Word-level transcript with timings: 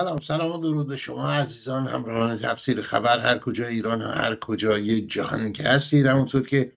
سلام 0.00 0.20
سلام 0.20 0.52
و 0.52 0.62
درود 0.62 0.86
به 0.88 0.96
شما 0.96 1.30
عزیزان 1.30 1.86
همراهان 1.86 2.38
تفسیر 2.38 2.82
خبر 2.82 3.18
هر 3.18 3.38
کجا 3.38 3.66
ایران 3.66 4.02
هر 4.02 4.36
کجای 4.36 5.00
جهان 5.06 5.52
که 5.52 5.62
هستید. 5.62 6.06
همونطور 6.06 6.46
که 6.46 6.72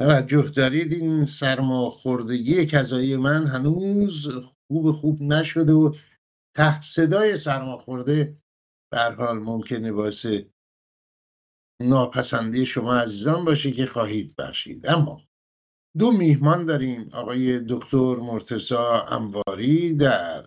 توجه 0.00 0.42
دارید 0.42 0.92
این 0.92 1.24
سرماخوردگی 1.24 2.66
کذایی 2.66 3.16
من 3.16 3.46
هنوز 3.46 4.28
خوب 4.28 4.92
خوب 4.92 5.22
نشده 5.22 5.72
و 5.72 5.94
ته 6.56 6.80
صدای 6.80 7.36
سرماخورده 7.36 8.36
به 8.92 8.98
حال 9.18 9.38
ممکنه 9.38 9.92
باعث 9.92 10.26
ناپسندی 11.82 12.66
شما 12.66 12.94
عزیزان 12.94 13.44
باشه 13.44 13.70
که 13.72 13.86
خواهید 13.86 14.36
بخشید. 14.36 14.86
اما 14.86 15.22
دو 15.98 16.12
میهمان 16.12 16.66
داریم. 16.66 17.10
آقای 17.12 17.60
دکتر 17.68 18.16
مرتزا 18.16 19.02
انواری 19.02 19.94
در 19.94 20.44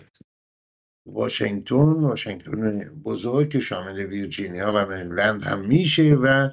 واشنگتن 1.06 2.04
واشنگتن 2.04 2.80
بزرگ 2.90 3.50
که 3.50 3.60
شامل 3.60 4.00
ویرجینیا 4.00 4.72
و 4.76 4.86
مریلند 4.86 5.44
هم 5.44 5.60
میشه 5.60 6.16
و 6.16 6.50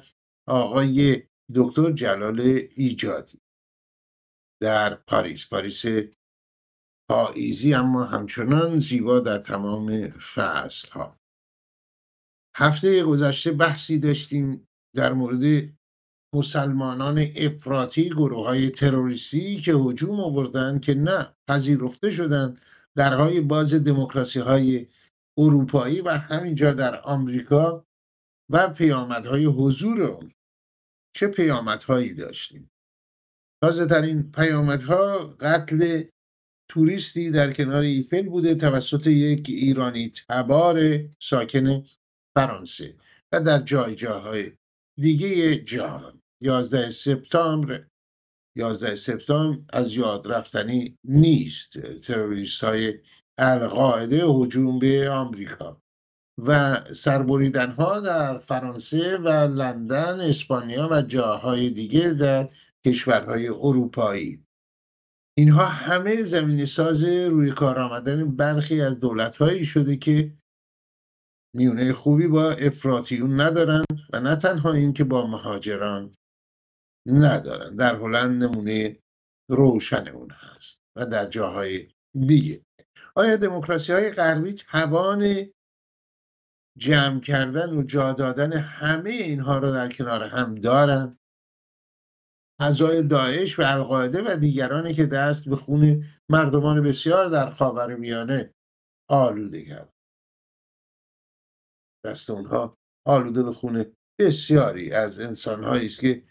آقای 0.47 1.23
دکتر 1.55 1.91
جلال 1.91 2.39
ایجادی 2.75 3.39
در 4.61 4.95
پاریس. 4.95 5.47
پاریس 5.47 5.85
پاییزی 7.09 7.73
اما 7.73 8.03
همچنان 8.03 8.79
زیبا 8.79 9.19
در 9.19 9.37
تمام 9.37 10.09
فصل 10.09 10.91
ها 10.91 11.19
هفته 12.55 13.03
گذشته 13.03 13.51
بحثی 13.51 13.99
داشتیم 13.99 14.67
در 14.95 15.13
مورد 15.13 15.69
مسلمانان 16.35 17.25
افراطی 17.35 18.09
گروه 18.09 18.45
های 18.45 18.69
تروریستی 18.69 19.57
که 19.57 19.73
هجوم 19.73 20.19
آوردن 20.19 20.79
که 20.79 20.93
نه 20.93 21.35
پذیرفته 21.47 22.11
شدن 22.11 22.57
درهای 22.97 23.41
باز 23.41 23.73
دموکراسی 23.73 24.39
های 24.39 24.87
اروپایی 25.37 26.01
و 26.01 26.09
همینجا 26.09 26.73
در 26.73 27.01
آمریکا 27.01 27.85
و 28.51 28.69
پیامدهای 28.69 29.45
حضور 29.45 30.01
اون. 30.01 30.31
چه 31.15 31.27
پیامدهایی 31.27 32.13
داشتیم؟ 32.13 32.71
تازه 33.63 33.85
ترین 33.85 34.31
پیامدها 34.31 35.35
قتل 35.39 36.03
توریستی 36.69 37.31
در 37.31 37.53
کنار 37.53 37.81
ایفل 37.81 38.29
بوده 38.29 38.55
توسط 38.55 39.07
یک 39.07 39.45
ایرانی 39.49 40.11
تبار 40.29 40.99
ساکن 41.19 41.85
فرانسه 42.35 42.95
و 43.31 43.41
در 43.41 43.59
جای 43.59 43.95
جاهای 43.95 44.51
دیگه 44.99 45.55
جهان. 45.55 46.21
11 46.41 46.91
سپتامبر 46.91 47.87
11 48.55 48.95
سپتامبر 48.95 49.59
از 49.73 49.95
یاد 49.95 50.27
رفتنی 50.27 50.97
نیست. 51.03 51.79
تروریست 51.97 52.63
های 52.63 52.99
القاعده 53.37 54.25
هجوم 54.25 54.79
به 54.79 55.09
آمریکا 55.09 55.81
و 56.47 56.75
سربریدن 56.93 57.71
ها 57.71 57.99
در 57.99 58.37
فرانسه 58.37 59.17
و 59.17 59.27
لندن 59.29 60.19
اسپانیا 60.19 60.87
و 60.91 61.01
جاهای 61.01 61.69
دیگه 61.69 62.13
در 62.13 62.49
کشورهای 62.85 63.47
اروپایی. 63.47 64.45
اینها 65.37 65.65
همه 65.65 66.23
زمین 66.23 66.65
ساز 66.65 67.03
روی 67.03 67.51
کار 67.51 67.79
آمدن 67.79 68.35
برخی 68.35 68.81
از 68.81 68.99
دولت 68.99 69.37
هایی 69.37 69.65
شده 69.65 69.95
که 69.95 70.33
میونه 71.55 71.93
خوبی 71.93 72.27
با 72.27 72.51
افراتیون 72.51 73.41
ندارن 73.41 73.83
و 74.13 74.19
نه 74.19 74.35
تنها 74.35 74.73
این 74.73 74.93
که 74.93 75.03
با 75.03 75.27
مهاجران 75.27 76.15
ندارن. 77.05 77.75
در 77.75 77.95
هلند 77.95 78.43
نمونه 78.43 78.97
روشن 79.49 80.07
اون 80.07 80.29
هست 80.31 80.81
و 80.95 81.05
در 81.05 81.25
جاهای 81.25 81.87
دیگه. 82.27 82.65
آیا 83.15 83.37
دموکراسی 83.37 83.93
های 83.93 84.11
غربی 84.11 84.53
توان 84.53 85.23
جمع 86.77 87.19
کردن 87.19 87.69
و 87.69 87.83
جا 87.83 88.13
دادن 88.13 88.53
همه 88.53 89.09
اینها 89.09 89.57
رو 89.57 89.71
در 89.71 89.89
کنار 89.89 90.23
هم 90.23 90.55
دارن؟ 90.55 91.19
اعضای 92.59 93.03
داعش 93.03 93.59
و 93.59 93.61
القاعده 93.65 94.21
و 94.21 94.37
دیگرانی 94.37 94.93
که 94.93 95.05
دست 95.05 95.49
به 95.49 95.55
خون 95.55 96.05
مردمان 96.29 96.83
بسیار 96.83 97.29
در 97.29 97.95
میانه 97.95 98.53
آلوده 99.09 99.65
کرد 99.65 99.93
دست 102.05 102.29
اونها 102.29 102.77
آلوده 103.05 103.43
به 103.43 103.51
خون 103.51 103.95
بسیاری 104.19 104.91
از 104.91 105.19
انسانهایی 105.19 105.85
است 105.85 105.99
که 105.99 106.23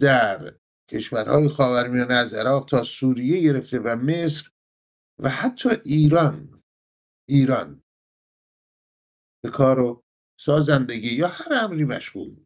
در 0.00 0.54
کشورهای 0.90 1.48
خاورمیانه 1.48 2.14
از 2.14 2.34
عراق 2.34 2.66
تا 2.66 2.82
سوریه 2.82 3.40
گرفته 3.40 3.78
و 3.78 3.96
مصر 3.96 4.50
و 5.18 5.28
حتی 5.28 5.68
ایران. 5.84 6.60
ایران 7.28 7.82
به 9.44 9.50
کار 9.50 9.80
و 9.80 10.04
سازندگی 10.40 11.14
یا 11.14 11.28
هر 11.28 11.52
امری 11.52 11.84
مشغول. 11.84 12.36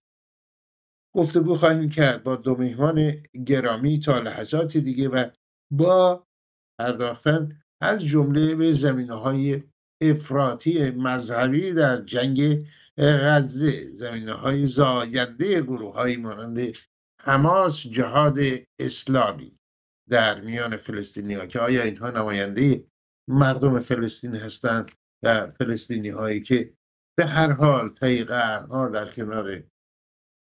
گفتگو 1.15 1.57
خواهیم 1.57 1.89
کرد 1.89 2.23
با 2.23 2.37
دو 2.37 2.57
مهمان 2.57 3.13
گرامی 3.47 4.01
تا 4.01 4.19
لحظات 4.19 4.77
دیگه 4.77 5.09
و 5.09 5.31
با 5.71 6.27
پرداختن 6.81 7.63
از 7.81 8.05
جمله 8.05 8.55
به 8.55 8.73
زمینه 8.73 9.15
های 9.15 9.63
افراطی 10.01 10.91
مذهبی 10.91 11.73
در 11.73 12.01
جنگ 12.01 12.67
غزه. 12.99 13.91
زمینه 13.95 14.33
های 14.33 14.67
زاینده 14.67 15.63
گروه 15.63 15.95
های 15.95 16.17
مانند 16.17 16.73
حماس 17.27 17.87
جهاد 17.87 18.39
اسلامی 18.81 19.59
در 20.09 20.41
میان 20.41 20.77
فلسطینی 20.77 21.35
ها 21.35 21.47
که 21.47 21.61
آیا 21.61 21.83
اینها 21.83 22.11
نماینده 22.11 22.87
مردم 23.29 23.81
فلسطین 23.81 24.35
هستند 24.35 24.93
و 25.25 25.51
فلسطینی 25.51 26.09
هایی 26.09 26.41
که 26.41 26.75
به 27.19 27.27
هر 27.27 27.53
حال 27.53 27.89
طی 27.89 28.23
ها 28.23 28.89
در 28.89 29.13
کنار 29.13 29.65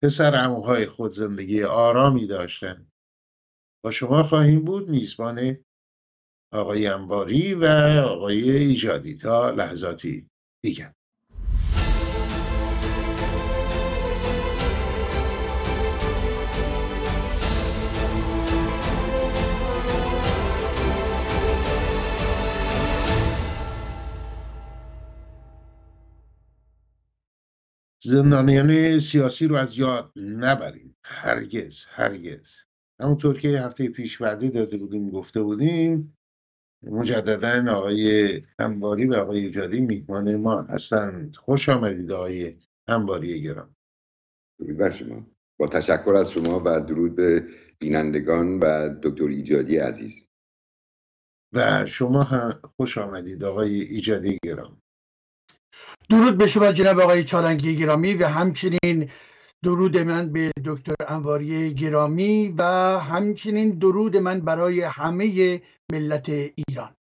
پسر 0.04 0.36
اموهای 0.36 0.86
خود 0.86 1.12
زندگی 1.12 1.64
آرامی 1.64 2.28
داشتند؟ 2.28 2.92
با 3.84 3.92
شما 3.92 4.24
خواهیم 4.24 4.66
بود 4.66 4.90
میزبان 4.90 5.58
آقای 6.54 6.88
انباری 6.88 7.54
و 7.54 7.66
آقای 8.06 8.52
ایجادی 8.52 9.16
تا 9.16 9.50
لحظاتی 9.50 10.28
دیگر. 10.64 10.94
زندانیان 28.02 29.00
سیاسی 29.00 29.48
رو 29.48 29.56
از 29.56 29.78
یاد 29.78 30.12
نبریم. 30.16 30.96
هرگز 31.04 31.86
هرگز. 31.90 32.50
همونطور 33.02 33.40
که 33.40 33.48
هفته 33.48 33.90
پیش 33.90 34.22
وعده 34.22 34.50
داده 34.50 34.78
بودیم 34.78 35.10
گفته 35.10 35.42
بودیم 35.42 36.18
مجددا 36.84 37.74
آقای 37.76 38.42
انباری 38.60 39.06
و 39.06 39.14
آقای 39.14 39.40
ایجادی 39.40 39.82
میهمان 39.82 40.36
ما 40.36 40.62
هستند. 40.62 41.36
خوش 41.36 41.70
آمدید 41.70 42.12
آقای 42.12 42.58
انباری 42.88 43.42
گرام 43.42 43.76
درود 44.60 44.78
بر 44.78 44.90
شما. 44.90 45.28
با 45.60 45.68
تشکر 45.68 46.14
از 46.14 46.32
شما 46.32 46.62
و 46.66 46.82
درود 46.82 47.16
به 47.16 47.48
بینندگان 47.80 48.60
و 48.60 48.96
دکتر 49.04 49.24
ایجادی 49.24 49.78
عزیز. 49.78 50.28
و 51.54 51.86
شما 51.86 52.24
هم 52.24 52.62
خوش 52.78 52.98
آمدید 52.98 53.44
آقای 53.44 53.82
ایجادی 53.82 54.38
گرام 54.44 54.82
درود 56.10 56.38
به 56.38 56.48
شما 56.48 56.72
جناب 56.72 57.00
آقای 57.00 57.24
چالنگی 57.24 57.76
گرامی 57.76 58.14
و 58.14 58.28
همچنین 58.28 59.10
درود 59.64 59.98
من 59.98 60.32
به 60.32 60.52
دکتر 60.66 60.96
انواری 61.08 61.74
گرامی 61.74 62.54
و 62.58 62.64
همچنین 63.00 63.80
درود 63.80 64.18
من 64.18 64.42
برای 64.42 64.82
همه 64.82 65.62
ملت 65.92 66.30
ایران. 66.30 66.96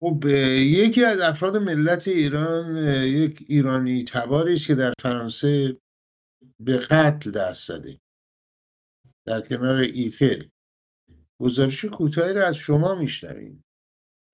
خب 0.00 0.24
یکی 0.56 1.04
از 1.04 1.20
افراد 1.20 1.56
ملت 1.56 2.08
ایران 2.08 2.76
یک 3.04 3.44
ایرانی 3.48 4.04
تباری 4.04 4.54
است 4.54 4.66
که 4.66 4.74
در 4.74 4.92
فرانسه 5.00 5.80
به 6.60 6.78
قتل 6.78 7.30
دست 7.30 7.68
زده. 7.68 8.00
در 9.26 9.40
کنار 9.40 9.76
ایفل. 9.76 10.44
گزارش 11.40 11.84
کوتاهی 11.84 12.34
را 12.34 12.46
از 12.46 12.56
شما 12.56 12.94
میشنویم. 12.94 13.64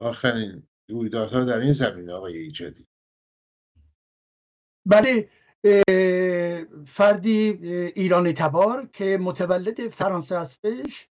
آخرین 0.01 0.63
رویدادها 0.93 1.45
در 1.45 1.59
این 1.59 1.73
زمینه 1.73 2.13
آقای 2.13 2.39
ایجادی. 2.39 2.87
بله 4.87 5.29
فردی 6.87 7.49
ایرانی 7.95 8.33
تبار 8.33 8.89
که 8.93 9.19
متولد 9.19 9.89
فرانسه 9.89 10.39
هستش 10.39 11.09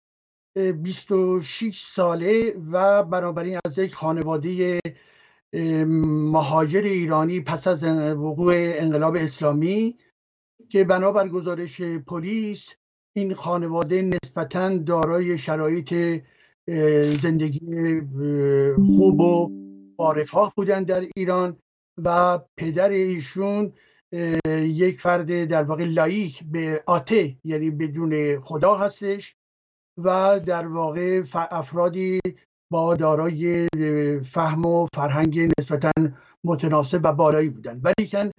26 0.82 1.82
ساله 1.85 2.55
و 2.73 3.05
بنابراین 3.05 3.59
از 3.65 3.79
یک 3.79 3.94
خانواده 3.94 4.81
مهاجر 6.32 6.82
ایرانی 6.82 7.41
پس 7.41 7.67
از 7.67 7.85
وقوع 7.85 8.55
انقلاب 8.56 9.17
اسلامی 9.17 9.99
که 10.69 10.85
بنابر 10.85 11.29
گزارش 11.29 11.82
پلیس 11.82 12.71
این 13.17 13.35
خانواده 13.35 14.03
نسبتا 14.03 14.76
دارای 14.76 15.38
شرایط 15.38 16.23
زندگی 17.23 18.00
خوب 18.76 19.21
و 19.21 19.63
عارفها 19.99 20.52
بودن 20.56 20.82
در 20.85 21.08
ایران 21.17 21.56
و 22.05 22.38
پدر 22.56 22.88
ایشون 22.88 23.73
یک 24.56 25.00
فرد 25.00 25.44
در 25.44 25.62
واقع 25.62 25.85
لایک 25.85 26.44
به 26.44 26.82
آته 26.87 27.37
یعنی 27.44 27.70
بدون 27.70 28.41
خدا 28.41 28.75
هستش 28.75 29.37
و 29.99 30.41
در 30.46 30.67
واقع 30.67 31.23
افرادی 31.35 32.20
با 32.73 32.94
دارای 32.94 33.69
فهم 34.25 34.67
و 34.67 34.87
فرهنگ 34.94 35.50
نسبتا 35.58 35.93
متناسب 36.44 37.00
و 37.05 37.12
بالایی 37.12 37.49
بودن. 37.49 37.81
ولی 37.85 38.31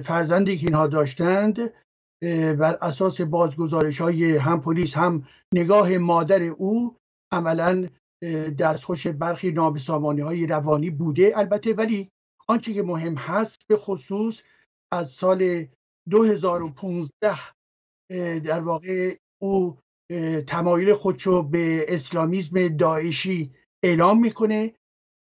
فرزندی 0.00 0.56
که 0.56 0.66
اینها 0.66 0.86
داشتند 0.86 1.58
بر 2.58 2.78
اساس 2.80 3.20
بازگزارش 3.20 4.00
های 4.00 4.36
هم 4.36 4.60
پلیس 4.60 4.94
هم 4.94 5.26
نگاه 5.54 5.98
مادر 5.98 6.42
او 6.42 6.96
عملا 7.32 7.88
دستخوش 8.58 9.06
برخی 9.06 9.52
نابسامانی 9.52 10.20
های 10.20 10.46
روانی 10.46 10.90
بوده 10.90 11.32
البته 11.36 11.74
ولی 11.74 12.10
آنچه 12.48 12.74
که 12.74 12.82
مهم 12.82 13.14
هست 13.14 13.58
به 13.68 13.76
خصوص 13.76 14.42
از 14.92 15.10
سال 15.10 15.66
2015 16.10 17.38
در 18.44 18.60
واقع 18.60 19.16
او 19.42 19.78
تمایل 20.46 20.94
خودشو 20.94 21.42
به 21.42 21.84
اسلامیزم 21.88 22.68
داعشی 22.68 23.50
اعلام 23.84 24.20
می‌کنه 24.20 24.74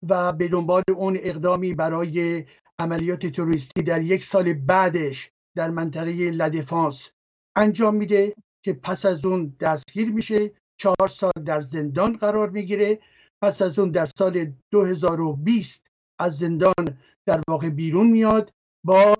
و 0.09 0.33
به 0.33 0.47
دنبال 0.47 0.83
اون 0.95 1.17
اقدامی 1.19 1.73
برای 1.73 2.45
عملیات 2.79 3.25
تروریستی 3.25 3.83
در 3.83 4.01
یک 4.01 4.23
سال 4.23 4.53
بعدش 4.53 5.31
در 5.55 5.69
منطقه 5.69 6.11
لدفانس 6.11 7.11
انجام 7.55 7.95
میده 7.95 8.35
که 8.65 8.73
پس 8.73 9.05
از 9.05 9.25
اون 9.25 9.55
دستگیر 9.59 10.11
میشه. 10.11 10.51
چهار 10.77 11.07
سال 11.07 11.31
در 11.45 11.61
زندان 11.61 12.15
قرار 12.15 12.49
می‌گیره. 12.49 12.99
پس 13.41 13.61
از 13.61 13.79
اون 13.79 13.91
در 13.91 14.05
سال 14.05 14.51
2020 14.71 15.87
از 16.19 16.37
زندان 16.37 16.97
در 17.25 17.41
واقع 17.47 17.69
بیرون 17.69 18.07
میاد 18.07 18.53
با 18.83 19.15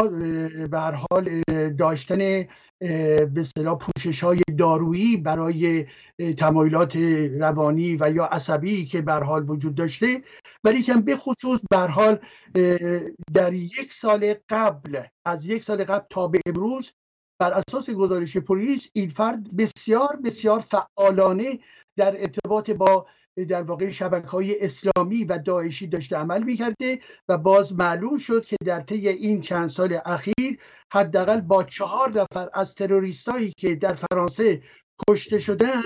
به 0.71 0.79
حال 0.79 1.41
داشتن 1.69 2.17
به 2.79 3.31
اصطلاح 3.37 3.77
پوشش 3.77 4.23
های 4.23 4.41
دارویی 4.57 5.17
برای 5.17 5.85
تمایلات 6.37 6.95
روانی 7.39 7.97
و 7.99 8.11
یا 8.11 8.25
عصبی 8.25 8.85
که 8.85 9.01
به 9.01 9.13
حال 9.13 9.49
وجود 9.49 9.75
داشته. 9.75 10.21
ولی 10.63 10.83
که 10.83 10.93
به 10.93 11.15
خصوص 11.15 11.59
به 11.69 11.77
حال 11.77 12.19
در 13.33 13.53
یک 13.53 13.93
سال 13.93 14.33
قبل 14.49 15.01
از 15.25 15.47
یک 15.47 15.63
سال 15.63 15.83
قبل 15.83 16.05
تا 16.09 16.27
به 16.27 16.41
امروز 16.45 16.91
بر 17.39 17.53
اساس 17.53 17.89
گزارش 17.89 18.37
پلیس 18.37 18.89
این 18.93 19.09
فرد 19.09 19.55
بسیار 19.57 20.19
بسیار 20.25 20.59
فعالانه 20.59 21.59
در 21.97 22.21
ارتباط 22.21 22.69
با 22.71 23.05
در 23.49 23.63
واقع 23.63 23.91
شبکه 23.91 24.27
های 24.27 24.65
اسلامی 24.65 25.23
و 25.23 25.37
داعشی 25.37 25.87
داشته 25.87 26.15
عمل 26.15 26.43
می‌کرده 26.43 26.99
و 27.29 27.37
باز 27.37 27.73
معلوم 27.73 28.17
شد 28.17 28.45
که 28.45 28.55
در 28.65 28.81
طی 28.81 29.07
این 29.07 29.41
چند 29.41 29.69
سال 29.69 29.99
اخیر 30.05 30.59
حداقل 30.93 31.41
با 31.41 31.63
چهار 31.63 32.09
نفر 32.09 32.49
از 32.53 32.75
تروریستایی 32.75 33.53
که 33.57 33.75
در 33.75 33.95
فرانسه 33.95 34.61
کشته 35.09 35.39
شدن 35.39 35.81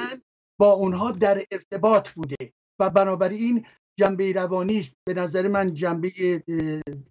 با 0.60 0.72
اونها 0.72 1.12
در 1.12 1.44
ارتباط 1.52 2.10
بوده 2.10 2.54
و 2.80 2.90
بنابراین 2.90 3.66
جنبه 4.02 4.32
روانیش 4.32 4.92
به 5.08 5.14
نظر 5.14 5.48
من 5.48 5.74
جنبه 5.74 6.10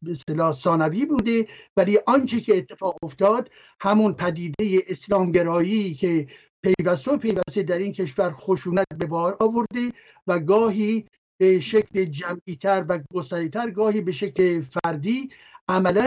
به 0.02 0.52
ثانوی 0.52 1.06
بوده. 1.06 1.46
ولی 1.76 1.98
آنچه 2.06 2.40
که 2.40 2.56
اتفاق 2.56 2.96
افتاد 3.02 3.50
همون 3.80 4.12
پدیده 4.12 4.78
اسلامگرایی 4.88 5.94
که 5.94 6.26
پیوسته 6.62 7.10
و 7.10 7.16
پیوسته 7.16 7.62
در 7.62 7.78
این 7.78 7.92
کشور 7.92 8.30
خشونت 8.30 8.86
به 8.98 9.06
بار 9.06 9.36
آورده 9.40 9.92
و 10.26 10.38
گاهی 10.38 11.06
به 11.40 11.60
شکل 11.60 12.04
جمعیتر 12.04 12.84
و 12.88 12.98
گستریتر 13.14 13.70
گاهی 13.70 14.00
به 14.00 14.12
شکل 14.12 14.62
فردی 14.62 15.30
عملا 15.68 16.06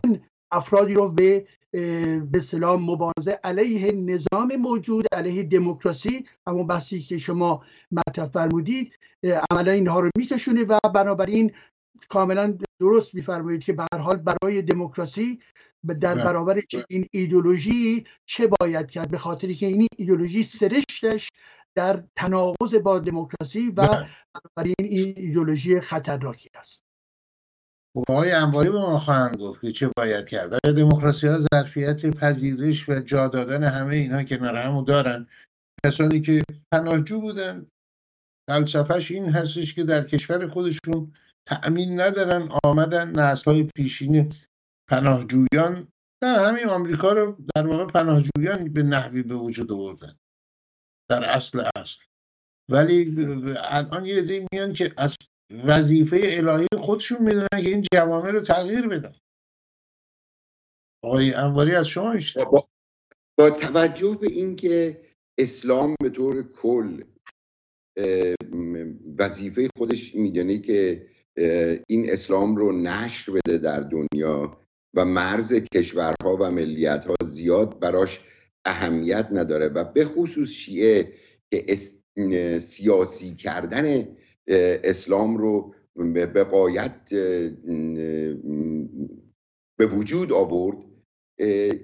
افرادی 0.51 0.93
رو 0.93 1.09
به 1.09 1.47
به 2.31 2.39
سلام 2.43 2.91
مبارزه 2.91 3.39
علیه 3.43 3.91
نظام 3.91 4.55
موجود 4.55 5.05
علیه 5.13 5.43
دموکراسی 5.43 6.25
همون 6.47 6.67
بحثی 6.67 7.01
که 7.01 7.17
شما 7.17 7.63
مطرح 7.91 8.27
فرمودید 8.27 8.93
عملا 9.51 9.71
اینها 9.71 9.99
رو 9.99 10.09
میکشونه 10.17 10.63
و 10.63 10.79
بنابراین 10.93 11.51
کاملا 12.09 12.57
درست 12.79 13.15
میفرمایید 13.15 13.63
که 13.63 13.73
به 13.73 13.85
هر 13.93 13.99
حال 13.99 14.15
برای 14.15 14.61
دموکراسی 14.61 15.39
در 16.01 16.15
بله. 16.15 16.23
برابر 16.23 16.59
این 16.89 17.07
ایدولوژی 17.11 18.05
چه 18.25 18.49
باید 18.59 18.91
کرد 18.91 19.11
به 19.11 19.17
خاطری 19.17 19.55
که 19.55 19.65
این 19.65 19.87
ایدولوژی 19.97 20.43
سرشتش 20.43 21.29
در 21.75 22.03
تناقض 22.15 22.75
با 22.75 22.99
دموکراسی 22.99 23.67
و 23.69 23.71
بله. 23.71 24.07
برای 24.55 24.73
این 24.79 25.13
ایدولوژی 25.17 25.81
خطرناکی 25.81 26.49
است 26.55 26.92
آقای 27.95 28.31
انواری 28.31 28.69
به 28.69 28.79
ما 28.79 28.99
خواهند 28.99 29.37
گفت 29.37 29.61
که 29.61 29.71
چه 29.71 29.91
باید 29.97 30.29
کرد. 30.29 30.53
آیا 30.53 30.73
دموکراسی 30.73 31.27
ها 31.27 31.39
ظرفیت 31.53 32.05
پذیرش 32.05 32.89
و 32.89 32.99
جا 32.99 33.27
دادن 33.27 33.63
همه 33.63 33.95
اینها 33.95 34.23
که 34.23 34.37
همو 34.37 34.81
دارن؟ 34.81 35.27
کسانی 35.85 36.21
که 36.21 36.43
پناهجو 36.73 37.21
بودن 37.21 37.65
فلسفهش 38.49 39.11
این 39.11 39.29
هستش 39.29 39.73
که 39.73 39.83
در 39.83 40.03
کشور 40.03 40.47
خودشون 40.47 41.13
تأمین 41.47 42.01
ندارن 42.01 42.49
آمدن 42.63 43.11
نسل 43.19 43.51
های 43.51 43.63
پیشین 43.75 44.33
پناهجویان. 44.89 45.87
در 46.21 46.49
همین 46.49 46.65
آمریکا 46.65 47.13
رو 47.13 47.37
در 47.55 47.67
واقع 47.67 47.85
پناهجویان 47.85 48.73
به 48.73 48.83
نحوی 48.83 49.23
به 49.23 49.35
وجود 49.35 49.71
آوردن. 49.71 50.15
در 51.09 51.23
اصل 51.23 51.63
اصل. 51.75 51.99
ولی 52.71 53.15
الان 53.57 54.05
یه 54.05 54.17
عده 54.17 54.47
میان 54.51 54.73
که 54.73 54.93
از 54.97 55.17
وظیفه 55.53 56.19
الهی 56.23 56.67
خودشون 56.81 57.21
می‌دونن 57.21 57.47
که 57.63 57.69
این 57.69 57.85
جوامع 57.93 58.31
رو 58.31 58.39
تغییر 58.39 58.87
بدن. 58.87 59.15
آقای 61.03 61.33
انواری 61.33 61.75
از 61.75 61.87
شما 61.87 62.13
میشه 62.13 62.45
با, 62.45 62.67
با 63.39 63.49
توجه 63.49 64.17
به 64.21 64.27
اینکه 64.27 65.01
اسلام 65.39 65.95
به 66.03 66.09
طور 66.09 66.51
کل 66.51 67.03
وظیفه 69.19 69.69
خودش 69.77 70.15
می‌دونه 70.15 70.59
که 70.59 71.07
این 71.89 72.11
اسلام 72.11 72.55
رو 72.55 72.71
نشر 72.71 73.31
بده 73.31 73.57
در 73.57 73.79
دنیا 73.79 74.61
و 74.95 75.05
مرز 75.05 75.53
کشورها 75.53 76.37
و 76.39 76.51
ملیتها 76.51 77.15
زیاد 77.25 77.79
براش 77.79 78.21
اهمیت 78.65 79.29
نداره 79.31 79.67
و 79.67 79.83
به 79.83 80.05
خصوص 80.05 80.49
شیعه 80.49 81.13
که 81.51 82.59
سیاسی 82.59 83.35
کردن 83.35 84.15
اسلام 84.47 85.37
رو 85.37 85.75
به 85.95 86.43
قایت 86.43 87.09
به 89.77 89.85
وجود 89.85 90.31
آورد. 90.31 90.77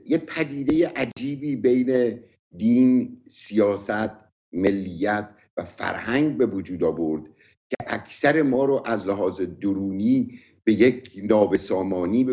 یه 0.06 0.18
پدیده 0.18 0.88
عجیبی 0.88 1.56
بین 1.56 2.20
دین 2.58 3.22
سیاست 3.28 4.12
ملیت 4.54 5.30
و 5.58 5.64
فرهنگ 5.64 6.38
به 6.38 6.46
وجود 6.46 6.84
آورد 6.84 7.24
که 7.70 7.76
اکثر 7.88 8.42
ما 8.42 8.66
رو 8.66 8.84
از 8.86 9.08
لحاظ 9.08 9.42
درونی 9.42 10.40
به 10.64 10.74
یک 10.74 11.20
نابسامانی 11.24 12.28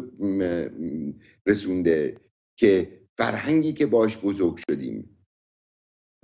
رسونده 1.47 2.17
که 2.59 3.01
فرهنگی 3.19 3.73
که 3.73 3.87
باش 3.87 4.19
بزرگ 4.19 4.61
شدیم 4.71 5.17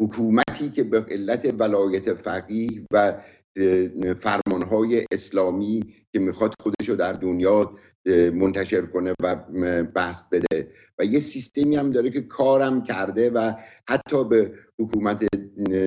حکومتی 0.01 0.71
که 0.71 0.85
به 0.85 1.05
علت 1.09 1.55
ولایت 1.59 2.15
فقیه 2.15 2.87
و 2.93 3.23
فرمانهای 4.19 5.05
اسلامی 5.13 5.95
که 6.13 6.19
می‌خواد 6.19 6.55
خودش 6.63 6.89
رو 6.89 6.97
در 6.97 7.13
دنیا 7.13 7.77
منتشر 8.35 8.83
کنه 8.83 9.15
و 9.23 9.37
بست 9.95 10.35
بده. 10.35 10.69
و 10.99 11.05
یه 11.05 11.21
سیستمی 11.21 11.77
هم 11.77 11.91
داره 11.91 12.11
که 12.11 12.21
کارم 12.21 12.83
کرده 12.83 13.31
و 13.31 13.53
حتی 13.89 14.25
به 14.25 14.53
حکومت 14.79 15.27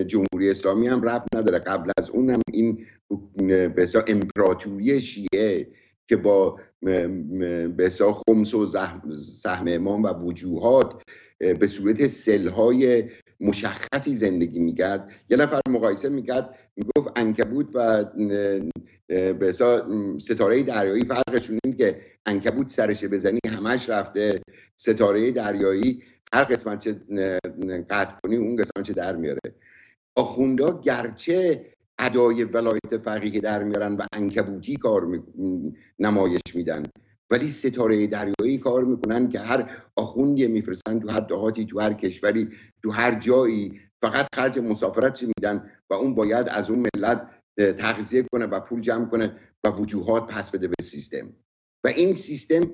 جمهوری 0.08 0.50
اسلامی 0.50 0.88
هم 0.88 1.02
رفت 1.02 1.36
نداره. 1.36 1.60
قبل 1.60 1.92
از 1.98 2.10
اون 2.10 2.30
هم 2.30 2.42
این 2.52 2.86
به 3.76 3.88
امپراتوری 4.08 5.02
شیعه 5.02 5.68
که 6.08 6.16
با 6.16 6.60
به 6.82 7.90
خمس 8.00 8.54
و 8.54 8.66
سهم 9.16 9.66
امام 9.68 10.04
و 10.04 10.08
وجوهات 10.08 11.02
به 11.60 11.68
صورت 11.68 12.08
سلهای 12.08 13.04
مشخصی 13.40 14.16
زندگی 14.16 14.60
می‌کرد. 14.60 15.12
یه 15.30 15.38
نفر 15.38 15.62
مقایسه 15.70 16.10
می‌کرد 16.10 16.56
می‌گفت 16.76 17.12
انکبوت 17.16 17.68
و 17.74 18.06
به 19.08 19.52
ستاره 20.20 20.64
دریایی 20.64 21.06
فرقشون 21.06 21.60
این 21.64 21.78
که 21.78 22.02
انکبوت 22.26 22.70
سرش 22.70 23.04
بزنی 23.04 23.40
همش 23.48 23.90
رفته. 23.90 24.42
ستاره 24.78 25.32
دریایی 25.32 26.04
هر 26.34 26.44
قسمت 26.44 26.80
چه 26.80 26.94
قطع 27.90 28.14
کنی 28.24 28.36
اون 28.36 28.56
قسمت 28.56 28.84
چه 28.84 28.94
در 28.94 29.16
میاره. 29.16 29.40
آخوندا 30.16 30.82
گرچه 30.82 31.66
ادای 32.00 32.44
ولایت 32.44 32.98
فقیه 33.04 33.42
در 33.42 33.64
میارن 33.64 33.96
و 33.96 34.06
انکبوتی 34.14 34.76
کار 34.76 35.24
نمایش 36.00 36.42
میدن. 36.56 36.84
ولی 37.32 37.50
ستاره 37.50 38.08
دریایی 38.08 38.58
کار 38.58 38.84
می‌کنن 38.84 39.30
که 39.30 39.40
هر 39.40 39.84
آخوندی 39.96 40.48
میفرستن 40.48 41.00
تو 41.00 41.10
هر 41.10 41.20
دهاتی 41.20 41.66
تو 41.66 41.80
هر 41.80 41.94
کشوری 41.94 42.50
تو 42.84 42.92
هر 42.92 43.20
جایی. 43.20 43.82
فقط 44.02 44.28
خرج 44.36 44.60
مسافرت 44.60 45.24
میدن؟ 45.24 45.72
و 45.90 45.94
اون 45.94 46.16
باید 46.16 46.48
از 46.50 46.70
اون 46.70 46.88
ملت 46.96 47.30
تغذیه 47.58 48.26
کنه 48.32 48.46
و 48.46 48.60
پول 48.60 48.82
جمع 48.82 49.06
کنه 49.06 49.40
و 49.66 49.70
وجوهات 49.70 50.28
پس 50.28 50.52
بده 50.52 50.68
به 50.68 50.84
سیستم. 50.84 51.34
و 51.86 51.88
این 51.88 52.14
سیستم 52.14 52.74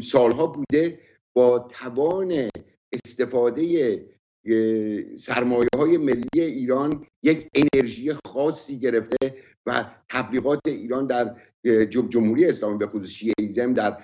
سالها 0.00 0.46
بوده 0.46 1.00
با 1.36 1.58
توان 1.58 2.48
استفاده 2.92 3.62
سرمایه 5.16 5.68
های 5.76 5.98
ملی 5.98 6.28
ایران 6.34 7.06
یک 7.22 7.48
انرژی 7.54 8.12
خاصی 8.26 8.78
گرفته 8.78 9.34
و 9.66 9.84
تبلیغات 10.08 10.60
ایران 10.66 11.06
در 11.06 11.36
جمهوری 11.88 12.46
اسلامی 12.46 12.78
به 12.78 12.86
خصوص 12.86 13.08
شیعیزم 13.08 13.74
در 13.74 13.98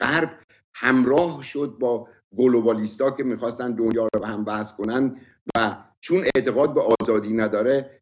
غرب 0.00 0.30
همراه 0.74 1.42
شد 1.42 1.76
با 1.80 2.08
گلوبالیستا 2.36 3.10
که 3.10 3.24
می‌خواستن 3.24 3.72
دنیا 3.72 4.08
رو 4.14 4.20
به 4.20 4.26
هم 4.26 4.44
بحث 4.44 4.76
کنن 4.76 5.20
و 5.56 5.76
چون 6.00 6.24
اعتقاد 6.34 6.74
به 6.74 6.80
آزادی 7.00 7.32
نداره 7.32 8.00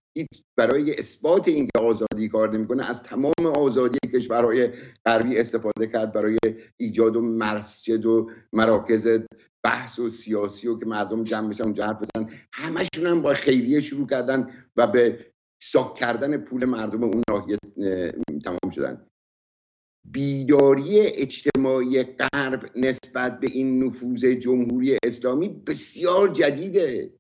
برای 0.57 0.95
اثبات 0.99 1.49
اینکه 1.49 1.71
آزادی 1.81 2.29
کار 2.29 2.57
نمی‌کنه 2.57 2.91
از 2.91 3.03
تمام 3.03 3.47
آزادی 3.57 3.99
کشورهای 4.15 4.69
غربی 5.07 5.39
استفاده 5.39 5.87
کرد 5.87 6.13
برای 6.13 6.39
ایجاد 6.77 7.17
و 7.17 7.23
مسجد 7.23 8.07
و 8.07 8.31
مراکز 8.53 9.09
بحث 9.65 9.99
و 9.99 10.09
سیاسی 10.09 10.69
و 10.69 10.79
که 10.79 10.87
مردم 10.87 11.25
جمع 11.25 11.51
بشن 11.51 11.65
اونجا 11.65 11.87
حرف 11.87 11.99
بزنن. 12.01 12.31
همشون 12.53 13.07
هم 13.07 13.23
با 13.23 13.35
خیریه 13.35 13.81
شروع 13.81 14.07
کردن 14.07 14.51
و 14.77 14.87
به 14.87 15.27
ساک 15.63 15.95
کردن 15.95 16.39
پول 16.39 16.65
مردم 16.65 17.05
اون 17.05 17.23
ناحیه 17.31 17.59
تمام 18.45 18.71
شدن. 18.75 19.07
بیداری 20.13 21.01
اجتماعی 21.01 22.03
غرب 22.03 22.71
نسبت 22.77 23.41
به 23.41 23.47
این 23.47 23.85
نفوذ 23.85 24.25
جمهوری 24.25 24.99
اسلامی 25.05 25.49
بسیار 25.49 26.29
جدیده. 26.29 27.15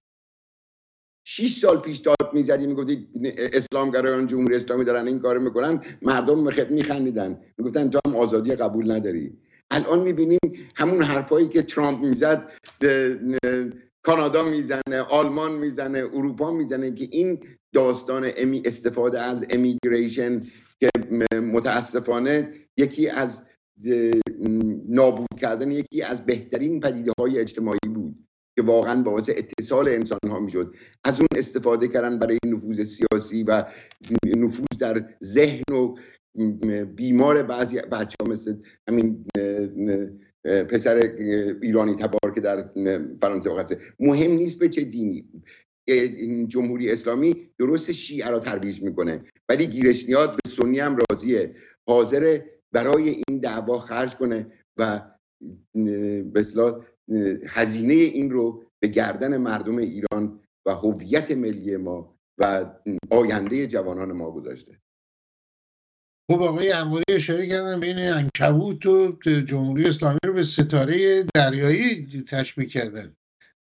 شیش 1.26 1.58
سال 1.58 1.80
پیش 1.80 1.98
داد 1.98 2.32
می‌زدی 2.32 2.66
می‌گفتی 2.66 3.08
اسلامگرایان 3.36 4.26
جمهوری 4.26 4.56
اسلامی 4.56 4.84
دارن 4.84 5.06
این 5.06 5.18
کارو 5.18 5.40
می‌کنن 5.40 5.84
مردم 6.02 6.68
میخندیدن. 6.70 7.40
می‌گفتن 7.58 7.90
تو 7.90 8.00
هم 8.06 8.16
آزادی 8.16 8.54
قبول 8.56 8.90
نداری. 8.90 9.38
الان 9.70 10.00
می‌بینیم 10.00 10.38
همون 10.74 11.02
حرفایی 11.02 11.48
که 11.48 11.62
ترامپ 11.62 12.04
می‌زد 12.04 12.50
کانادا 14.02 14.44
می‌زنه 14.44 15.00
آلمان 15.10 15.52
می‌زنه 15.52 15.98
اروپا 15.98 16.50
می‌زنه 16.50 16.94
که 16.94 17.08
این 17.12 17.40
داستان 17.74 18.32
استفاده 18.64 19.20
از 19.20 19.46
امیگریشن 19.50 20.46
که 20.80 20.90
متاسفانه 21.40 22.52
یکی 22.76 23.08
از 23.08 23.46
نابود 24.88 25.28
کردن 25.40 25.70
یکی 25.70 26.02
از 26.02 26.26
بهترین 26.26 26.80
پدیده 26.80 27.12
های 27.18 27.38
اجتماعی 27.38 27.78
بود 27.94 28.26
که 28.56 28.62
واقعا 28.62 29.02
باعث 29.02 29.30
اتصال 29.36 29.88
انسان 29.88 30.18
ها 30.28 30.38
می‌شد. 30.38 30.74
از 31.04 31.20
اون 31.20 31.28
استفاده 31.36 31.88
کردن 31.88 32.18
برای 32.18 32.38
نفوذ 32.46 32.82
سیاسی 32.82 33.42
و 33.42 33.64
نفوذ 34.36 34.78
در 34.78 35.04
ذهن 35.24 35.62
و 35.72 35.94
بیمار 36.96 37.42
بعضی 37.42 37.80
بچه 37.80 38.16
ها 38.20 38.32
مثل 38.32 38.56
همین 38.88 39.24
پسر 40.44 40.96
ایرانی 41.62 41.94
تبار 41.94 42.34
که 42.34 42.40
در 42.40 42.70
فرانسه 43.20 43.50
وقت 43.50 43.78
مهم 44.00 44.32
نیست 44.32 44.58
به 44.58 44.68
چه 44.68 44.84
دینی. 44.84 45.28
جمهوری 46.48 46.90
اسلامی 46.90 47.48
درست 47.58 47.92
شیعه 47.92 48.30
را 48.30 48.40
ترویج 48.40 48.82
می‌کنه. 48.82 49.24
ولی 49.48 49.66
گیرشنیات 49.66 50.30
به 50.30 50.50
سنی 50.50 50.80
هم 50.80 50.98
راضیه. 51.10 51.54
حاضر 51.88 52.40
برای 52.72 53.08
این 53.08 53.38
دعوا 53.38 53.78
خرج 53.78 54.16
کنه 54.16 54.46
و 54.76 55.00
به 56.32 56.44
هزینه 57.48 57.94
این 57.94 58.30
رو 58.30 58.64
به 58.80 58.88
گردن 58.88 59.36
مردم 59.36 59.78
ایران 59.78 60.40
و 60.66 60.70
هویت 60.70 61.30
ملی 61.30 61.76
ما 61.76 62.16
و 62.38 62.70
آینده 63.10 63.66
جوانان 63.66 64.12
ما 64.12 64.30
گذاشته. 64.30 64.83
خب 66.30 66.42
آقای 66.42 66.72
انواری 66.72 67.04
اشاره 67.08 67.46
کردن 67.46 67.80
بین 67.80 67.98
انکبوت 67.98 68.86
و 68.86 69.18
جمهوری 69.22 69.84
اسلامی 69.84 70.18
رو 70.24 70.32
به 70.32 70.44
ستاره 70.44 71.22
دریایی 71.34 72.06
تشبیه 72.06 72.66
کردن. 72.66 73.16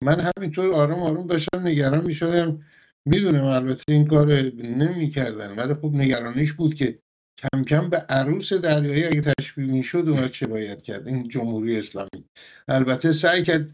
من 0.02 0.30
همینطور 0.36 0.72
آروم 0.72 0.98
آروم 1.02 1.26
داشتم 1.26 1.66
نگران 1.66 2.04
می 2.04 2.14
شدم 2.14 2.66
می‌دونم 3.06 3.44
البته 3.44 3.84
این 3.88 4.06
کار 4.06 4.32
نمی 4.56 5.10
کردن 5.10 5.56
ولی 5.56 5.74
خب 5.74 5.90
نگرانیش 5.94 6.52
بود 6.52 6.74
که 6.74 6.98
کم 7.38 7.64
کم 7.64 7.90
به 7.90 7.96
عروس 7.96 8.52
دریایی 8.52 9.04
اگه 9.04 9.20
تشبیه 9.20 9.66
می 9.66 9.82
شد 9.82 10.04
اومد 10.08 10.30
چه 10.30 10.46
باید 10.46 10.82
کرد؟ 10.82 11.08
این 11.08 11.28
جمهوری 11.28 11.78
اسلامی. 11.78 12.24
البته 12.68 13.12
سعی 13.12 13.42
کرد 13.42 13.70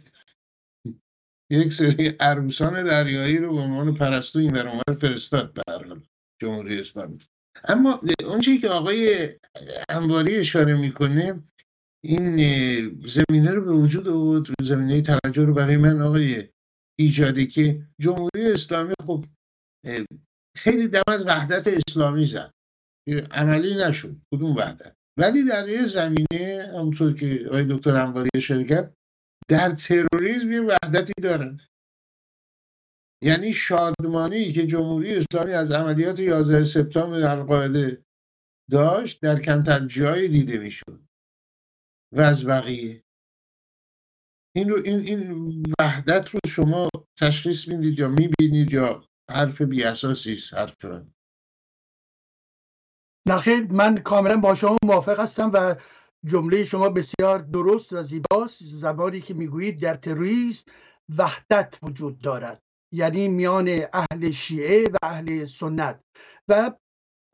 یک 1.50 1.72
سری 1.72 2.08
عروسان 2.20 2.84
دریایی 2.84 3.38
رو 3.38 3.54
به 3.54 3.60
عنوان 3.60 3.94
پرستو 3.94 4.38
این 4.38 4.72
فرستاد 5.00 5.52
به 5.54 5.62
جمهوری 6.42 6.80
اسلامی. 6.80 7.18
اما 7.64 8.00
اونچه 8.24 8.58
که 8.58 8.68
آقای 8.68 9.28
انواری 9.88 10.36
اشاره 10.36 10.74
می‌کنه 10.74 11.42
این 12.04 12.36
زمینه 13.06 13.50
رو 13.50 13.64
به 13.64 13.72
وجود 13.72 14.08
آورد 14.08 14.46
زمینه 14.62 15.02
توجه 15.02 15.44
رو 15.44 15.54
برای 15.54 15.76
من 15.76 16.02
آقای 16.02 16.48
ایجادی 16.98 17.46
که 17.46 17.86
جمهوری 18.00 18.52
اسلامی 18.52 18.94
خب 19.06 19.24
خیلی 20.56 20.88
دم 20.88 21.02
از 21.06 21.26
وحدت 21.26 21.68
اسلامی 21.68 22.24
زد. 22.24 22.52
عملی 23.30 23.74
نشد 23.74 24.16
کدوم 24.34 24.56
وحدت؟ 24.56 24.96
ولی 25.18 25.44
در 25.44 25.68
یه 25.68 25.86
زمینه 25.86 26.70
همونطور 26.74 27.14
که 27.14 27.44
آقای 27.46 27.64
دکتر 27.64 27.94
انواری 27.94 28.40
شرکت 28.40 28.92
در 29.48 29.70
تروریسم 29.70 30.52
یه 30.52 30.60
وحدتی 30.60 31.12
دارن. 31.22 31.60
یعنی 33.22 33.54
شادمانی 33.54 34.52
که 34.52 34.66
جمهوری 34.66 35.16
اسلامی 35.16 35.52
از 35.52 35.70
عملیات 35.70 36.20
11 36.20 36.64
سپتامبر 36.64 37.30
القاعده 37.30 38.04
داشت 38.70 39.20
در 39.20 39.40
کمتر 39.40 39.86
جای 39.86 40.28
دیده 40.28 40.58
می‌شد. 40.58 41.00
و 42.12 42.20
از 42.20 42.46
بقیه. 42.46 43.02
این 44.56 44.68
رو 44.68 44.82
این 44.84 45.00
این 45.00 45.62
وحدت 45.80 46.28
رو 46.28 46.40
شما 46.48 46.88
تشخیص 47.20 47.68
می‌دید 47.68 47.98
یا 47.98 48.08
می‌بینید 48.08 48.72
یا 48.72 49.04
حرف 49.30 49.62
بی 49.62 49.84
اساسی 49.84 50.32
است؟ 50.32 50.54
حرف 50.54 50.74
نخیر 53.28 53.72
من 53.72 53.98
کاملا 53.98 54.36
با 54.36 54.54
شما 54.54 54.76
موافق 54.84 55.20
هستم 55.20 55.50
و 55.54 55.76
جمله 56.24 56.64
شما 56.64 56.88
بسیار 56.88 57.38
درست 57.38 57.92
و 57.92 58.02
زیباست. 58.02 58.64
زمانی 58.64 59.20
که 59.20 59.34
می‌گویید 59.34 59.80
در 59.80 59.94
تروریسم 59.94 60.70
وحدت 61.18 61.78
وجود 61.82 62.18
دارد. 62.18 62.62
یعنی 62.92 63.28
میان 63.28 63.80
اهل 63.92 64.30
شیعه 64.30 64.88
و 64.88 64.96
اهل 65.02 65.44
سنت. 65.44 66.00
و 66.48 66.72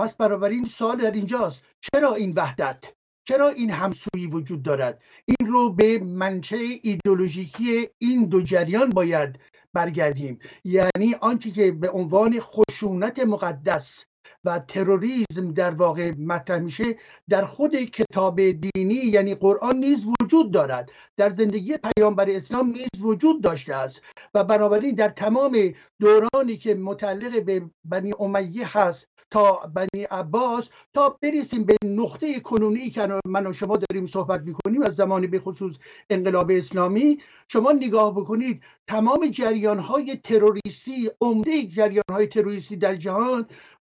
پس 0.01 0.15
بنابراین 0.15 0.67
سوال 0.67 0.97
در 0.97 1.11
اینجاست 1.11 1.63
چرا 1.81 2.15
این 2.15 2.33
وحدت؟ 2.37 2.85
چرا 3.29 3.49
این 3.49 3.71
همسویی 3.71 4.27
وجود 4.27 4.63
دارد؟ 4.63 5.03
این 5.25 5.49
رو 5.53 5.73
به 5.73 5.99
منشه 5.99 6.57
ایدولوژیکی 6.83 7.89
این 7.99 8.25
دو 8.25 8.43
جریان 8.43 8.91
باید 8.91 9.39
برگردیم. 9.73 10.39
یعنی 10.65 11.15
آنچه 11.21 11.51
که 11.51 11.73
به 11.73 11.91
عنوان 11.91 12.41
خشونت 12.41 13.19
مقدس 13.19 14.05
و 14.45 14.59
تروریسم 14.59 15.53
در 15.55 15.71
واقع 15.71 16.13
مطرح 16.19 16.59
میشه 16.59 16.85
در 17.29 17.45
خود 17.45 17.77
کتاب 17.77 18.41
دینی 18.51 18.95
یعنی 18.95 19.35
قرآن 19.35 19.77
نیز 19.77 20.07
وجود 20.21 20.53
دارد. 20.53 20.91
در 21.17 21.31
زندگی 21.31 21.77
پیامبر 21.77 22.31
اسلام 22.31 22.67
نیز 22.67 22.89
وجود 23.01 23.43
داشته 23.43 23.75
است. 23.75 24.03
و 24.35 24.45
بنابراین 24.45 24.95
در 24.95 25.09
تمام 25.09 25.75
دورانی 26.01 26.57
که 26.57 26.75
متعلق 26.75 27.45
به 27.45 27.71
بنی 27.85 28.13
امیه 28.21 28.79
هست 28.79 29.09
تا 29.31 29.53
بنی 29.75 30.05
عباس 30.11 30.69
تا 30.95 31.19
برسیم 31.23 31.65
به 31.65 31.77
نقطه 31.85 32.41
کنونی 32.41 32.91
که 32.91 33.09
من 33.27 33.47
و 33.47 33.53
شما 33.53 33.77
داریم 33.77 34.07
صحبت 34.07 34.41
می‌کنیم 34.41 34.83
از 34.83 34.95
زمانی 34.97 35.27
به 35.27 35.39
خصوص 35.39 35.77
انقلاب 36.11 36.51
اسلامی 36.51 37.19
شما 37.49 37.73
نگاه 37.73 38.15
بکنید 38.15 38.63
تمام 38.89 39.27
جریان 39.27 39.79
های 39.79 40.17
تروریستی 40.25 41.11
عمده 41.21 41.63
جریان 41.67 42.05
های 42.11 42.27
تروریستی 42.27 42.77
در 42.77 42.97
جهان 42.97 43.47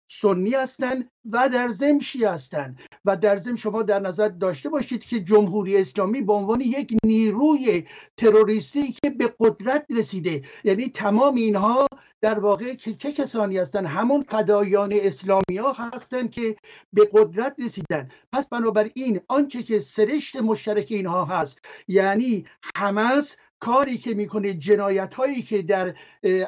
سنی 0.09 0.55
هستند 0.55 1.11
و 1.31 1.49
در 1.49 1.69
ضمن 1.69 1.99
شیعه 1.99 2.31
هستند 2.31 2.81
و 3.05 3.17
در 3.17 3.37
ضمن 3.37 3.57
شما 3.57 3.83
در 3.83 4.01
نظر 4.01 4.29
داشته 4.29 4.69
باشید 4.69 5.05
که 5.05 5.21
جمهوری 5.21 5.77
اسلامی 5.77 6.23
به 6.23 6.33
عنوان 6.33 6.61
یک 6.61 6.95
نیروی 7.05 7.85
تروریستی 8.17 8.93
که 8.93 9.11
به 9.11 9.35
قدرت 9.41 9.87
رسیده. 9.91 10.43
یعنی 10.65 10.89
تمام 10.89 11.35
اینها 11.35 11.87
در 12.21 12.39
واقع 12.39 12.75
که 12.75 12.95
چه 12.95 13.13
کسانی 13.13 13.59
هستند 13.59 13.87
همون 13.87 14.25
فدایان 14.29 14.93
اسلامی 14.93 15.57
ها 15.59 15.73
هستند 15.73 16.31
که 16.31 16.57
به 16.93 17.09
قدرت 17.13 17.57
رسیدن. 17.59 18.09
پس 18.33 18.49
بنابراین 18.49 19.21
آنچه 19.29 19.63
که 19.63 19.81
سرشت 19.81 20.37
مشترک 20.37 20.87
اینها 20.91 21.25
هست 21.25 21.59
یعنی 21.89 22.47
حماس 22.77 23.37
کاری 23.67 23.99
که 23.99 24.15
می‌کنه 24.15 24.55
جنایت 24.55 25.15
هایی 25.15 25.43
که 25.43 25.63
در 25.63 25.95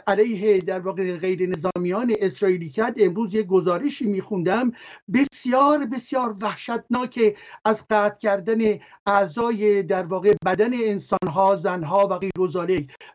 علیه 0.07 0.61
در 0.61 0.81
واقع 0.81 1.17
غیر 1.17 1.49
نظامیان 1.49 2.15
اسرائیلی 2.21 2.69
کرد 2.69 2.95
امروز 2.97 3.35
یک 3.35 3.47
گزارشی 3.47 4.07
میخوندم 4.07 4.73
بسیار 5.15 5.87
بسیار 5.87 6.37
وحشتناک 6.41 7.37
از 7.65 7.87
قطع 7.91 8.19
کردن 8.19 8.79
اعضای 9.07 9.83
در 9.83 10.07
واقع 10.07 10.35
بدن 10.47 10.75
انسان 10.75 11.29
ها 11.29 11.57
زن 11.57 11.83
ها 11.83 12.09
و 12.11 12.19
غیر 12.19 12.33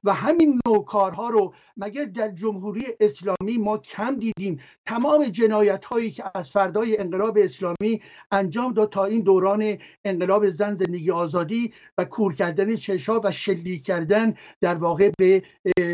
و 0.04 0.14
همین 0.14 0.60
نوع 0.68 0.86
کارها 0.86 1.30
رو 1.30 1.54
مگر 1.78 2.06
در 2.06 2.32
جمهوری 2.32 2.84
اسلامی 3.00 3.58
ما 3.58 3.78
کم 3.78 4.16
دیدیم؟ 4.16 4.60
تمام 4.86 5.26
جنایت 5.26 5.86
هایی 5.86 6.12
که 6.12 6.24
از 6.36 6.52
فردای 6.52 6.98
انقلاب 6.98 7.38
اسلامی 7.42 8.02
انجام 8.32 8.74
داد 8.74 8.90
تا 8.90 9.06
این 9.06 9.22
دوران 9.22 9.78
انقلاب 10.06 10.50
زن 10.50 10.76
زندگی 10.76 11.12
آزادی 11.12 11.74
و 11.98 12.06
کور 12.06 12.36
کردن 12.36 12.76
چشا 12.76 13.22
و 13.24 13.32
شلیک 13.32 13.93
کردن 13.94 14.34
در 14.62 14.76
واقع 14.76 15.12
به 15.18 15.44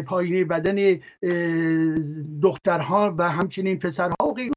پایین 0.07 0.47
بدن 0.47 0.99
دخترها 2.41 3.15
و 3.17 3.29
همچنین 3.29 3.79
پسرها 3.79 4.27
و 4.27 4.33
غیر 4.33 4.51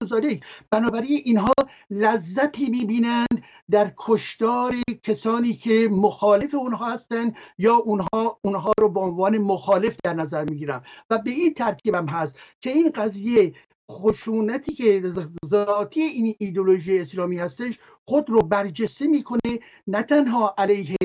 بنابراین 0.71 1.21
اینها 1.25 1.53
لذتی 1.91 2.71
می‌بینند 2.71 3.43
در 3.71 3.93
کشتار 3.97 4.75
کسانی 5.03 5.53
که 5.53 5.89
مخالف 5.91 6.55
اونها 6.55 6.93
هستند 6.93 7.37
یا 7.59 7.75
اونها 7.75 8.39
اونها 8.45 8.73
رو 8.81 8.89
به 8.89 9.01
عنوان 9.01 9.39
مخالف 9.39 9.97
در 10.05 10.15
نظر 10.15 10.45
می‌گیرن. 10.45 10.83
و 11.11 11.19
به 11.19 11.31
این 11.31 11.55
ترتیب 11.55 11.95
هم 11.95 12.07
هست 12.07 12.37
که 12.61 12.71
این 12.71 12.91
قضیه 12.91 13.53
خشونتی 13.91 14.73
که 14.73 15.03
ذاتی 15.47 16.01
این 16.01 16.35
ایدولوژی 16.39 16.99
اسلامی 16.99 17.39
هستش 17.39 17.79
خود 18.09 18.31
رو 18.31 18.41
برجسته 18.41 19.07
می‌کنه 19.07 19.59
نه 19.87 20.03
تنها 20.03 20.55
علیه 20.59 20.97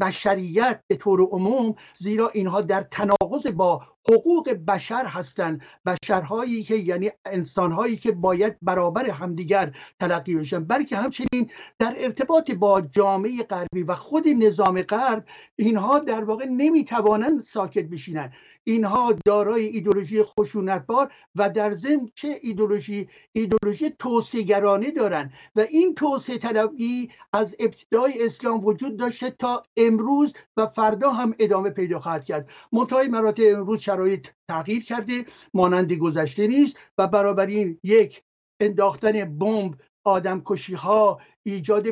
بشریت 0.00 0.80
به 0.86 0.96
طور 0.96 1.20
عموم 1.20 1.74
زیرا 1.96 2.28
اینها 2.28 2.60
در 2.60 2.82
تناقض 2.82 3.46
با 3.46 3.82
حقوق 4.10 4.50
بشر 4.50 5.06
هستند. 5.06 5.62
بشرهایی 5.86 6.62
که 6.62 6.76
یعنی 6.76 7.10
انسانهایی 7.24 7.96
که 7.96 8.12
باید 8.12 8.56
برابر 8.62 9.10
همدیگر 9.10 9.76
تلقی 10.00 10.34
بشن. 10.34 10.64
بلکه 10.64 10.96
همچنین 10.96 11.50
در 11.78 11.94
ارتباط 11.96 12.50
با 12.50 12.80
جامعه 12.80 13.42
غربی 13.42 13.82
و 13.82 13.94
خود 13.94 14.28
نظام 14.28 14.82
غرب 14.82 15.24
اینها 15.56 15.98
در 15.98 16.24
واقع 16.24 16.44
نمی‌توانند 16.44 17.40
ساکت 17.40 17.84
بشینند. 17.84 18.32
اینها 18.70 19.14
دارای 19.24 19.64
ایدولوژی 19.66 20.22
خشونتبار 20.22 21.12
و 21.34 21.50
در 21.50 21.72
ضمن 21.72 22.10
چه 22.14 22.38
ایدولوژی 22.42 23.08
ایدولوژی 23.32 23.90
توسعه‌گرانه 23.98 24.90
دارند 24.90 25.32
و 25.56 25.60
این 25.60 25.94
توسعه 25.94 26.38
طلبی 26.38 27.10
از 27.32 27.56
ابتدای 27.58 28.26
اسلام 28.26 28.64
وجود 28.64 28.96
داشته 28.96 29.30
تا 29.30 29.62
امروز 29.76 30.32
و 30.56 30.66
فردا 30.66 31.10
هم 31.10 31.34
ادامه 31.38 31.70
پیدا 31.70 32.00
خواهد 32.00 32.24
کرد. 32.24 32.50
منتهای 32.72 33.08
مراتب 33.08 33.42
امروز 33.46 33.80
شرایط 33.80 34.26
تغییر 34.50 34.84
کرده 34.84 35.26
مانند 35.54 35.92
گذشته 35.92 36.46
نیست 36.46 36.76
و 36.98 37.06
برابر 37.06 37.46
این 37.46 37.78
یک 37.82 38.22
انداختن 38.60 39.38
بمب 39.38 39.74
آدمکشی 40.04 40.74
ها 40.74 41.20
ایجاد 41.42 41.86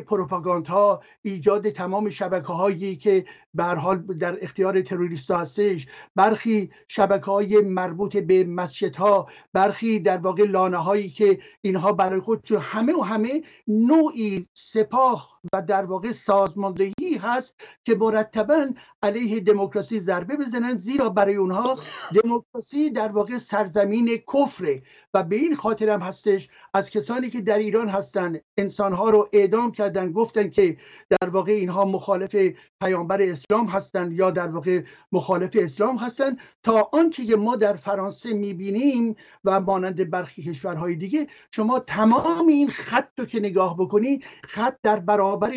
ها 0.67 1.01
ایجاد 1.21 1.69
تمام 1.69 2.09
شبکه 2.09 2.53
هایی 2.53 2.95
که 2.95 3.25
به 3.53 3.63
حال 3.63 3.97
در 3.97 4.43
اختیار 4.43 4.81
تروریست 4.81 5.31
هستش 5.31 5.87
برخی 6.15 6.71
شبکه 6.87 7.25
های 7.25 7.61
مربوط 7.61 8.17
به 8.17 8.43
مسجد 8.43 8.95
ها 8.95 9.27
برخی 9.53 9.99
در 9.99 10.17
واقع 10.17 10.43
لانه 10.43 10.77
هایی 10.77 11.09
که 11.09 11.39
اینها 11.61 11.93
برای 11.93 12.19
خود 12.19 12.51
همه 12.51 12.93
و 12.93 13.01
همه 13.01 13.43
نوعی 13.67 14.47
سپاه 14.53 15.39
و 15.53 15.61
در 15.61 15.85
واقع 15.85 16.11
سازماندهی 16.11 17.17
هست 17.21 17.55
که 17.83 17.95
مرتبا 17.95 18.65
علیه 19.03 19.39
دموکراسی 19.39 19.99
ضربه 19.99 20.37
بزنن 20.37 20.75
زیرا 20.75 21.09
برای 21.09 21.35
اونها 21.35 21.79
دموکراسی 22.23 22.89
در 22.89 23.07
واقع 23.07 23.37
سرزمین 23.37 24.09
کفره. 24.33 24.81
و 25.13 25.23
به 25.23 25.35
این 25.35 25.55
خاطر 25.55 25.89
هم 25.89 26.01
هستش 26.01 26.49
از 26.73 26.89
کسانی 26.89 27.29
که 27.29 27.41
در 27.41 27.57
ایران 27.57 27.89
هستند 27.89 28.41
انسانها 28.57 29.09
رو 29.09 29.29
اعدام 29.39 29.71
کردن 29.71 30.11
گفتن 30.11 30.49
که 30.49 30.77
در 31.09 31.29
واقع 31.29 31.51
اینها 31.51 31.85
مخالف 31.85 32.35
پیامبر 32.81 33.21
اسلام 33.21 33.65
هستند 33.65 34.13
یا 34.13 34.31
در 34.31 34.47
واقع 34.47 34.81
مخالف 35.11 35.57
اسلام 35.59 35.97
هستند. 35.97 36.37
تا 36.63 36.89
آنچه 36.93 37.25
که 37.25 37.35
ما 37.35 37.55
در 37.55 37.75
فرانسه 37.75 38.33
می‌بینیم 38.33 39.15
و 39.43 39.59
مانند 39.59 40.09
برخی 40.09 40.43
کشورهای 40.43 40.95
دیگه 40.95 41.27
شما 41.51 41.79
تمام 41.79 42.47
این 42.47 42.69
خط 42.69 43.19
رو 43.19 43.25
که 43.25 43.39
نگاه 43.39 43.77
بکنید 43.77 44.23
خط 44.43 44.77
در 44.83 44.99
برابر 44.99 45.51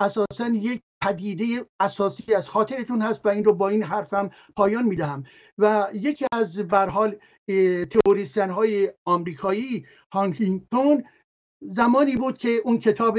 اساسا 0.00 0.48
یک 0.48 0.82
پدیده 1.02 1.44
اساسی 1.80 2.34
از 2.34 2.48
خاطرتون 2.48 3.02
هست 3.02 3.26
و 3.26 3.28
این 3.28 3.44
رو 3.44 3.54
با 3.54 3.68
این 3.68 3.82
حرفم 3.82 4.30
پایان 4.56 4.84
می‌دهم. 4.84 5.24
و 5.58 5.88
یکی 5.94 6.26
از 6.32 6.58
برحال 6.58 7.16
تئوریسین 7.90 8.50
های 8.50 8.92
آمریکایی 9.04 9.86
هانکینگتون 10.12 11.04
زمانی 11.60 12.16
بود 12.16 12.38
که 12.38 12.48
اون 12.64 12.78
کتاب 12.78 13.18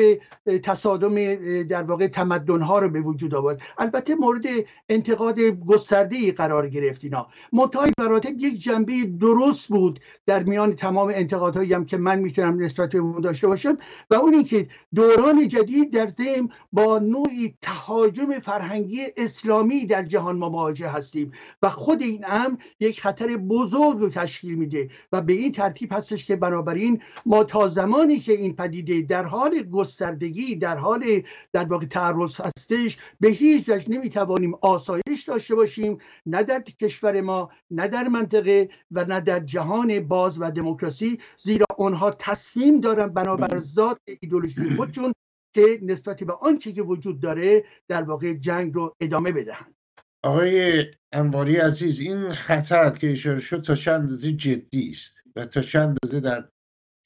تصادم 0.64 1.36
در 1.64 1.84
واقع 1.84 2.08
تمدن 2.08 2.62
ها 2.62 2.80
رو 2.80 2.90
به 2.90 3.02
وجود 3.02 3.36
آورد. 3.36 3.62
البته 3.78 4.16
مورد 4.16 4.46
انتقاد 4.90 5.40
گسترده 5.42 6.16
ای 6.16 6.32
قرار 6.32 6.70
گرفت 6.70 7.04
اینا. 7.04 7.28
منتهای 7.54 7.92
مراتب 8.00 8.40
یک 8.40 8.62
جنبه 8.62 8.94
درست 9.22 9.68
بود 9.68 10.00
در 10.26 10.44
میان 10.44 10.76
تمام 10.76 11.08
انتقادهایی 11.16 11.74
هم 11.74 11.86
که 11.86 11.98
من 11.98 12.20
می‌تونم 12.20 12.62
نسبت 12.62 12.90
به 12.90 12.98
اون 12.98 13.22
داشته 13.22 13.48
باشم 13.48 13.78
و 14.10 14.16
اون 14.16 14.34
اینکه 14.34 14.68
دوران 14.96 15.48
جدید 15.48 15.94
در 15.94 16.08
زم 16.08 16.50
با 16.74 17.00
نوعی 17.00 17.56
تهاجم 17.62 18.40
فرهنگی 18.40 19.00
اسلامی 19.18 19.86
در 19.86 20.04
جهان 20.04 20.38
ما 20.38 20.50
مواجه 20.50 20.90
هستیم 20.90 21.32
و 21.62 21.70
خود 21.70 22.02
این 22.02 22.26
امر 22.28 22.56
یک 22.80 23.02
خطر 23.02 23.38
بزرگ 23.38 23.98
رو 23.98 24.10
تشکیل 24.10 24.56
میده 24.56 24.90
و 25.12 25.22
به 25.22 25.34
این 25.34 25.52
ترتیب 25.52 25.94
هستش 25.94 26.26
که 26.26 26.36
بنابراین 26.36 27.02
ما 27.26 27.44
تا 27.44 27.68
زمانی 27.68 28.20
که 28.20 28.29
این 28.34 28.56
پدیده 28.56 29.02
در 29.02 29.26
حال 29.26 29.64
گستردگی 29.64 30.56
در 30.56 30.78
حال 30.78 31.22
در 31.54 31.66
واقع 31.66 31.86
تعرض 31.86 32.42
هستش 32.42 32.98
به 33.20 33.30
هیچ 33.30 33.70
وجه 33.70 33.90
نمی‌توانیم 33.90 34.54
آسایش 34.62 35.24
داشته 35.28 35.56
باشیم 35.56 35.98
نه 36.26 36.44
در 36.44 36.62
کشور 36.62 37.22
ما 37.22 37.50
نه 37.72 37.88
در 37.88 38.08
منطقه 38.08 38.70
و 38.92 39.06
نه 39.06 39.22
در 39.22 39.40
جهان 39.40 40.00
باز 40.00 40.40
و 40.40 40.52
دموکراسی 40.52 41.20
زیرا 41.38 41.66
آنها 41.78 42.12
تصمیم 42.12 42.82
دارن 42.82 43.08
بنابر 43.08 43.60
ذات 43.60 43.98
ایدولوژی 44.22 44.76
خودشون 44.76 45.14
که 45.56 45.80
نسبتی 45.82 46.26
به 46.26 46.34
آنچه 46.34 46.72
که 46.72 46.82
وجود 46.82 47.20
داره 47.20 47.64
در 47.88 48.04
واقع 48.04 48.34
جنگ 48.34 48.74
رو 48.74 48.96
ادامه 49.02 49.32
بدهند. 49.32 49.76
آقای 50.24 50.84
انواری 51.12 51.58
عزیز 51.58 52.00
این 52.00 52.30
خطر 52.30 52.90
که 52.90 53.12
اشاره 53.12 53.40
شد 53.40 53.62
تا 53.62 53.76
چند 53.76 54.00
اندازه 54.00 54.32
جدی 54.32 54.90
است 54.90 55.22
و 55.36 55.46
تا 55.46 55.62
چند 55.62 55.98
اندازه 56.04 56.20
در 56.20 56.50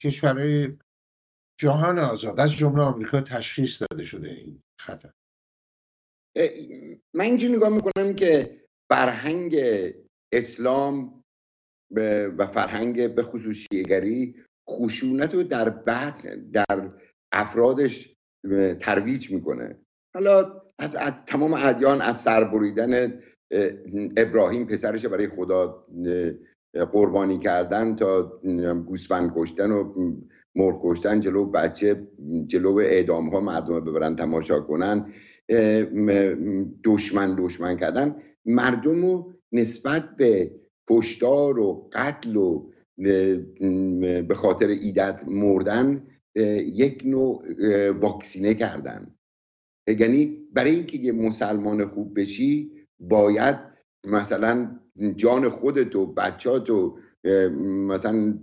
کشورهای 0.02 0.76
جهان 1.60 1.98
آزاد. 1.98 2.40
از 2.40 2.52
جمله 2.52 2.82
آمریکا 2.82 3.20
تشخیص 3.20 3.82
داده 3.82 4.04
شده 4.04 4.30
این 4.30 4.62
خطر. 4.80 5.10
من 7.14 7.24
اینجور 7.24 7.50
نگاه 7.56 7.68
می‌کنم 7.68 8.14
که 8.14 8.60
فرهنگ 8.92 9.56
اسلام 10.32 11.24
و 12.38 12.46
فرهنگ 12.46 13.14
به 13.14 13.22
خصوص 13.22 13.56
شیعگری 13.56 14.44
خشونت 14.70 15.34
رو 15.34 15.42
در 15.42 15.68
بعد 15.68 16.50
در 16.52 16.90
افرادش 17.32 18.16
ترویج 18.80 19.30
می‌کنه. 19.30 19.78
حالا 20.14 20.62
از, 20.78 20.96
از 20.96 21.12
تمام 21.26 21.54
ادیان 21.54 22.02
از 22.02 22.20
سربریدن 22.20 23.22
ابراهیم 24.16 24.66
پسرش 24.66 25.06
برای 25.06 25.28
خدا 25.28 25.86
قربانی 26.92 27.38
کردن 27.38 27.96
تا 27.96 28.22
گوسفند 28.86 29.32
کشتن 29.36 29.70
و 29.70 29.94
مرغ 30.56 30.80
کشتن 30.84 31.20
جلو 31.20 31.44
بچه 31.44 32.08
جلو 32.46 32.78
اعدام 32.78 33.28
ها 33.28 33.40
مردم 33.40 33.80
ببرن 33.80 34.16
تماشا 34.16 34.60
کنن 34.60 35.12
دشمن 36.84 37.36
دشمن 37.38 37.76
کردن. 37.76 38.16
مردم 38.44 39.06
رو 39.06 39.34
نسبت 39.52 40.16
به 40.16 40.50
پشتار 40.88 41.58
و 41.58 41.90
قتل 41.92 42.36
و 42.36 42.70
به 44.28 44.34
خاطر 44.34 44.68
ایدت 44.68 45.20
مردن 45.26 46.06
یک 46.64 47.02
نوع 47.06 47.42
واکسینه 47.90 48.54
کردن. 48.54 49.14
یعنی 49.98 50.38
برای 50.52 50.74
اینکه 50.74 50.98
یه 50.98 51.12
مسلمان 51.12 51.86
خوب 51.86 52.20
بشی 52.20 52.72
باید 53.00 53.56
مثلا 54.06 54.80
جان 55.16 55.48
خودت 55.48 55.96
و 55.96 56.06
بچات 56.06 56.70
و 56.70 56.98
مثلا 57.88 58.38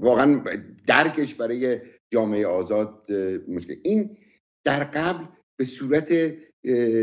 واقعا 0.00 0.44
درکش 0.86 1.34
برای 1.34 1.80
جامعه 2.10 2.46
آزاد 2.46 3.12
مشکل. 3.48 3.74
این 3.82 4.16
در 4.64 4.84
قبل 4.84 5.24
به 5.56 5.64
صورت 5.64 6.12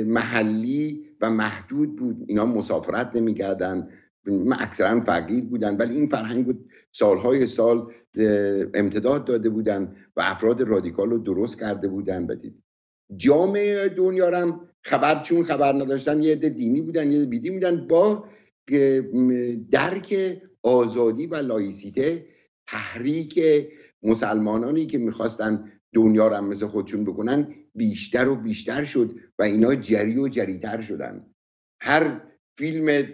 محلی 0.06 1.06
و 1.22 1.30
محدود 1.30 1.96
بود. 1.96 2.26
اینا 2.28 2.46
مسافرت 2.46 3.16
نمی‌کردن. 3.16 3.90
اکثرا 4.60 5.02
فقیر 5.02 5.44
بودن. 5.44 5.78
ولی 5.78 5.96
این 5.96 6.08
فرهنگ 6.08 6.46
بود 6.46 6.70
سالهای 6.92 7.48
سال 7.48 7.94
امتداد 8.74 9.26
داده 9.26 9.50
بودن 9.50 9.96
و 10.16 10.22
افراد 10.22 10.62
رادیکال 10.62 11.10
رو 11.10 11.18
درست 11.18 11.60
کرده 11.60 11.88
بودن. 11.88 12.28
بدید 12.28 12.64
جامعه 13.18 13.90
دنیا 13.90 14.38
هم 14.38 14.70
خبر 14.82 15.24
چون 15.24 15.44
خبر 15.44 15.74
نداشتن 15.74 16.24
یه 16.24 16.32
عده 16.32 16.50
دینی 16.50 16.82
بودن 16.82 17.12
یه 17.12 17.26
بیدی 17.26 17.52
بودن. 17.52 17.88
با 17.88 18.26
درک 19.72 20.42
آزادی 20.64 21.28
و 21.28 21.36
لایسیته 21.36 22.26
تحریک 22.68 23.40
مسلمانانی 24.04 24.86
که 24.86 24.98
می‌خواستن 24.98 25.72
دنیا 25.94 26.30
هم 26.30 26.48
مثل 26.48 26.68
خودشون 26.68 27.06
بکنن 27.06 27.56
بیشتر 27.76 28.28
و 28.28 28.36
بیشتر 28.36 28.84
شد 28.84 29.16
و 29.40 29.44
اینا 29.44 29.76
جری 29.76 30.20
و 30.20 30.28
جریتر 30.28 30.82
شدن. 30.82 31.26
هر 31.82 32.22
فیلم 32.58 33.08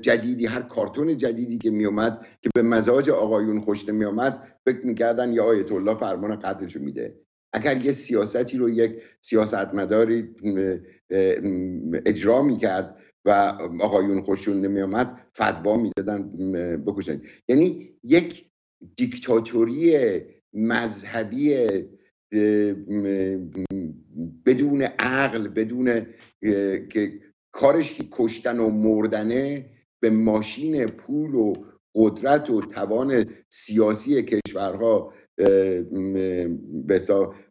جدیدی 0.00 0.46
هر 0.46 0.62
کارتون 0.62 1.16
جدیدی 1.16 1.58
که 1.58 1.70
میومد 1.70 2.26
که 2.42 2.50
به 2.54 2.62
مزاج 2.62 3.10
آقایون 3.10 3.60
خوشته 3.60 3.92
میومد 3.92 4.58
فکر 4.66 4.86
می‌کردن 4.86 5.32
یا 5.32 5.44
آیت 5.44 5.72
الله 5.72 5.94
فرمان 5.94 6.36
قتلشو 6.36 6.80
میده. 6.80 7.20
اگر 7.52 7.84
یه 7.84 7.92
سیاستی 7.92 8.58
رو 8.58 8.70
یک 8.70 9.02
سیاستمداری 9.20 10.28
اجرا 12.06 12.42
می‌کرد 12.42 12.96
و 13.24 13.30
آقایون 13.80 14.22
خوششون 14.22 14.60
نمیامد 14.60 15.20
فتوا 15.34 15.76
می‌دادن 15.76 16.22
بکشن. 16.86 17.22
یعنی 17.48 17.88
یک 18.02 18.46
دیکتاتوری 18.96 19.96
مذهبی 20.52 21.66
بدون 24.46 24.82
عقل 24.82 25.48
بدون 25.48 26.06
که 26.90 27.20
کارش 27.52 27.94
که 27.94 28.04
کشتن 28.10 28.58
و 28.58 28.70
مردنه 28.70 29.70
به 30.00 30.10
ماشین 30.10 30.86
پول 30.86 31.34
و 31.34 31.52
قدرت 31.94 32.50
و 32.50 32.60
توان 32.60 33.34
سیاسی 33.48 34.22
کشورها 34.22 35.14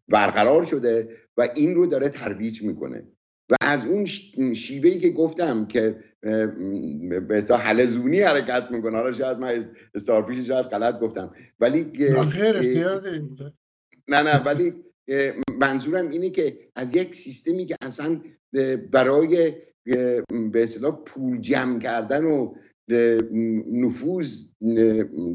برقرار 0.07 0.63
شده 0.63 1.17
و 1.37 1.47
این 1.55 1.75
رو 1.75 1.85
داره 1.85 2.09
ترویج 2.09 2.63
می‌کنه. 2.63 3.03
و 3.49 3.55
از 3.61 3.85
اون 3.85 4.05
شیوهی 4.53 4.99
که 4.99 5.09
گفتم 5.09 5.65
که 5.65 5.95
به 7.27 7.43
حلزونی 7.59 8.21
حرکت 8.21 8.67
می‌کنه. 8.71 8.97
حالا 8.97 9.11
شاید 9.11 9.37
من 9.37 9.65
استارفیش 9.95 10.47
شاید 10.47 10.65
غلط 10.65 10.99
گفتم. 10.99 11.33
ولی 11.59 11.91
نه 14.07 14.21
نه 14.21 14.43
ولی 14.43 14.73
منظورم 15.59 16.09
اینه 16.09 16.29
که 16.29 16.57
از 16.75 16.95
یک 16.95 17.15
سیستمی 17.15 17.65
که 17.65 17.75
اصلا 17.81 18.21
برای 18.91 19.53
به 20.51 20.63
اصطلاح 20.63 21.03
پول 21.05 21.41
جمع 21.41 21.79
کردن 21.79 22.23
و 22.23 22.55
نفوذ 23.71 24.45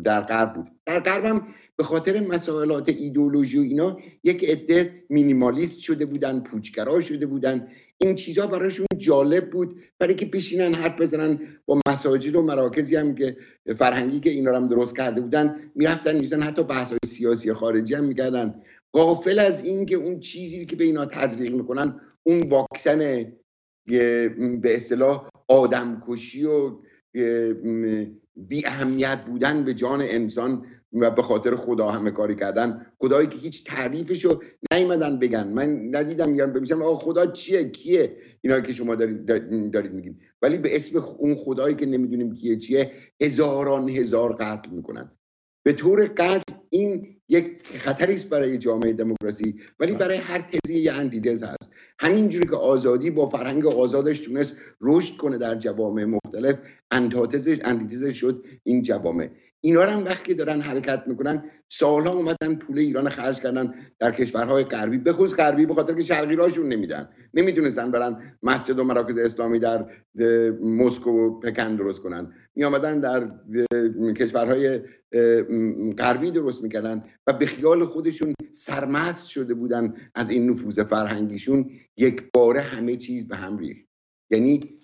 در 0.05 0.21
غرب 0.21 0.55
بود. 0.55 0.67
در 0.87 1.01
غرب 1.01 1.25
هم 1.25 1.47
به 1.77 1.85
خاطر 1.85 2.21
مسائلات 2.21 2.89
ایدولوژی 2.89 3.59
و 3.59 3.63
اینا 3.63 3.99
یک 4.25 4.45
عده 4.45 5.05
مینیمالیست 5.11 5.79
شده 5.79 6.07
بودن 6.07 6.41
پوچگرا 6.41 7.01
شده 7.01 7.27
بودن. 7.27 7.69
این 8.07 8.15
چیزها 8.15 8.47
براشون 8.47 8.87
جالب 8.99 9.51
بود. 9.51 9.81
برای 9.99 10.15
که 10.15 10.27
بشینن 10.27 10.75
حرف 10.75 11.01
بزنن 11.01 11.39
با 11.67 11.81
مساجد 11.89 12.37
و 12.37 12.43
مراکزی 12.43 12.97
هم 12.97 13.15
که 13.15 13.37
فرهنگی 13.77 14.21
که 14.21 14.31
اینا 14.31 14.57
هم 14.57 14.69
درست 14.69 14.97
کرده 14.97 15.21
بودن 15.21 15.57
می‌رفتن 15.75 16.17
میزن 16.17 16.43
حتی 16.43 16.63
بحث 16.63 16.95
سیاسی 17.05 17.53
خارجی 17.53 17.95
هم 17.95 18.05
می‌کردن. 18.05 18.55
غافل 18.95 19.39
از 19.39 19.65
این 19.65 19.87
که 19.87 19.97
اون 19.97 20.21
چیزی 20.21 20.67
که 20.67 20.77
به 20.77 20.85
اینا 20.85 21.07
تزریق 21.07 21.53
می‌کنن 21.53 22.01
اون 22.23 22.49
واکسن 22.49 23.33
به 23.87 24.77
اصطلاح 24.77 25.29
آدمکشی 25.49 26.45
و 26.45 26.77
بی 28.37 28.67
اهمیت 28.67 29.25
بودن 29.27 29.65
به 29.65 29.75
جان 29.75 30.03
انسان 30.03 30.67
و 30.95 31.11
به 31.11 31.23
خاطر 31.23 31.57
خدا 31.57 31.91
همه 31.91 32.11
کاری 32.11 32.37
کردن. 32.37 32.87
خدایی 32.99 33.27
که 33.27 33.39
هیچ 33.39 33.65
تعریفشو 33.65 34.41
نیومدن 34.73 35.19
بگن. 35.19 35.49
من 35.49 35.97
ندیدم 35.97 36.31
میگن 36.31 36.53
بمیشم 36.53 36.83
آقا 36.83 36.95
خدا 36.95 37.27
چیه؟ 37.27 37.65
کیه؟ 37.65 38.17
اینا 38.41 38.61
که 38.61 38.73
شما 38.73 38.95
دارید, 38.95 39.27
دارید 39.73 39.93
میگین. 39.93 40.21
ولی 40.43 40.59
به 40.59 40.77
اسم 40.77 40.99
اون 41.19 41.35
خدایی 41.35 41.75
که 41.75 41.87
نمی‌دونیم 41.87 42.35
کیه 42.35 42.57
چیه 42.57 42.91
هزاران 43.23 43.89
هزار 43.89 44.33
قتل 44.33 44.71
می‌کنن. 44.71 45.11
به 45.67 45.73
طور 45.73 46.05
قتل 46.17 46.53
این 46.71 47.17
یک 47.29 47.67
خطری 47.79 48.15
است 48.15 48.31
برای 48.31 48.59
جامعه 48.59 48.93
دموکراسی. 48.93 49.55
ولی 49.81 49.95
برای 49.95 50.17
هر 50.17 50.39
تزی 50.39 50.81
یه 50.81 50.93
اندیدز 50.93 51.43
هست. 51.43 51.71
همینجوری 51.99 52.47
که 52.47 52.57
آزادی 52.57 53.11
با 53.11 53.29
فرهنگ 53.29 53.67
آزادش 53.67 54.19
تونست 54.19 54.57
رشد 54.81 55.17
کنه 55.17 55.39
در 55.39 55.55
جوامع 55.55 56.05
مختلف 56.05 56.59
انتاتزش 56.91 57.59
اندیتزش 57.65 58.17
شد 58.21 58.45
این 58.65 58.83
جوامع. 58.83 59.31
اینا 59.65 59.83
هم 59.83 60.05
وقتی 60.05 60.35
دارن 60.35 60.61
حرکت 60.61 61.03
می‌کنن 61.07 61.45
سالها 61.69 62.13
اومدن 62.13 62.55
پول 62.57 62.79
ایران 62.79 63.09
خرج 63.09 63.41
کردن 63.41 63.75
در 63.99 64.13
کشورهای 64.13 64.65
غربی 64.65 64.99
به 64.99 65.13
خصوص 65.13 65.37
غربی 65.37 65.67
به 65.67 65.75
خاطر 65.75 65.95
که 65.95 66.03
شرقی 66.03 66.37
راشون 66.37 66.69
نمیدن. 66.69 67.09
نمی‌تونستن 67.35 67.91
برن 67.91 68.37
مسجد 68.43 68.79
و 68.79 68.85
مراکز 68.85 69.19
اسلامی 69.19 69.59
در 69.59 69.87
مسکو 70.63 71.11
و 71.11 71.41
پکن 71.41 71.77
درست 71.77 72.01
کنن. 72.01 72.33
می 72.55 72.65
آمدن 72.65 73.01
در 73.01 73.31
کشورهای 74.17 74.81
غربی 75.99 76.31
درست 76.31 76.63
می‌کردن 76.63 77.05
و 77.27 77.33
به 77.33 77.47
خیال 77.47 77.87
خودشون 77.87 78.35
سرمست 78.53 79.29
شده 79.29 79.55
بودن 79.55 79.95
از 80.15 80.31
این 80.31 80.51
نفوذ 80.51 80.81
فرهنگیشون. 80.81 81.71
یک 81.97 82.23
باره 82.33 82.61
همه 82.61 82.97
چیز 82.97 83.29
به 83.29 83.37
هم 83.37 83.59
ریخت. 83.59 83.87
یعنی 84.31 84.79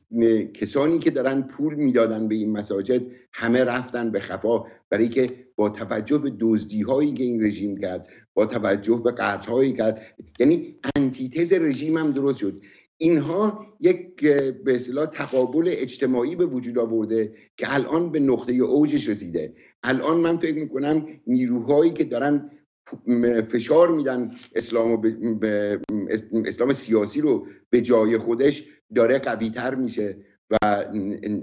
کسانی 0.55 0.99
که 0.99 1.11
دارن 1.11 1.43
پول 1.43 1.75
می‌دادن 1.75 2.29
به 2.29 2.35
این 2.35 2.53
مساجد 2.53 3.03
همه 3.33 3.65
رفتن 3.65 4.13
به 4.13 4.21
خفا. 4.21 4.65
برای 4.91 5.09
که 5.09 5.47
با 5.57 5.69
توجه 5.69 6.19
به 6.19 6.33
دزدی 6.41 6.83
هایی 6.83 7.13
که 7.13 7.23
این 7.23 7.45
رژیم 7.45 7.79
کرد 7.79 8.07
با 8.35 8.47
توجه 8.47 9.01
به 9.05 9.13
قطع 9.13 9.51
هایی 9.51 9.73
کرد 9.73 10.03
یعنی 10.39 10.77
انتیتز 10.97 11.53
رژیم 11.53 11.97
هم 11.97 12.13
درست 12.13 12.39
شد. 12.39 12.63
اینها 12.97 13.67
یک 13.81 14.21
به 14.65 14.75
اصطلاح 14.75 15.07
تقابل 15.07 15.69
اجتماعی 15.73 16.37
به 16.37 16.47
وجود 16.47 16.79
آورده 16.79 17.33
که 17.57 17.75
الان 17.75 18.13
به 18.13 18.21
نقطه 18.21 18.53
اوجش 18.53 19.09
رسیده. 19.09 19.55
الان 19.83 20.21
من 20.21 20.37
فکر 20.37 20.55
می‌کنم 20.55 21.07
نیروهایی 21.27 21.93
که 21.93 22.05
دارن 22.05 22.51
فشار 23.53 23.95
میدن 23.95 24.31
اسلام, 24.55 25.01
به 25.41 25.81
اسلام 26.45 26.73
سیاسی 26.73 27.21
رو 27.21 27.47
به 27.71 27.81
جای 27.81 28.19
خودش 28.19 28.69
داره 28.95 29.19
قویتر 29.19 29.75
میشه 29.75 30.17
و 30.51 30.57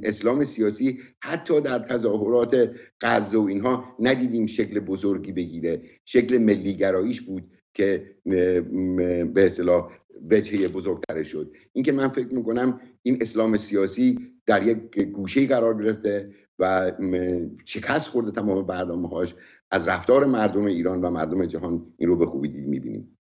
اسلام 0.04 0.44
سیاسی 0.44 1.00
حتی 1.20 1.62
در 1.62 1.80
تظاهرات 1.80 2.72
غزه 3.02 3.38
و 3.38 3.42
اینها 3.42 3.96
ندیدیم 4.00 4.46
شکل 4.46 4.80
بزرگی 4.80 5.32
بگیره. 5.32 5.82
شکل 6.06 6.38
ملیگراییش 6.38 7.22
بود 7.22 7.44
که 7.74 8.16
به 8.26 9.46
اصطلاح 9.46 9.92
وجهه 10.30 10.68
بزرگتره 10.68 11.24
شد. 11.24 11.52
اینکه 11.74 11.92
من 11.92 12.08
فکر 12.08 12.34
می‌کنم 12.34 12.80
این 13.04 13.18
اسلام 13.22 13.58
سیاسی 13.58 14.20
در 14.46 14.68
یک 14.68 15.00
گوشه 15.00 15.48
قرار 15.48 15.84
گرفته 15.84 16.34
و 16.60 16.92
شکست 17.66 18.08
خورده 18.08 18.32
تمام 18.32 18.68
برنامه 18.68 19.10
هاش 19.10 19.36
از 19.72 19.88
رفتار 19.88 20.26
مردم 20.26 20.66
ایران 20.66 21.02
و 21.02 21.10
مردم 21.10 21.46
جهان 21.46 21.94
این 21.98 22.10
رو 22.10 22.16
به 22.16 22.26
خوبی 22.26 22.48
می‌بینیم. 22.48 23.17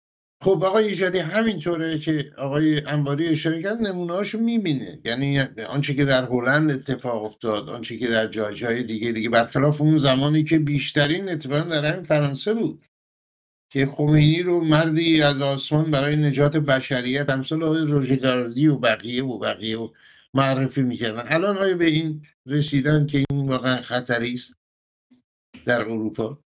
خب 0.43 0.63
آقای 0.63 0.85
ایجادی 0.85 1.19
همینطوره 1.19 1.99
که 1.99 2.31
آقای 2.37 2.85
انباری 2.85 3.27
اشاره 3.27 3.61
کرد 3.61 3.81
نمونه 3.81 4.13
هاشو 4.13 4.39
می‌بینه. 4.39 4.99
یعنی 5.05 5.39
آنچه 5.69 5.93
که 5.93 6.05
در 6.05 6.25
هلند 6.25 6.71
اتفاق 6.71 7.23
افتاد 7.23 7.69
آنچه 7.69 7.97
که 7.97 8.07
در 8.07 8.27
جاهای 8.27 8.83
دیگه 8.83 9.11
دیگه 9.11 9.29
برخلاف 9.29 9.81
اون 9.81 9.97
زمانی 9.97 10.43
که 10.43 10.59
بیشترین 10.59 11.29
اتفاق 11.29 11.69
در 11.69 11.85
همین 11.85 12.03
فرانسه 12.03 12.53
بود 12.53 12.85
که 13.69 13.85
خمینی 13.85 14.43
رو 14.43 14.63
مردی 14.63 15.21
از 15.21 15.41
آسمان 15.41 15.91
برای 15.91 16.15
نجات 16.15 16.57
بشریت 16.57 17.29
همسال 17.29 17.63
آقای 17.63 17.81
روژگاردی 17.81 18.67
و 18.67 18.77
بقیه 18.79 19.23
و 19.23 19.39
بقیه 19.39 19.79
و 19.79 19.89
معرفی 20.33 20.81
می‌کردن. 20.81 21.23
الان 21.27 21.57
های 21.57 21.73
به 21.75 21.85
این 21.85 22.21
رسیدن 22.45 23.07
که 23.07 23.23
این 23.29 23.47
واقعا 23.49 23.81
خطری 23.81 24.33
است 24.33 24.57
در 25.65 25.81
اروپا؟ 25.81 26.42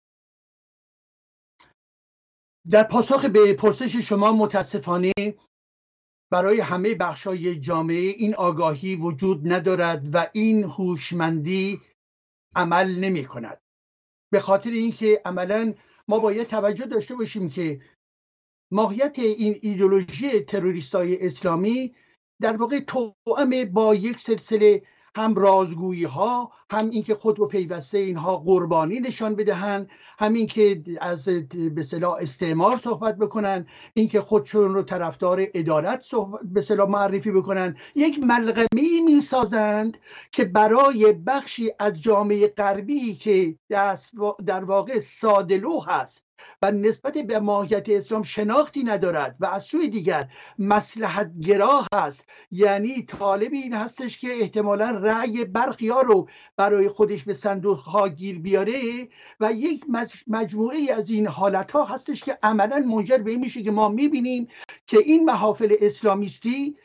در 2.71 2.84
پاسخ 2.84 3.25
به 3.25 3.53
پرسش 3.53 3.95
شما 3.95 4.32
متاسفانه 4.32 5.13
برای 6.32 6.60
همه 6.60 6.95
بخشای 6.95 7.60
جامعه 7.60 7.95
این 7.95 8.36
آگاهی 8.36 8.95
وجود 8.95 9.51
ندارد 9.53 10.15
و 10.15 10.27
این 10.34 10.63
هوشمندی 10.63 11.82
عمل 12.56 12.95
نمی 12.95 13.25
کند. 13.25 13.62
به 14.32 14.39
خاطر 14.39 14.69
اینکه 14.69 15.21
عملا 15.25 15.73
ما 16.08 16.19
باید 16.19 16.47
توجه 16.47 16.86
داشته 16.86 17.15
باشیم 17.15 17.49
که 17.49 17.82
ماهیت 18.71 19.19
این 19.19 19.60
ایدولوژی 19.62 20.39
تروریستای 20.39 21.27
اسلامی 21.27 21.95
در 22.41 22.58
واقع 22.58 22.80
توأم 22.80 23.65
با 23.73 23.95
یک 23.95 24.19
سلسله 24.19 24.84
هم 25.15 25.36
رازگویی 25.36 26.03
ها 26.03 26.51
هم 26.71 26.89
اینکه 26.89 27.15
خود 27.15 27.39
رو 27.39 27.47
پیوسته 27.47 27.97
اینها 27.97 28.38
قربانی 28.38 28.99
نشان 28.99 29.36
بدهند 29.36 29.89
همین 30.19 30.47
که 30.47 30.84
از 31.01 31.30
به 31.75 31.84
صلاح 31.84 32.17
استعمار 32.21 32.77
صحبت 32.77 33.17
بکنن 33.17 33.67
اینکه 33.93 34.21
خودشون 34.21 34.73
رو 34.73 34.84
طرفدار 34.84 35.47
ادارت 35.53 36.06
به 36.43 36.62
صلاح 36.62 36.89
معرفی 36.89 37.32
بکنن 37.32 37.77
یک 37.95 38.19
ملغمه 38.19 39.01
می‌سازند 39.06 39.97
که 40.32 40.45
برای 40.45 41.13
بخشی 41.13 41.71
از 41.80 42.01
جامعه 42.01 42.47
غربی 42.47 43.15
که 43.15 43.56
در 44.45 44.63
واقع 44.63 44.99
سادلو 44.99 45.80
هست 45.80 46.27
و 46.62 46.71
نسبت 46.71 47.17
به 47.17 47.39
ماهیت 47.39 47.89
اسلام 47.89 48.23
شناختی 48.23 48.84
ندارد 48.84 49.36
و 49.39 49.45
از 49.45 49.63
سوی 49.63 49.88
دیگر 49.88 50.30
مسلحت 50.60 51.32
گراه 51.39 51.88
هست 51.93 52.25
یعنی 52.51 53.03
طالب 53.03 53.53
این 53.53 53.73
هستش 53.73 54.17
که 54.21 54.27
احتمالا 54.41 54.89
رأی 54.89 55.45
برخی 55.45 55.89
ها 55.89 56.01
رو 56.01 56.30
برای 56.58 56.89
خودش 56.89 57.24
به 57.24 57.34
صندوق 57.34 57.80
ها 57.80 58.10
گیر 58.10 58.39
بیاره 58.39 59.08
و 59.39 59.54
یک 59.54 59.84
مجموعه 60.28 60.93
از 60.93 61.10
این 61.10 61.28
حالت 61.28 61.72
ها 61.72 61.86
هستش 61.86 62.24
که 62.24 62.38
عملا 62.43 62.80
منجر 62.80 63.17
به 63.17 63.32
این 63.32 63.39
میشه 63.39 63.63
که 63.63 63.72
ما 63.72 63.89
می‌بینیم 63.89 64.48
که 64.88 64.98
این 64.98 65.26
محافل 65.26 65.76
اسلامیستی 65.82 66.76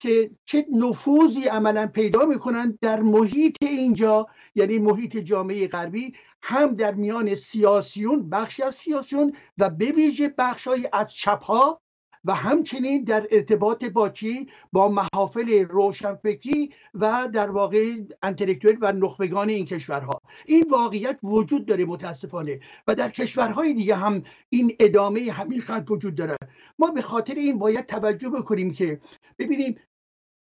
که 0.00 0.30
چه 0.44 0.66
نفوذی 0.72 1.44
عملا 1.44 1.86
پیدا 1.86 2.26
می‌کنن 2.26 2.78
در 2.80 3.02
محیط 3.02 3.56
اینجا 3.60 4.26
یعنی 4.54 4.78
محیط 4.78 5.16
جامعه 5.16 5.68
غربی 5.68 6.14
هم 6.42 6.74
در 6.74 6.94
میان 6.94 7.34
سیاسیون 7.34 8.30
بخشی 8.30 8.62
از 8.62 8.74
سیاسیون 8.74 9.32
و 9.58 9.70
به 9.70 9.92
ویژه 9.92 10.34
بخشهایی 10.38 10.88
از 10.92 11.14
چپها 11.14 11.80
و 12.28 12.34
همچنین 12.34 13.04
در 13.04 13.26
ارتباط 13.30 13.84
با 13.84 14.08
چی؟ 14.08 14.48
با 14.72 14.88
محافل 14.88 15.64
روشنفکری 15.64 16.72
و 16.94 17.28
در 17.32 17.50
واقع 17.50 17.94
انتلکتویل 18.22 18.78
و 18.80 18.92
نخبگان 18.92 19.48
این 19.48 19.64
کشورها. 19.64 20.20
این 20.46 20.64
واقعیت 20.70 21.18
وجود 21.22 21.66
داره 21.66 21.84
متاسفانه 21.84 22.60
و 22.86 22.94
در 22.94 23.10
کشورهای 23.10 23.74
دیگه 23.74 23.96
هم 23.96 24.22
این 24.48 24.76
ادامه 24.80 25.32
همین 25.32 25.60
خط 25.60 25.90
وجود 25.90 26.14
داره. 26.14 26.36
ما 26.78 26.90
به 26.90 27.02
خاطر 27.02 27.34
این 27.34 27.58
باید 27.58 27.86
توجه 27.86 28.28
بکنیم 28.28 28.72
که 28.72 29.00
ببینیم 29.38 29.78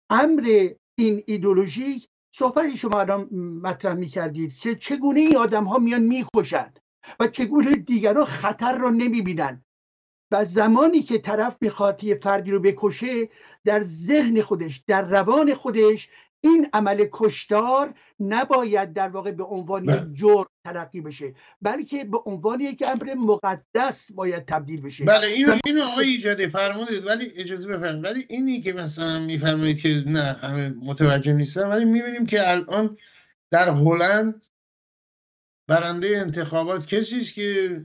امر 0.10 0.70
این 0.96 1.24
ایدولوژی 1.28 2.08
صحبت 2.36 2.76
شما 2.76 3.00
الان 3.00 3.30
مطرح 3.64 3.94
می 3.94 4.08
کردید 4.08 4.56
که 4.56 4.76
چگونه 4.76 5.20
این 5.20 5.38
آدم 5.38 5.64
ها 5.64 5.78
میان 5.78 6.02
می‌کشند 6.02 6.80
و 7.20 7.28
چگونه 7.28 7.76
دیگران 7.76 8.26
خطر 8.26 8.78
را 8.78 8.90
نمی 8.90 9.22
بینن 9.22 9.64
و 10.32 10.46
زمانی 10.46 11.02
که 11.02 11.18
طرف 11.18 11.58
می‌خواد 11.62 12.04
یه 12.04 12.16
فردی 12.16 12.52
رو 12.52 12.60
بکشه 12.60 13.30
در 13.66 13.82
ذهن 13.82 14.42
خودش 14.42 14.84
در 14.88 15.02
روان 15.02 15.54
خودش 15.54 16.10
این 16.42 16.68
عمل 16.74 17.08
کشتار 17.12 17.94
نباید 18.20 18.94
در 18.94 19.10
واقع 19.10 19.32
به 19.32 19.44
عنوان 19.44 19.84
یک 19.84 19.90
بله. 19.90 20.14
جرم 20.14 20.46
تلقی 20.66 21.02
بشه 21.02 21.34
بلکه 21.62 22.04
به 22.04 22.18
عنوان 22.26 22.62
یک 22.62 22.84
امر 22.88 23.14
مقدس 23.14 24.12
باید 24.12 24.46
تبدیل 24.46 24.82
بشه 24.82 25.06
بله 25.06 25.28
اینو 25.28 25.56
اینو 25.66 25.84
آقای 25.84 26.06
ایجاده 26.06 26.48
فرمودید 26.48 27.06
ولی 27.06 27.32
اجازه 27.36 27.68
بفرمایید 27.68 28.06
ولی 28.06 28.26
اینی 28.30 28.62
که 28.62 28.74
مثلا 28.74 29.20
میفرمایید 29.20 29.80
که 29.80 30.04
نه 30.08 30.22
همه 30.22 30.70
متوجه 30.70 31.34
نیستن 31.34 31.70
ولی 31.70 31.86
می‌بینیم 31.86 32.26
که 32.26 32.52
الان 32.52 32.98
در 33.52 33.70
هلند 33.70 34.44
برنده 35.70 36.08
انتخابات 36.18 36.86
کسی 36.86 37.20
است 37.20 37.34
که 37.34 37.82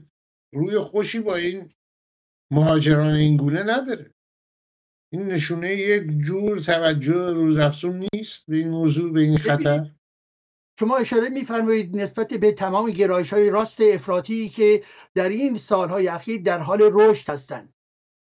روی 0.53 0.79
خوشی 0.79 1.19
با 1.19 1.35
این 1.35 1.69
مهاجران 2.53 3.13
این 3.13 3.37
گونه 3.37 3.63
نداره. 3.63 4.13
این 5.11 5.25
نشونه 5.25 5.71
یک 5.71 6.03
جور 6.25 6.59
توجه 6.59 7.33
روزافزون 7.33 8.07
نیست 8.13 8.43
به 8.47 8.57
این 8.57 8.69
موضوع 8.69 9.13
به 9.13 9.21
این 9.21 9.37
خطر. 9.37 9.91
شما 10.79 10.97
اشاره 10.97 11.29
میفرمایید 11.29 11.95
نسبت 11.95 12.27
به 12.33 12.51
تمام 12.51 12.89
گرایش 12.89 13.33
های 13.33 13.49
راست 13.49 13.81
افراطی 13.81 14.49
که 14.49 14.83
در 15.15 15.29
این 15.29 15.57
سالهای 15.57 16.07
اخیر 16.07 16.41
در 16.41 16.59
حال 16.59 16.89
رشد 16.93 17.29
هستند. 17.29 17.73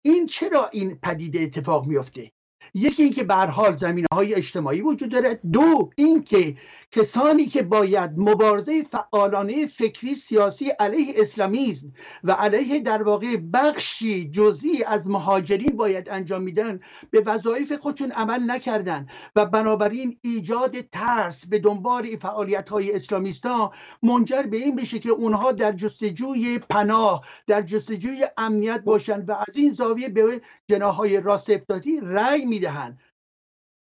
این 0.06 0.28
چرا 0.28 0.70
این 0.70 1.00
پدیده 1.04 1.40
اتفاق 1.40 1.86
میفته 1.86 2.32
یکی 2.74 3.04
اینکه 3.04 3.24
به 3.24 3.36
حال 3.36 3.76
زمینه 3.76 4.08
های 4.14 4.34
اجتماعی 4.34 4.82
وجود 4.82 5.12
داره. 5.12 5.40
دو 5.52 5.90
اینکه 5.96 6.56
کسانی 6.92 7.46
که 7.46 7.64
باید 7.64 8.12
مبارزه 8.18 8.84
فعالانه 8.84 9.66
فکری 9.66 10.16
سیاسی 10.16 10.70
علیه 10.70 11.14
اسلامیزم 11.18 11.94
و 12.24 12.32
علیه 12.32 12.80
در 12.80 13.04
واقع 13.04 13.38
بخشی 13.54 14.30
جزئی 14.30 14.84
از 14.84 15.08
مهاجرین 15.08 15.78
باید 15.78 16.10
انجام 16.10 16.42
میدن 16.42 16.80
به 17.12 17.22
وظایف 17.26 17.72
خودشون 17.72 18.12
عمل 18.12 18.52
نکردن 18.52 19.08
و 19.36 19.46
بنابراین 19.46 20.18
ایجاد 20.22 20.82
ترس 20.82 21.46
به 21.46 21.60
دنبال 21.60 22.18
فعالیت 22.18 22.70
های 22.70 22.96
اسلامیستا 22.96 23.72
منجر 24.04 24.44
به 24.44 24.58
این 24.58 24.76
بشه 24.76 25.00
که 25.00 25.10
اونها 25.10 25.52
در 25.52 25.72
جستجوی 25.72 26.60
پناه 26.70 27.26
در 27.48 27.62
جستجوی 27.62 28.26
امنیت 28.38 28.84
باشن 28.84 29.26
و 29.26 29.32
از 29.48 29.58
این 29.58 29.72
زاویه 29.72 30.10
به 30.10 30.42
جناهای 30.72 31.22
راست 31.22 31.50
ابتدایی 31.50 32.00
رأی 32.02 32.46
می‌دهند 32.46 33.02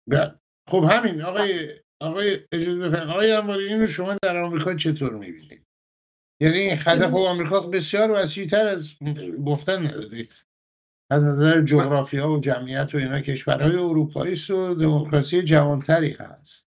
بله. 0.09 0.39
خب 0.69 0.83
همین 0.91 1.21
آقای 1.21 1.69
آقای 2.01 2.37
اجازه 2.51 2.79
بفرمایید. 2.79 3.09
آقای 3.09 3.31
انواری 3.31 3.67
اینو 3.67 3.87
شما 3.87 4.15
در 4.23 4.41
آمریکا 4.41 4.75
چطور 4.75 5.13
می‌بینید؟ 5.13 5.65
یعنی 6.41 6.57
این 6.57 6.75
خب 6.75 7.15
آمریکا 7.15 7.59
بسیار 7.59 8.11
وسیعتر 8.11 8.67
از 8.67 8.93
گفتن 9.45 9.87
نداری 9.87 10.29
از 11.11 11.23
نظر 11.23 11.61
جغرافیا 11.61 12.31
و 12.31 12.39
جمعیت 12.39 12.95
و 12.95 12.97
اینا 12.97 13.21
کشورهای 13.21 13.75
اروپایی 13.75 14.35
و 14.49 14.73
دموکراسی 14.73 15.41
جوانتری 15.41 16.11
هست. 16.11 16.71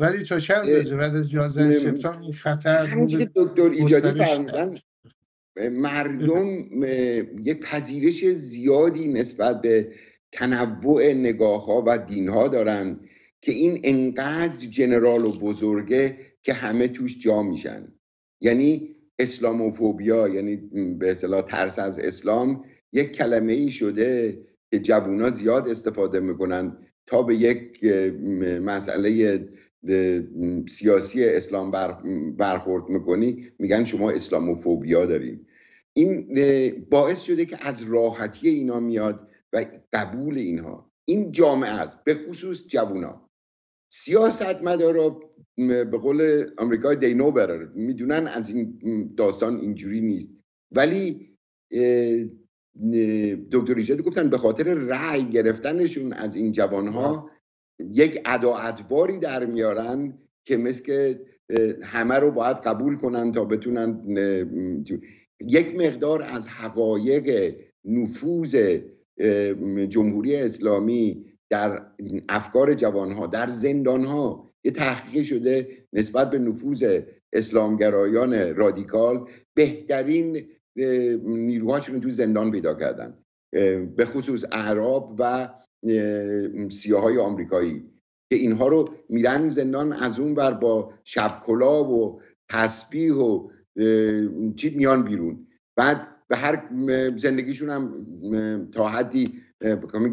ولی 0.00 0.22
تا 0.22 0.40
چند 0.40 0.66
روزه 0.66 0.96
بعد 0.96 1.16
از 1.16 1.32
11 1.32 1.72
سپتامبر 1.72 2.22
این 2.22 2.32
خطر 2.32 2.84
همینجوری 2.84 3.30
دکتر 3.36 3.62
ایجادی 3.62 4.24
فرمودن 4.24 4.78
مردم 5.72 6.46
یک 7.48 7.60
پذیرش 7.60 8.24
زیادی 8.24 9.08
نسبت 9.08 9.62
به 9.62 9.92
تنوع 10.32 11.12
نگاه 11.12 11.66
ها 11.66 11.84
و 11.86 11.98
دین 11.98 12.28
ها 12.28 12.48
دارن 12.48 13.00
که 13.40 13.52
این 13.52 13.80
انقدر 13.84 14.66
جنرال 14.66 15.24
و 15.24 15.38
بزرگه 15.38 16.18
که 16.42 16.52
همه 16.52 16.88
توش 16.88 17.18
جا 17.18 17.42
میشن. 17.42 17.92
یعنی 18.40 18.96
اسلاموفوبیا 19.18 20.28
یعنی 20.28 20.56
به 20.98 21.10
اصطلاح 21.10 21.42
ترس 21.42 21.78
از 21.78 21.98
اسلام 21.98 22.64
یک 22.92 23.12
کلمه 23.12 23.52
ای 23.52 23.70
شده 23.70 24.38
که 24.70 24.78
جوونا 24.78 25.30
زیاد 25.30 25.68
استفاده 25.68 26.20
می‌کنن 26.20 26.76
تا 27.06 27.22
به 27.22 27.36
یک 27.36 27.84
مسئله 28.62 29.40
سیاسی 30.68 31.24
اسلام 31.24 31.70
برخورد 32.36 32.88
می‌کنی. 32.88 33.50
میگن 33.58 33.84
شما 33.84 34.10
اسلاموفوبیا 34.10 35.06
دارین. 35.06 35.46
این 35.98 36.86
باعث 36.90 37.22
شده 37.22 37.46
که 37.46 37.66
از 37.68 37.82
راحتی 37.82 38.48
اینا 38.48 38.80
میاد 38.80 39.28
و 39.52 39.64
قبول 39.92 40.38
اینها. 40.38 40.90
این 41.04 41.32
جامعه 41.32 41.70
است 41.70 42.04
به 42.04 42.14
خصوص 42.14 42.66
جوونا. 42.66 43.30
سیاست 43.92 44.62
مدارا 44.62 45.20
به 45.56 45.84
قول 45.84 46.50
آمریکای 46.58 46.96
دینو 46.96 47.30
براره 47.30 47.70
می‌دونن 47.74 48.26
از 48.26 48.50
این 48.50 48.80
داستان 49.16 49.60
اینجوری 49.60 50.00
نیست. 50.00 50.28
ولی 50.72 51.36
دکتر 53.52 53.74
ایجاد 53.76 54.02
گفتن 54.02 54.30
به 54.30 54.38
خاطر 54.38 54.74
رأی 54.74 55.24
گرفتنشون 55.24 56.12
از 56.12 56.36
این 56.36 56.52
جوانها 56.52 57.30
یک 57.78 58.22
ادا 58.24 58.56
ادواری 58.56 59.18
در 59.18 59.46
میارن 59.46 60.18
که 60.44 60.56
مثل 60.56 61.14
همه 61.82 62.14
رو 62.14 62.30
باید 62.30 62.56
قبول 62.56 62.96
کنن 62.96 63.32
تا 63.32 63.44
بتونن 63.44 64.04
یک 65.40 65.74
مقدار 65.74 66.22
از 66.22 66.48
حقایق 66.48 67.54
نفوذ 67.84 68.78
جمهوری 69.88 70.36
اسلامی 70.36 71.24
در 71.50 71.86
افکار 72.28 72.74
جوانها 72.74 73.26
در 73.26 73.46
زندانها 73.48 74.50
یه 74.64 74.72
تحقیق 74.72 75.24
شده 75.24 75.68
نسبت 75.92 76.30
به 76.30 76.38
نفوذ 76.38 77.00
اسلامگرایان 77.32 78.54
رادیکال 78.54 79.28
بهترین 79.54 80.48
نیروهاشون 81.24 82.00
تو 82.00 82.10
زندان 82.10 82.50
پیدا 82.52 82.74
کردن. 82.74 83.18
به 83.96 84.04
خصوص 84.04 84.44
اعراب 84.52 85.16
و 85.18 85.48
سیاهای 86.70 87.18
آمریکایی 87.18 87.84
که 88.30 88.36
اینها 88.36 88.68
رو 88.68 88.88
میرن 89.08 89.48
زندان 89.48 89.92
از 89.92 90.20
اون 90.20 90.34
بر 90.34 90.52
با 90.52 90.92
شبکلا 91.04 91.84
و 91.84 92.20
تسبیح 92.50 93.14
و 93.14 93.48
چی 94.56 94.74
میان 94.76 95.02
بیرون. 95.02 95.46
بعد 95.76 96.08
به 96.28 96.36
هر 96.36 96.62
زندگیشون 97.16 97.70
هم 97.70 97.94
تا 98.72 98.88
حدی 98.88 99.42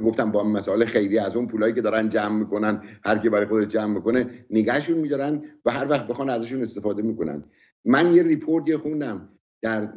گفتم 0.04 0.32
با 0.32 0.44
مسائل 0.44 0.86
خیری 0.86 1.18
از 1.18 1.36
اون 1.36 1.48
پولایی 1.48 1.74
که 1.74 1.82
دارن 1.82 2.10
جمع 2.10 2.40
می‌کنن 2.40 2.82
هر 3.04 3.18
کی 3.18 3.30
برای 3.30 3.46
خودش 3.46 3.68
جمع 3.68 3.94
می‌کنه 3.94 4.46
نگهشون 4.50 4.98
میدارن 4.98 5.44
و 5.66 5.72
هر 5.72 5.90
وقت 5.90 6.08
بخوان 6.08 6.30
ازشون 6.30 6.62
استفاده 6.62 7.02
می‌کنن. 7.02 7.44
من 7.86 8.14
یه 8.14 8.24
ریپورتی 8.24 8.78
خوندم 8.78 9.30
در 9.62 9.94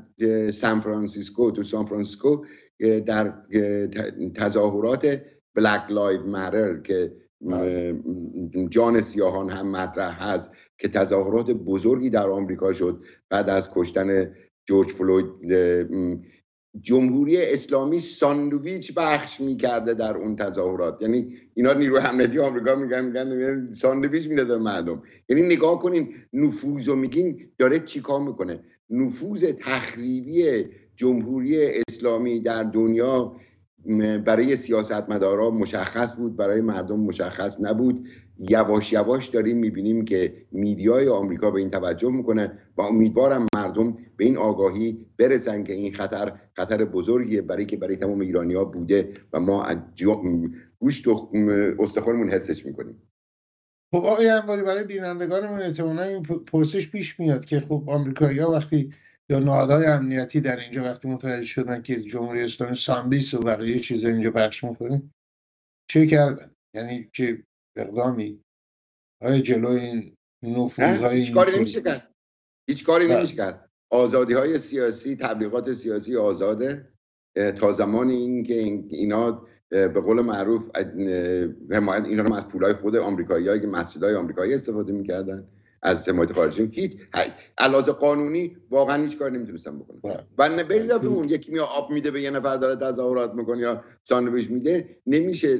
سان 0.50 0.80
فرانسیسکو 0.80 1.50
تو 1.50 1.62
سان 1.62 1.84
فرانسیسکو 1.84 2.44
در 3.06 3.34
تظاهرات 4.34 5.20
Black 5.54 5.90
Lives 5.90 6.26
Matter 6.26 6.78
که 6.78 7.12
جان 8.70 9.00
سیاهان 9.00 9.50
هم 9.50 9.70
مطرح 9.70 10.22
هست 10.22 10.56
که 10.78 10.88
تظاهرات 10.88 11.50
بزرگی 11.50 12.10
در 12.10 12.28
آمریکا 12.28 12.72
شد 12.72 13.02
بعد 13.30 13.50
از 13.50 13.70
کشتن 13.74 14.34
جورج 14.66 14.88
فلوید 14.88 15.26
جمهوری 16.80 17.36
اسلامی 17.42 17.98
ساندویچ 17.98 18.94
بخش 18.96 19.40
می‌کرده 19.40 19.94
در 19.94 20.16
اون 20.16 20.36
تظاهرات. 20.36 21.02
یعنی 21.02 21.36
اینا 21.54 21.72
نیروی 21.72 21.98
امنیتی 21.98 22.38
آمریکا 22.38 22.76
میگن 22.76 23.04
میگن 23.04 23.72
ساندویچ 23.72 24.28
میده 24.28 24.44
به 24.44 24.58
مردم. 24.58 25.02
یعنی 25.28 25.42
نگاه 25.42 25.78
کنین 25.78 26.14
نفوذ 26.32 26.88
و 26.88 26.94
میگین 26.94 27.40
داره 27.58 27.80
چیکار 27.80 28.20
می‌کنه؟ 28.20 28.60
نفوذ 28.90 29.44
تخریبی 29.44 30.64
جمهوری 30.96 31.82
اسلامی 31.88 32.40
در 32.40 32.62
دنیا 32.62 33.36
برای 34.24 34.56
سیاستمدارا 34.56 35.50
مشخص 35.50 36.16
بود 36.16 36.36
برای 36.36 36.60
مردم 36.60 37.00
مشخص 37.00 37.60
نبود. 37.60 38.08
یواش 38.38 38.92
یواش 38.92 39.28
داریم 39.28 39.56
می‌بینیم 39.56 40.04
که 40.04 40.46
میدیای 40.52 41.08
آمریکا 41.08 41.50
به 41.50 41.60
این 41.60 41.70
توجه 41.70 42.10
می‌کنه 42.10 42.58
و 42.76 42.82
امیدوارم 42.82 43.46
مردم 43.54 43.96
به 44.16 44.24
این 44.24 44.36
آگاهی 44.36 45.06
برسن 45.18 45.64
که 45.64 45.72
این 45.72 45.94
خطر 45.94 46.32
خطر 46.56 46.84
بزرگیه 46.84 47.42
برای 47.42 47.66
که 47.66 47.76
برای 47.76 47.96
تمام 47.96 48.20
ایرانی 48.20 48.54
ها 48.54 48.64
بوده 48.64 49.12
و 49.32 49.40
ما 49.40 49.66
گوشت 50.78 51.08
و 51.08 51.30
استخوانمون 51.78 52.30
حسش 52.30 52.66
می‌کنیم. 52.66 53.02
خب 53.94 54.04
آقای 54.04 54.28
انباری 54.28 54.62
برای 54.62 54.84
بینندگانمون 54.84 55.58
احتمالا 55.58 56.02
این 56.02 56.22
پرسش 56.22 56.90
پیش 56.90 57.20
میاد 57.20 57.44
که 57.44 57.60
خب 57.60 57.84
آمریکایی 57.86 58.38
ها 58.38 58.50
وقتی 58.50 58.92
یا 59.30 59.38
نهادهای 59.38 59.86
امنیتی 59.86 60.40
در 60.40 60.60
اینجا 60.60 60.82
وقتی 60.82 61.08
متوجه 61.08 61.44
شدن 61.44 61.82
که 61.82 62.02
جمهوری 62.02 62.42
اسلامی 62.42 62.74
ساندیس 62.74 63.34
و 63.34 63.38
بقیه 63.38 63.78
چیز 63.78 64.04
اینجا 64.04 64.30
پخش 64.30 64.64
می‌کنه 64.64 65.02
چه 65.90 66.06
کردن؟ 66.06 66.50
یعنی 66.74 67.10
چه 67.12 67.44
اقدامی؟ 67.76 68.44
های 69.22 69.42
جلو 69.42 69.68
این 69.68 70.16
های 70.78 71.20
هیچ 71.20 71.34
کاری 71.34 71.56
نمیشه 71.56 71.82
کرد. 71.82 72.14
هیچ 72.70 72.84
کاری 72.84 73.06
بله. 73.06 73.18
نمیشه 73.18 73.36
کرد. 73.36 73.70
آزادی 73.92 74.34
های 74.34 74.58
سیاسی 74.58 75.16
تبلیغات 75.16 75.72
سیاسی 75.72 76.16
آزاده. 76.16 76.92
تا 77.60 77.72
زمان 77.72 78.10
این 78.10 78.44
که 78.44 78.54
اینا 78.88 79.46
به 79.70 80.00
قول 80.00 80.20
معروف 80.20 80.76
حمایت 81.70 82.04
اینا 82.04 82.22
رو 82.22 82.34
از 82.34 82.48
پولای 82.48 82.72
خود 82.72 82.96
آمریکایی‌ها 82.96 83.58
که 83.58 83.66
مسجدهای 83.66 84.14
آمریکایی 84.14 84.54
استفاده 84.54 84.92
می‌کردن. 84.92 85.48
از 85.82 86.08
حمایت 86.08 86.32
خارجی. 86.32 86.70
هیچ 86.72 86.92
علاوه 87.58 87.92
قانونی 87.92 88.56
واقعا 88.70 89.02
هیچ 89.02 89.18
کاری 89.18 89.36
نمی‌تونستم 89.36 89.78
بکنم. 89.78 90.00
بله. 90.04 90.24
و 90.38 90.48
نه 90.48 90.64
به 90.64 90.80
اضافه 90.80 91.06
اون 91.06 91.28
یکی 91.28 91.52
میاد 91.52 91.68
آب 91.76 91.90
میده 91.90 92.10
به 92.10 92.22
یه 92.22 92.30
نفر 92.30 92.56
داره 92.56 92.76
تظاهرات 92.76 93.34
می‌کنه 93.34 93.58
یا 93.58 93.84
ساندویچ 94.02 94.50
میده 94.50 94.96
نمیشه 95.06 95.58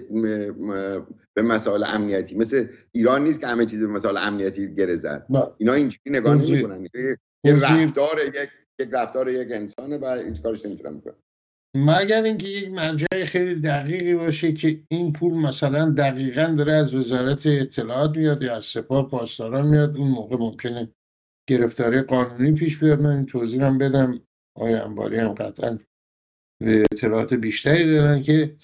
به 1.35 1.42
مسائل 1.42 1.85
امنیتی 1.87 2.37
مثل 2.37 2.66
ایران 2.92 3.24
نیست 3.24 3.40
که 3.40 3.46
همه 3.46 3.66
چیز 3.66 3.81
به 3.81 3.92
مسائل 3.92 4.16
امنیتی 4.16 4.74
گره 4.74 4.96
زد. 4.96 5.26
بله. 5.31 5.42
اینا 5.59 5.72
اینجوری 5.72 6.18
نگاه 6.18 6.35
نمی‌کنن. 6.35 6.88
یه 7.44 7.54
رفتار 7.54 8.18
یک 8.26 8.48
یک 8.81 8.88
رفتار 8.92 9.28
یک 9.28 9.48
انسانه 9.50 9.98
و 9.98 10.22
هیچ 10.26 10.42
کارش 10.42 10.66
نمی‌تونم 10.66 10.98
بکنم. 10.98 11.14
مگر 11.74 12.22
اینکه 12.22 12.48
یک 12.48 12.70
مرجع 12.70 13.24
خیلی 13.24 13.54
دقیقی 13.54 14.14
باشه 14.14 14.52
که 14.52 14.83
این 14.88 15.12
پول 15.12 15.35
مثلا 15.35 15.90
دقیقا 15.90 16.54
داره 16.59 16.72
از 16.72 16.94
وزارت 16.94 17.46
اطلاعات 17.46 18.16
میاد 18.16 18.42
یا 18.42 18.57
از 18.57 18.64
سپاه 18.64 19.11
پاسداران 19.11 19.66
میاد؟ 19.66 19.96
اون 19.96 20.09
موقع 20.09 20.37
ممکنه 20.37 20.92
گرفتاری 21.48 22.02
قانونی 22.02 22.52
پیش 22.52 22.78
بیاد. 22.78 23.00
من 23.00 23.16
این 23.16 23.26
توضیح 23.26 23.64
هم 23.64 23.78
بدم. 23.78 24.20
آقای 24.57 24.74
انباری 24.74 25.18
هم 25.18 25.33
قطعا 25.33 25.78
به 26.61 26.87
اطلاعات 26.92 27.35
بیشتری 27.35 27.85
دارن 27.85 28.22
که 28.22 28.57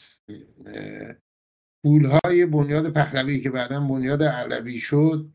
پولهای 1.85 2.47
بنیاد 2.47 2.93
پهلوی 2.93 3.41
که 3.41 3.51
بعدا 3.51 3.81
بنیاد 3.81 4.23
علوی 4.23 4.79
شد 4.79 5.31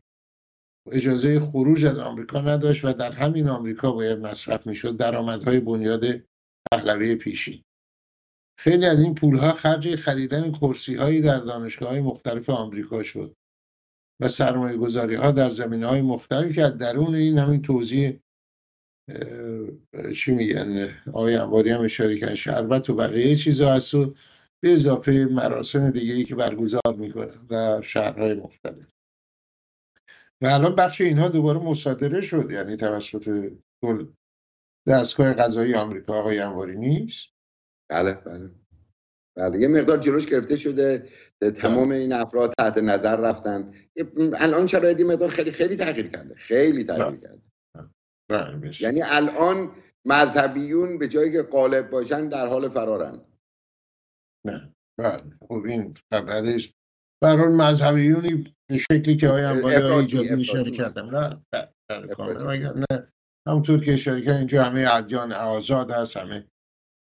اجازه 0.92 1.40
خروج 1.40 1.84
از 1.84 1.98
آمریکا 1.98 2.40
نداشت 2.40 2.84
و 2.84 2.92
در 2.92 3.12
همین 3.12 3.48
آمریکا 3.48 3.92
باید 3.92 4.18
مصرف 4.18 4.66
می‌شد. 4.66 4.96
درآمدهای 4.96 5.60
بنیاد 5.60 6.29
پهلوی 6.72 7.14
پیشی 7.16 7.64
خیلی 8.58 8.86
از 8.86 9.00
این 9.00 9.14
پولها 9.14 9.52
خرج 9.52 9.96
خریدن 9.96 10.52
کرسی 10.52 10.94
هایی 10.94 11.20
در 11.20 11.38
دانشگاه 11.38 11.88
های 11.88 12.00
مختلف 12.00 12.50
آمریکا 12.50 13.02
شد 13.02 13.36
و 14.20 14.28
سرمایه 14.28 14.76
گذاری 14.76 15.14
ها 15.14 15.30
در 15.32 15.50
زمین 15.50 15.84
های 15.84 16.02
مختلف 16.02 16.54
که 16.54 16.68
درون 16.68 17.14
این 17.14 17.38
همین 17.38 17.62
توضیح 17.62 18.20
چی 20.16 20.32
میگن 20.32 20.94
آقای 21.06 21.34
انواری 21.34 21.70
هم 21.70 21.80
اشاره 21.80 22.18
کردن 22.18 22.34
شربت 22.34 22.90
و 22.90 22.94
بقیه 22.94 23.36
چیزا 23.36 23.74
هست 23.74 23.94
و 23.94 24.14
به 24.62 24.72
اضافه 24.72 25.28
مراسم 25.30 25.90
دیگه 25.90 26.14
ای 26.14 26.24
که 26.24 26.34
برگزار 26.34 26.94
می‌کنن 26.96 27.46
در 27.46 27.82
شهرهای 27.82 28.34
مختلف. 28.34 28.86
و 30.42 30.46
الان 30.46 30.74
بخش 30.74 31.00
اینها 31.00 31.28
دوباره 31.28 31.58
مصادره 31.58 32.20
شد 32.20 32.50
یعنی 32.50 32.76
توسط 32.76 33.52
دستگاه 34.90 35.32
قضایی 35.32 35.74
آمریکا 35.74 36.14
آقای 36.14 36.38
انواری 36.38 36.76
نیست؟ 36.76 37.26
بله 37.90 38.14
بله. 38.14 38.50
بله 39.36 39.58
یه 39.58 39.68
مقدار 39.68 39.98
جلوش 39.98 40.26
گرفته 40.26 40.56
شده 40.56 41.08
تمام 41.40 41.88
بله. 41.88 41.98
این 41.98 42.12
افراد 42.12 42.54
تحت 42.58 42.78
نظر 42.78 43.16
رفتن. 43.16 43.74
الان 44.16 44.66
شرایطی 44.66 45.04
مقدار 45.04 45.28
خیلی 45.28 45.52
خیلی 45.52 45.76
تغییر 45.76 46.08
کرده 46.08 46.34
خیلی 46.34 46.84
تغییر 46.84 47.06
بله. 47.06 47.20
کرده. 47.20 47.42
بله، 48.30 48.72
یعنی 48.80 49.02
الان 49.02 49.76
مذهبیون 50.04 50.98
به 50.98 51.08
جایی 51.08 51.32
که 51.32 51.42
قالب 51.42 51.90
باشن 51.90 52.28
در 52.28 52.46
حال 52.46 52.68
فرارن. 52.68 53.20
نه 54.46 54.74
بله. 54.98 55.22
خب 55.48 55.62
این 55.66 55.94
خبرش 56.12 56.74
برای 57.22 57.56
مذهبیونی 57.56 58.54
به 58.68 58.78
شکلی 58.78 59.16
که 59.16 59.28
آیم 59.28 59.60
باید 59.60 59.84
ایجادی 59.84 60.28
اشاره 60.28 60.70
کردم 60.70 61.16
نه 61.16 61.42
نه 62.90 63.12
همونطور 63.50 63.84
که 63.84 63.96
کردم 63.96 64.36
اینجا 64.36 64.64
همه 64.64 64.94
ادیان 64.94 65.32
آزاد 65.32 65.90
هست 65.90 66.16
همه 66.16 66.44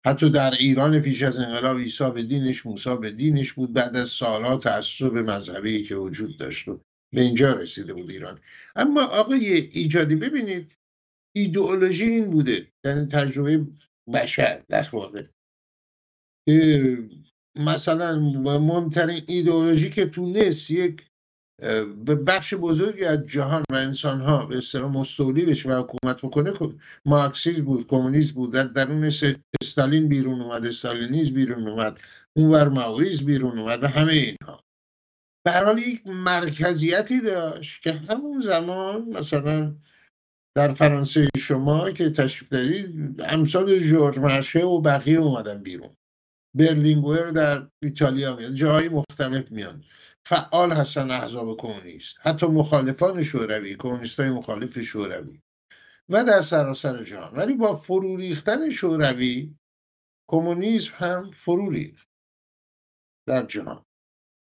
حتی 0.06 0.30
در 0.30 0.52
ایران 0.52 1.00
پیش 1.00 1.24
از 1.24 1.40
انقلاب 1.40 1.78
عیسی 1.78 2.12
به 2.12 2.24
دینش 2.24 2.66
موسی 2.66 2.98
به 2.98 3.12
دینش 3.12 3.54
بود. 3.54 3.74
بعد 3.74 3.96
از 3.96 4.10
سالها 4.10 4.58
تعصب 4.58 5.18
مذهبی 5.18 5.84
که 5.84 5.96
وجود 5.96 6.38
داشت 6.38 6.68
و 6.68 6.82
به 7.14 7.22
اینجا 7.22 7.54
رسیده 7.54 7.94
بود 7.94 8.10
ایران. 8.10 8.40
اما 8.76 9.04
آقای 9.04 9.70
ایجادی 9.72 10.16
ببینید 10.16 10.72
ایدئولوژی 11.36 12.06
این 12.06 12.32
بوده 12.32 12.68
یعنی 12.86 13.06
تجربه 13.06 13.68
بشر 14.14 14.64
در 14.70 14.90
واقع. 14.94 15.24
مثلا 17.56 18.20
مهمترین 18.20 19.24
ایدئولوژی 19.28 19.90
که 19.90 20.06
تونست 20.06 20.72
یک 20.72 21.11
به 22.06 22.16
بخش 22.16 22.54
بزرگی 22.54 23.06
از 23.06 23.28
جهان 23.28 23.64
و 23.72 23.76
انسان 23.76 24.22
ها 24.22 24.46
به 24.46 24.58
اصطلاح 24.58 24.92
مستولی 24.92 25.46
بشه 25.46 25.70
و 25.70 25.84
حکومت 25.84 26.22
بکنه 26.22 26.54
مارکسیسم 27.06 27.66
بود 27.66 27.88
کمونیسم 27.88 28.34
بود 28.34 28.54
در 28.54 28.64
درون 28.64 29.12
استالین 29.62 30.08
بیرون 30.10 30.42
اومد 30.42 30.66
استالینیز 30.66 31.34
بیرون 31.34 31.68
اومد 31.68 32.00
اونور 32.34 32.70
ماویز 32.70 33.26
بیرون 33.26 33.60
اومد 33.60 33.84
و 33.84 33.88
همه 33.88 34.12
اینها. 34.12 34.64
به 35.46 35.52
حال 35.52 35.78
یک 35.78 36.08
مرکزیتی 36.08 37.22
داشت 37.22 37.82
که 37.82 37.92
همون 37.94 38.42
زمان 38.42 39.10
مثلا 39.10 39.76
در 40.58 40.74
فرانسه 40.74 41.28
شما 41.38 41.92
که 41.92 42.10
تشریف 42.10 42.50
دارید 42.50 43.22
امثال 43.22 43.80
جورج 43.80 44.20
مرشه 44.20 44.60
و 44.60 44.82
بقیه 44.82 45.20
اومدن 45.20 45.64
بیرون. 45.64 45.96
برلینگویر 46.58 47.30
در 47.30 47.68
ایتالیا 47.84 48.36
میاد 48.36 48.54
جاهای 48.54 48.90
مختلف 48.90 49.52
میان. 49.52 49.84
فعال 50.26 50.72
هستن 50.72 51.12
احزاب 51.12 51.58
کمونیست. 51.58 52.18
حتی 52.20 52.46
مخالفان 52.46 53.24
شوروی 53.24 53.76
کمونیست 53.76 54.20
های 54.20 54.30
مخالف 54.30 54.80
شوروی. 54.80 55.42
و 56.10 56.24
در 56.24 56.42
سراسر 56.42 57.04
جهان. 57.04 57.36
ولی 57.36 57.56
با 57.56 57.76
فرو 57.76 58.18
ریختن 58.18 58.70
شوروی 58.70 59.56
کمونیسم 60.30 60.94
هم 60.94 61.32
فرو 61.32 61.70
ریخت 61.70 62.08
در 63.28 63.46
جهان. 63.46 63.86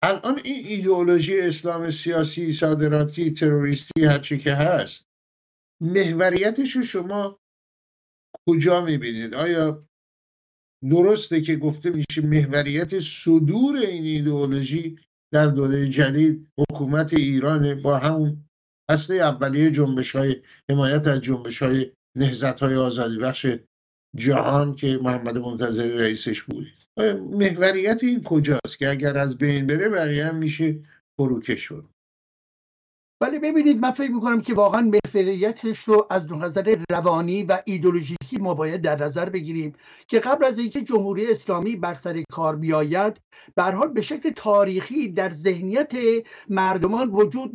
الان 0.02 0.40
این 0.44 0.66
ایدئولوژی 0.66 1.40
اسلام 1.40 1.90
سیاسی 1.90 2.52
صادراتی 2.52 3.30
تروریستی 3.30 4.04
هرچی 4.04 4.38
که 4.38 4.54
هست 4.54 5.08
محوریتش 5.80 6.76
رو 6.76 6.82
شما 6.82 7.40
کجا 8.48 8.84
می‌بینید؟ 8.84 9.34
آیا 9.34 9.88
درسته 10.90 11.40
که 11.40 11.56
گفته 11.56 11.90
میشه 11.90 12.22
محوریت 12.22 13.00
صدور 13.00 13.76
این 13.76 14.04
ایدئولوژی 14.04 14.98
در 15.36 15.46
دوره 15.46 15.88
جدید 15.88 16.48
حکومت 16.58 17.14
ایران 17.14 17.82
با 17.82 17.98
همون 17.98 18.44
اصل 18.90 19.14
اولیه 19.14 19.70
جنبش 19.70 20.16
های 20.16 20.36
حمایت 20.70 21.06
از 21.06 21.20
جنبش 21.20 21.62
های 21.62 21.92
نهزت 22.16 22.60
های 22.60 22.74
آزادی 22.74 23.18
بخش 23.18 23.46
جهان 24.16 24.76
که 24.76 24.98
محمد 25.02 25.38
منتظری 25.38 25.98
رئیسش 25.98 26.42
بود 26.42 26.66
محوریت 27.30 28.00
این 28.04 28.22
کجاست 28.22 28.78
که 28.78 28.90
اگر 28.90 29.18
از 29.18 29.38
بین 29.38 29.66
بره 29.66 29.88
بقیه 29.88 30.30
میشه 30.30 30.78
فروکش 31.16 31.60
شد 31.60 31.84
ولی 33.20 33.38
ببینید 33.38 33.80
من 33.80 33.90
فکر 33.90 34.10
می‌کنم 34.10 34.40
که 34.40 34.54
واقعا 34.54 34.80
محوریتش 34.80 35.78
رو 35.78 36.06
از 36.10 36.32
نظر 36.32 36.76
روانی 36.90 37.42
و 37.42 37.58
ایدولوژیکی 37.64 38.36
ما 38.40 38.54
باید 38.54 38.82
در 38.82 39.04
نظر 39.04 39.28
بگیریم 39.28 39.74
که 40.08 40.18
قبل 40.18 40.44
از 40.44 40.58
اینکه 40.58 40.82
جمهوری 40.82 41.30
اسلامی 41.30 41.76
بر 41.76 41.94
سر 41.94 42.22
کار 42.32 42.56
بیاید 42.56 43.16
به 43.54 43.62
حال 43.62 43.88
به 43.88 44.02
شکل 44.02 44.30
تاریخی 44.30 45.08
در 45.08 45.30
ذهنیت 45.30 45.92
مردمان 46.48 47.10
وجود 47.10 47.52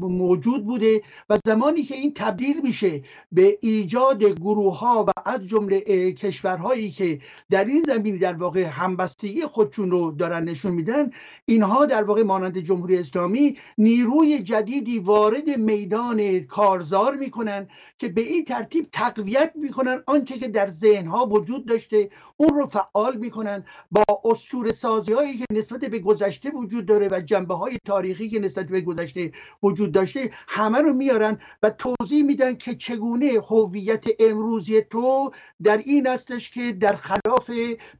موجود 0.00 0.64
بوده 0.64 1.02
و 1.30 1.38
زمانی 1.46 1.82
که 1.82 1.94
این 1.94 2.12
تبدیل 2.14 2.60
میشه 2.62 3.02
به 3.32 3.58
ایجاد 3.62 4.24
گروه 4.24 4.78
ها 4.78 5.04
و 5.04 5.10
از 5.24 5.46
جمله 5.46 5.80
کشورهایی 6.12 6.90
که 6.90 7.20
در 7.50 7.64
این 7.64 7.82
زمین 7.82 8.16
در 8.16 8.34
واقع 8.34 8.62
همبستگی 8.62 9.42
خودشون 9.42 9.90
رو 9.90 10.10
دارن 10.10 10.44
نشون 10.44 10.72
میدن 10.72 11.10
اینها 11.44 11.86
در 11.86 12.04
واقع 12.04 12.22
مانند 12.22 12.58
جمهوری 12.58 12.98
اسلامی 12.98 13.56
نیروی 13.78 14.38
جدیدی 14.38 14.99
وارد 15.00 15.58
میدان 15.58 16.40
کارزار 16.40 17.16
می‌کنن 17.16 17.68
که 17.98 18.08
به 18.08 18.20
این 18.20 18.44
ترتیب 18.44 18.88
تقویت 18.92 19.52
می‌کنن 19.54 20.02
آنچه 20.06 20.38
که 20.38 20.48
در 20.48 20.68
ذهنها 20.68 21.26
وجود 21.26 21.66
داشته 21.66 22.10
اون 22.36 22.48
رو 22.48 22.66
فعال 22.66 23.16
می‌کنن. 23.16 23.64
با 23.90 24.04
اسطوره 24.24 24.72
سازی 24.72 25.12
هایی 25.12 25.36
که 25.38 25.44
نسبت 25.52 25.80
به 25.80 25.98
گذشته 25.98 26.50
وجود 26.50 26.86
داره 26.86 27.08
و 27.08 27.20
جنبه 27.20 27.54
های 27.54 27.78
تاریخی 27.84 28.28
که 28.28 28.38
نسبت 28.38 28.66
به 28.66 28.80
گذشته 28.80 29.32
وجود 29.62 29.92
داشته 29.92 30.30
همه 30.48 30.78
رو 30.78 30.92
میارن 30.92 31.38
و 31.62 31.70
توضیح 31.70 32.24
میدن 32.24 32.54
که 32.54 32.74
چگونه 32.74 33.32
هویت 33.48 34.04
امروزی 34.18 34.82
تو 34.82 35.30
در 35.62 35.76
این 35.76 36.06
استش 36.06 36.50
که 36.50 36.72
در 36.72 36.96
خلاف 36.96 37.50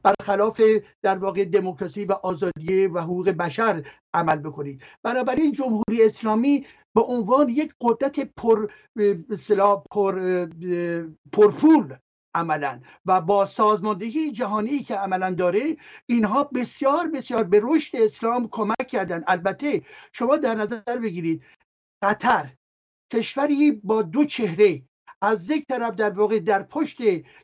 برخلاف 0.03 0.61
در 1.01 1.17
واقع 1.17 1.45
دموکراسی 1.45 2.05
و 2.05 2.11
آزادی 2.11 2.87
و 2.87 2.99
حقوق 2.99 3.29
بشر 3.29 3.83
عمل 4.13 4.35
بکنید. 4.35 4.83
بنابراین 5.03 5.51
جمهوری 5.51 6.03
اسلامی 6.03 6.65
به 6.95 7.01
عنوان 7.01 7.49
یک 7.49 7.73
قدرت 7.81 8.19
پر 8.19 8.67
پر 9.91 10.47
پرپول 11.31 11.95
عملا 12.35 12.81
و 13.05 13.21
با 13.21 13.45
سازماندهی 13.45 14.31
جهانی 14.31 14.79
که 14.79 14.95
عملا 14.95 15.31
داره 15.31 15.77
اینها 16.05 16.43
بسیار 16.43 17.07
بسیار 17.07 17.43
به 17.43 17.61
رشد 17.63 17.97
اسلام 17.97 18.47
کمک 18.47 18.87
کردن. 18.87 19.23
البته 19.27 19.81
شما 20.11 20.37
در 20.37 20.55
نظر 20.55 20.97
بگیرید 21.03 21.43
قطر 22.03 22.53
کشوری 23.13 23.71
با 23.71 24.01
دو 24.01 24.25
چهره. 24.25 24.81
از 25.23 25.49
یک 25.49 25.65
طرف 25.67 25.95
در 25.95 26.09
واقع 26.09 26.39
در 26.39 26.63
پشت 26.63 26.97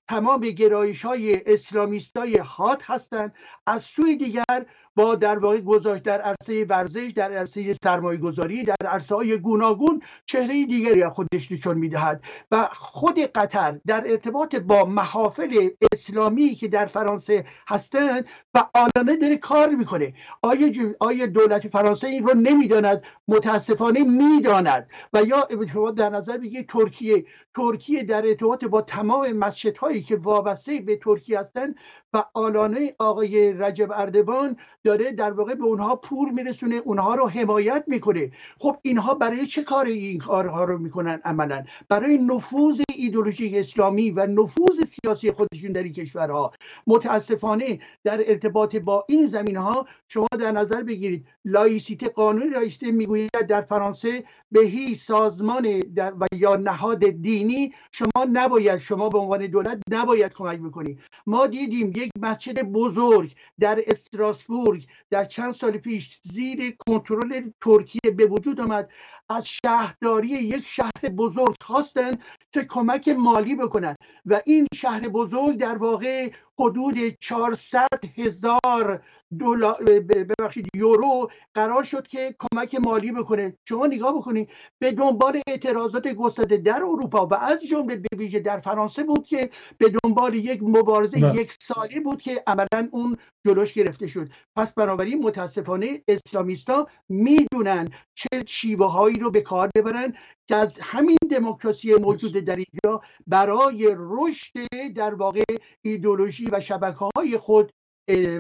تمام 0.10 0.42
گرایش 0.42 1.06
های 1.06 1.54
اسلامیست 1.54 2.18
های 2.18 2.42
هستند 2.84 3.34
از 3.68 3.84
سوی 3.84 4.16
دیگر 4.16 4.66
با 4.98 5.16
در 5.16 5.40
واقع 5.40 5.60
گذاشت 5.62 6.04
در 6.04 6.22
عرصه 6.22 6.66
ورزش 6.70 7.12
در 7.16 7.32
عرصه 7.32 7.76
سرمایه 7.84 8.20
گذاری 8.20 8.64
در 8.64 8.88
عرصه 8.88 9.16
های 9.16 9.38
گوناگون 9.38 10.02
چهره 10.26 10.66
دیگری 10.66 11.04
از 11.04 11.12
خودش 11.12 11.52
نشان 11.52 11.78
می‌دهد 11.78 12.24
و 12.52 12.70
خود 12.74 13.20
قطر 13.20 13.80
در 13.88 14.04
ارتباط 14.12 14.56
با 14.56 14.86
محافل 14.86 15.70
اسلامی 15.94 16.56
که 16.56 16.68
در 16.68 16.86
فرانسه 16.86 17.46
هستند 17.68 18.26
فعالانه 18.54 19.18
داره 19.22 19.38
کار 19.38 19.70
می‌کنه. 19.70 20.14
آیا, 20.42 20.68
آیا 21.00 21.26
دولت 21.26 21.68
فرانسه 21.68 22.08
این 22.08 22.28
رو 22.28 22.34
نمی‌داند؟ 22.34 23.04
متاسفانه 23.28 24.04
می‌داند. 24.04 24.90
و 25.14 25.24
یا 25.24 25.48
در 25.92 26.10
نظر 26.10 26.38
بگیرید 26.38 26.70
ترکیه 26.70 27.26
ترکیه 27.56 28.04
در 28.04 28.26
ارتباط 28.28 28.66
با 28.66 28.82
تمام 28.82 29.32
مسجدهایی 29.32 30.02
که 30.02 30.16
وابسته 30.16 30.80
به 30.80 30.96
ترکیه 30.96 31.40
هستند 31.40 31.76
فعالانه 32.12 32.96
آقای 33.00 33.54
رجب 33.54 33.92
اردوان 33.92 34.58
داره 34.88 35.12
در 35.12 35.32
واقع 35.32 35.54
به 35.54 35.64
اونها 35.64 35.96
پول 35.96 36.30
میرسونه 36.30 36.76
اونها 36.76 37.16
رو 37.16 37.30
حمایت 37.30 37.84
می‌کنه. 37.88 38.32
خب 38.60 38.78
اینها 38.82 39.14
برای 39.14 39.46
چه 39.48 39.64
کار 39.64 39.86
این 39.86 40.18
کارها 40.18 40.64
رو 40.64 40.78
می‌کنن 40.78 41.22
عملا؟ 41.26 41.64
برای 41.90 42.18
نفوذ 42.18 42.82
ایدولوژی 42.96 43.60
اسلامی 43.60 44.12
و 44.12 44.26
نفوذ 44.26 44.84
سیاسی 44.84 45.32
خودشون 45.32 45.72
در 45.72 45.84
این 45.84 45.94
کشورها. 45.94 46.52
متاسفانه 46.88 47.80
در 48.04 48.30
ارتباط 48.30 48.76
با 48.76 49.06
این 49.10 49.28
زمین 49.28 49.58
ها 49.58 49.88
شما 50.08 50.28
در 50.40 50.52
نظر 50.52 50.84
بگیرید 50.84 51.26
لایسیته 51.46 52.10
قانون 52.10 52.50
لایسیته 52.54 52.92
می‌گوید 52.92 53.32
در 53.50 53.62
فرانسه 53.62 54.24
به 54.52 54.60
هیچ 54.60 54.98
سازمان 54.98 55.80
در 55.80 56.14
و 56.20 56.26
یا 56.36 56.56
نهاد 56.56 57.00
دینی 57.10 57.74
شما 57.92 58.26
نباید 58.34 58.80
شما 58.80 59.10
به 59.10 59.18
عنوان 59.18 59.48
دولت 59.48 59.80
نباید 59.92 60.34
کمک 60.34 60.60
بکنید 60.60 61.00
ما 61.28 61.48
دیدیم 61.48 61.88
یک 61.96 62.12
مسجد 62.20 62.64
بزرگ 62.64 63.36
در 63.60 63.84
استراسبورگ 63.88 64.77
در 65.10 65.26
چند 65.26 65.54
سال 65.54 65.72
پیش 65.72 66.20
زیر 66.22 66.78
کنترل 66.88 67.50
ترکیه 67.62 68.12
به 68.18 68.26
وجود 68.26 68.62
آمد. 68.62 68.90
از 69.30 69.48
شهرداری 69.48 70.28
یک 70.28 70.66
شهر 70.66 71.10
بزرگ 71.18 71.56
خواستن 71.62 72.12
که 72.54 72.64
کمک 72.64 73.08
مالی 73.08 73.56
بکنن 73.56 73.96
و 74.26 74.42
این 74.46 74.68
شهر 74.76 75.00
بزرگ 75.00 75.58
در 75.58 75.78
واقع 75.78 76.30
حدود 76.60 76.98
400 77.20 77.88
هزار 78.18 79.04
دلار 79.40 79.84
ببخشید 79.84 80.68
یورو 80.76 81.30
قرار 81.54 81.84
شد 81.84 82.08
که 82.08 82.36
کمک 82.40 82.76
مالی 82.76 83.12
بکنه 83.12 83.58
شما 83.70 83.88
نگاه 83.88 84.18
بکنید 84.18 84.50
به 84.80 84.92
دنبال 84.92 85.42
اعتراضات 85.48 86.08
گسترده 86.08 86.58
در 86.58 86.84
اروپا 86.84 87.28
و 87.28 87.34
از 87.34 87.60
جمله 87.60 87.96
به 87.96 88.18
ویژه 88.18 88.40
در 88.40 88.60
فرانسه 88.60 89.04
بود 89.04 89.26
که 89.26 89.50
به 89.78 89.94
دنبال 90.04 90.34
یک 90.36 90.64
مبارزه 90.64 91.20
بله. 91.20 91.36
یک 91.36 91.54
سالی 91.62 92.00
بود 92.00 92.22
که 92.22 92.44
عملا 92.48 92.90
اون 92.92 93.18
جلوش 93.48 93.74
گرفته 93.74 94.08
شد 94.08 94.30
پس 94.58 94.74
بنابراین 94.74 95.24
متاسفانه 95.24 96.04
اسلامیستا 96.08 96.88
می‌دونن 97.10 97.90
چه 98.16 98.44
شیوه 98.48 98.92
هایی 98.92 99.20
رو 99.20 99.32
به 99.32 99.42
کار 99.42 99.70
ببرن 99.76 100.14
که 100.48 100.56
از 100.56 100.80
همین 100.82 101.18
دموکراسی 101.32 101.96
موجود 101.96 102.34
در 102.34 102.56
اینجا 102.56 103.02
برای 103.28 103.96
رشد 103.98 104.54
در 104.96 105.14
واقع 105.14 105.44
ایدولوژی 105.82 106.50
و 106.52 106.62
شبکه 106.62 107.06
های 107.16 107.38
خود 107.38 107.72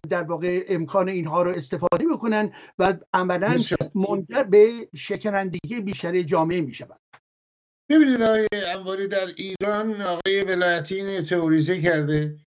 در 0.09 0.23
واقع 0.23 0.65
امکان 0.67 1.09
اینها 1.09 1.43
رو 1.43 1.51
استفاده 1.51 2.05
بکنن 2.13 2.53
و 2.79 2.93
عملا 3.13 3.57
منجر 3.95 4.43
به 4.43 4.89
شکنندگی 4.95 5.81
بیشتر 5.81 6.21
جامعه 6.21 6.61
می 6.61 6.73
شود 6.73 6.99
ببینید 7.89 8.21
آقای 8.21 8.47
انواری 8.53 9.07
در 9.07 9.27
ایران 9.37 10.01
آقای 10.01 10.43
ولایتی 10.43 11.21
تئوریزه 11.21 11.81
کرده. 11.81 12.37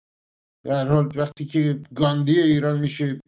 در 0.65 0.87
حال 0.87 1.13
وقتی 1.17 1.45
که 1.45 1.83
گاندی 1.95 2.41
ایران 2.41 2.81
میشه 2.81 3.21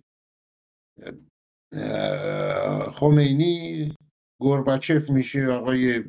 خمینی 2.95 3.95
گرباچف 4.43 5.11
میشه 5.11 5.47
آقای 5.47 6.05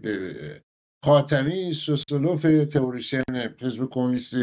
خاتمی 1.05 1.73
سوسلوف 1.73 2.41
تئوریسین 2.71 3.23
حزب 3.61 3.89
کمونیست 3.89 4.35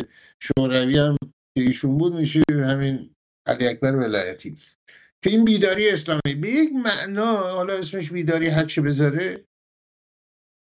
شوروی 0.43 0.99
هم 0.99 1.17
که 1.59 1.65
ایشون 1.65 1.99
بود 1.99 2.15
میشه 2.15 2.43
همین 2.51 3.11
علی 3.47 3.67
اکبر 3.67 3.97
ولایتی. 3.97 4.57
که 5.25 5.31
این 5.31 5.45
بیداری 5.45 5.89
اسلامی 5.89 6.35
به 6.41 6.49
یک 6.49 6.71
معنا 6.73 7.37
حالا 7.37 7.75
اسمش 7.75 8.13
بیداری 8.13 8.47
هرچی 8.47 8.81
بذاره 8.81 9.45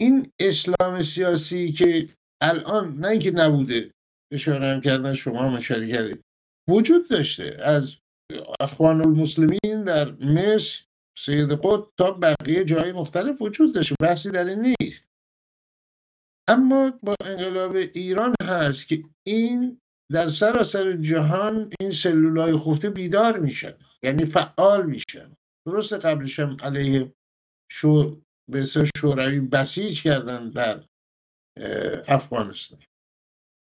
این 0.02 0.32
اسلام 0.40 1.02
سیاسی 1.02 1.72
که 1.72 2.10
الان 2.42 2.98
نه 2.98 3.08
اینکه 3.08 3.32
نبوده 3.32 3.92
اشاره 4.34 4.66
هم 4.66 4.82
کردن 4.82 5.14
شما 5.14 5.44
هم 5.44 5.54
اشاره 5.54 6.18
وجود 6.70 7.10
داشته. 7.10 7.58
از 7.60 7.96
اخوان 8.60 9.02
المسلمین 9.02 9.84
در 9.86 10.12
مصر 10.12 10.85
سید 11.18 11.52
قد 11.52 11.84
تا 11.98 12.12
بقیه 12.12 12.66
جای 12.66 12.92
مختلف 12.92 13.42
وجود 13.42 13.76
داشته 13.76 13.96
بحثی 14.00 14.32
در 14.32 14.46
این 14.46 14.76
نیست. 14.80 15.10
اما 16.48 17.00
با 17.04 17.16
انقلاب 17.26 17.76
ایران 17.76 18.36
هست 18.42 18.88
که 18.88 19.04
این 19.28 19.82
در 20.12 20.30
سراسر 20.30 20.98
جهان 20.98 21.70
این 21.80 21.92
سلولای 21.92 22.58
خفته 22.58 22.90
بیدار 22.90 23.40
میشن. 23.40 23.78
یعنی 24.04 24.26
فعال 24.26 24.86
میشن. 24.86 25.34
درست 25.68 25.94
قبلش 25.94 26.40
هم 26.40 26.58
علیه 26.62 27.14
شو 27.72 28.22
به 28.52 28.66
شوروی 28.98 29.40
بسیج 29.40 30.04
کردن 30.04 30.50
در 30.50 30.84
افغانستان. 32.08 32.80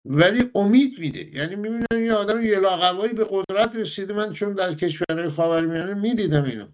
ولی 0.07 0.51
امید 0.55 0.99
میده. 0.99 1.37
یعنی 1.37 1.57
می‌بینم 1.57 2.05
یه 2.05 2.13
آدم 2.13 2.43
یه 2.43 2.59
لاقوایی 2.59 3.15
به 3.15 3.27
قدرت 3.31 3.77
رسیده. 3.77 4.15
من 4.15 4.33
چون 4.33 4.53
در 4.53 4.75
کشورهای 4.75 5.31
خاورمیانه 5.31 5.95
می‌دیدم 5.95 6.45
اینو. 6.45 6.69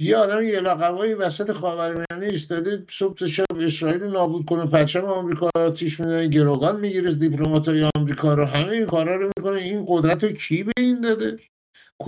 یه 0.00 0.16
آدم 0.16 0.42
یه 0.42 0.60
لاقوایی 0.60 1.14
وسط 1.14 1.52
خاورمیانه 1.52 2.26
ایستاده 2.26 2.84
صبح 2.90 3.14
تا 3.14 3.28
شب 3.28 3.44
اسرائیل 3.60 4.02
نابود 4.04 4.46
کنه 4.46 4.66
پرچم 4.66 5.04
آمریکا 5.04 5.50
آتیش 5.54 6.00
میدن 6.00 6.30
گروگان 6.30 6.80
می‌گیره 6.80 7.14
دیپلماتای 7.14 7.90
آمریکا 7.96 8.34
رو 8.34 8.44
همه 8.44 8.68
این 8.68 8.86
کارا 8.86 9.16
رو 9.16 9.30
می‌کنه. 9.36 9.56
این 9.56 9.84
قدرت 9.88 10.24
رو 10.24 10.32
کی 10.32 10.62
به 10.62 10.72
این 10.78 11.00
داده؟ 11.00 11.40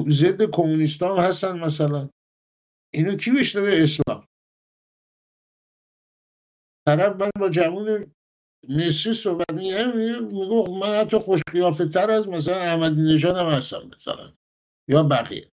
ضد 0.09 0.51
کمونیستان 0.51 1.19
هستن 1.19 1.59
مثلا. 1.59 2.09
اینو 2.95 3.17
کی 3.17 3.31
بهش 3.31 3.53
داده 3.57 3.83
اسلام. 3.83 4.27
طرف 6.89 7.17
من 7.17 7.31
با 7.41 7.51
جوون 7.51 8.13
مصری 8.69 9.15
صحبت 9.15 9.53
میگه 9.53 9.85
من 10.81 11.01
حتی 11.01 11.19
خوش 11.19 11.41
تر 11.93 12.11
از 12.11 12.29
مثلا 12.29 12.57
احمدی 12.57 13.03
نژاد 13.15 13.37
هم 13.37 13.47
هستم 13.47 13.91
مثلا 13.95 14.33
یا 14.89 15.03
بقیه. 15.03 15.52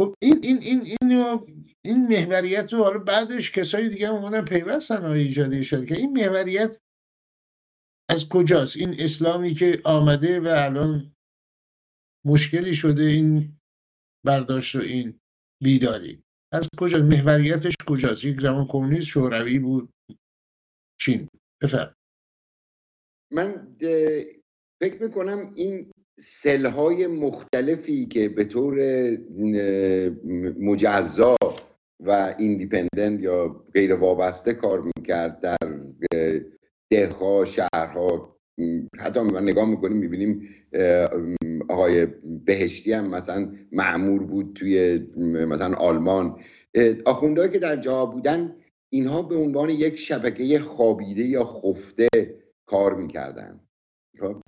خب 0.00 0.14
این 0.22 0.40
این 0.42 0.58
این 0.62 0.96
اینو 1.02 1.46
این 1.84 2.08
محوریت 2.08 2.72
رو 2.72 2.78
حالا 2.78 2.98
بعدش 2.98 3.52
کسایی 3.52 3.88
دیگه 3.88 4.10
اومدن 4.10 4.44
پیوستن 4.44 5.02
های 5.02 5.20
ایجادی 5.20 5.64
که 5.64 5.96
این 5.96 6.12
محوریت 6.12 6.80
از 8.10 8.28
کجاست؟ 8.28 8.76
این 8.76 8.94
اسلامی 8.98 9.54
که 9.54 9.80
آمده 9.84 10.40
و 10.40 10.46
الان 10.56 11.14
مشکلی 12.26 12.74
شده 12.74 13.02
این 13.02 13.58
برداشت 14.26 14.76
و 14.76 14.78
این 14.78 15.20
بیداری. 15.62 16.22
از 16.52 16.68
کجا 16.78 16.98
محوریتش 16.98 17.74
کجاست؟ 17.86 18.24
یک 18.24 18.40
زمان 18.40 18.66
کمونیست 18.66 19.06
شوروی 19.06 19.58
بود. 19.58 19.90
چین. 21.00 21.28
بفرم 21.62 21.94
من 23.32 23.76
فکر 24.80 25.02
می‌کنم 25.02 25.54
این 25.56 25.90
سلهای 26.20 27.06
مختلفی 27.06 28.06
که 28.06 28.28
به 28.28 28.44
طور 28.44 28.76
مجزا 30.58 31.36
و 32.00 32.34
ایندیپندنت 32.38 33.20
یا 33.20 33.64
غیر 33.74 33.94
وابسته 33.94 34.54
کار 34.54 34.82
می‌کرد 34.96 35.40
در 35.40 35.56
دهها 36.92 37.44
شهرها. 37.44 38.36
حتی 38.98 39.20
من 39.20 39.42
نگاه 39.42 39.68
می‌کنیم 39.68 39.96
می‌بینیم 39.96 40.48
آقای 41.68 42.06
بهشتی 42.44 42.92
هم 42.92 43.10
مثلا 43.10 43.52
معمور 43.72 44.22
بود 44.22 44.52
توی 44.54 44.98
مثلا 45.16 45.76
آلمان. 45.76 46.40
آخوندهایی 47.04 47.52
که 47.52 47.58
در 47.58 47.76
جا 47.76 48.06
بودن 48.06 48.54
اینها 48.92 49.22
به 49.22 49.36
عنوان 49.36 49.70
یک 49.70 49.96
شبکه 49.96 50.58
خوابیده 50.58 51.24
یا 51.24 51.44
خفته 51.44 52.08
کار 52.66 52.94
می‌کردن. 52.94 53.60
خب، 54.20 54.40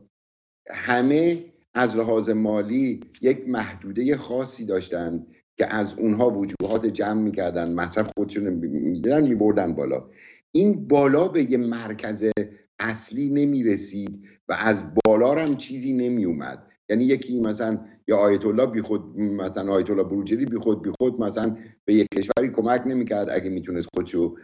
همه 0.71 1.45
از 1.75 1.97
لحاظ 1.97 2.31
مالی 2.31 3.01
یک 3.23 3.49
محدوده 3.49 4.17
خاصی 4.17 4.67
داشتن 4.67 5.27
که 5.59 5.75
از 5.75 5.95
اونها 5.99 6.31
وجوهات 6.31 6.87
جمع 6.87 7.21
می‌کردن 7.23 7.73
مصرف 7.73 8.11
خودشون 8.17 8.45
میدن 8.53 9.23
میبردن 9.23 9.75
بالا. 9.75 10.11
این 10.53 10.89
بالا 10.89 11.29
به 11.29 11.51
یه 11.51 11.57
مرکز 11.57 12.31
اصلی 12.79 13.29
نمی‌رسید 13.29 14.23
و 14.49 14.57
از 14.59 14.85
بالا 15.05 15.35
هم 15.35 15.57
چیزی 15.57 15.93
نمیومد 15.93 16.67
یعنی 16.89 17.05
یکی 17.05 17.41
مثلا 17.41 17.79
یا 18.09 18.17
آیت 18.17 18.47
الله 18.47 18.67
بی 18.67 18.81
خود 18.81 19.19
مثلا 19.19 19.73
آیت 19.73 19.91
الله 19.91 20.03
بروجردی 20.03 20.45
بی 20.47 20.57
خود 20.57 20.83
بی 20.83 20.91
خود 21.01 21.21
مثلا 21.21 21.57
به 21.85 21.95
یک 21.95 22.07
کشوری 22.15 22.49
کمک 22.49 22.83
نمی‌کرد 22.87 23.29
اگه 23.31 23.51
می‌تونست 23.51 23.89
خودشو 23.95 24.37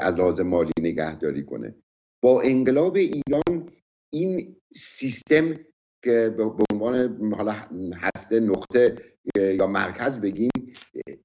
از 0.00 0.14
لحاظ 0.14 0.40
مالی 0.40 0.72
نگهداری 0.80 1.44
کنه. 1.44 1.74
با 2.22 2.42
انقلاب 2.42 2.96
ایران 2.96 3.70
این 4.12 4.56
سیستم 4.74 5.54
که 6.04 6.34
به 6.36 6.44
عنوان 6.80 7.32
حالا 7.34 7.54
هسته 7.94 8.40
نقطه 8.40 8.96
یا 9.36 9.66
مرکز 9.66 10.20
بگیم 10.20 10.50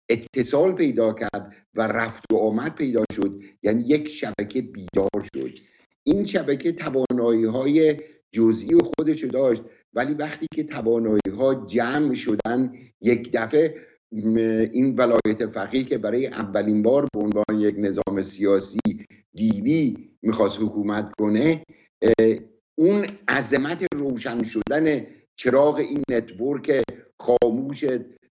اتصال 0.10 0.72
پیدا 0.72 1.14
کرد 1.14 1.56
و 1.76 1.82
رفت 1.82 2.24
و 2.32 2.38
آمد 2.38 2.76
پیدا 2.76 3.03
شد. 3.14 3.41
یعنی 3.64 3.84
یک 3.84 4.08
شبکه 4.08 4.62
بیدار 4.62 5.30
شد. 5.36 5.60
این 6.03 6.26
شبکه 6.26 6.72
توانایی 6.72 7.45
های 7.45 7.97
جزئی 8.32 8.78
خودش 8.97 9.24
داشت. 9.24 9.64
ولی 9.93 10.14
وقتی 10.14 10.47
که 10.56 10.64
توانایی 10.64 11.38
ها 11.38 11.66
جمع 11.66 12.14
شدن 12.14 12.74
یک 13.01 13.32
دفعه 13.34 13.76
این 14.72 14.95
ولایت 14.95 15.45
فقیه 15.45 15.84
که 15.84 15.97
برای 15.97 16.28
اولین 16.28 16.82
بار 16.82 17.08
به 17.14 17.20
عنوان 17.20 17.60
یک 17.60 17.76
نظام 17.78 18.22
سیاسی 18.22 18.80
دینی 19.34 20.10
می‌خواست 20.22 20.60
حکومت 20.60 21.12
کنه 21.20 21.64
اون 22.78 23.06
عظمت 23.28 23.86
روشن 23.95 24.43
شدن 24.43 25.06
چراغ 25.39 25.75
این 25.75 26.03
نتورک 26.11 26.83
خاموش 27.21 27.86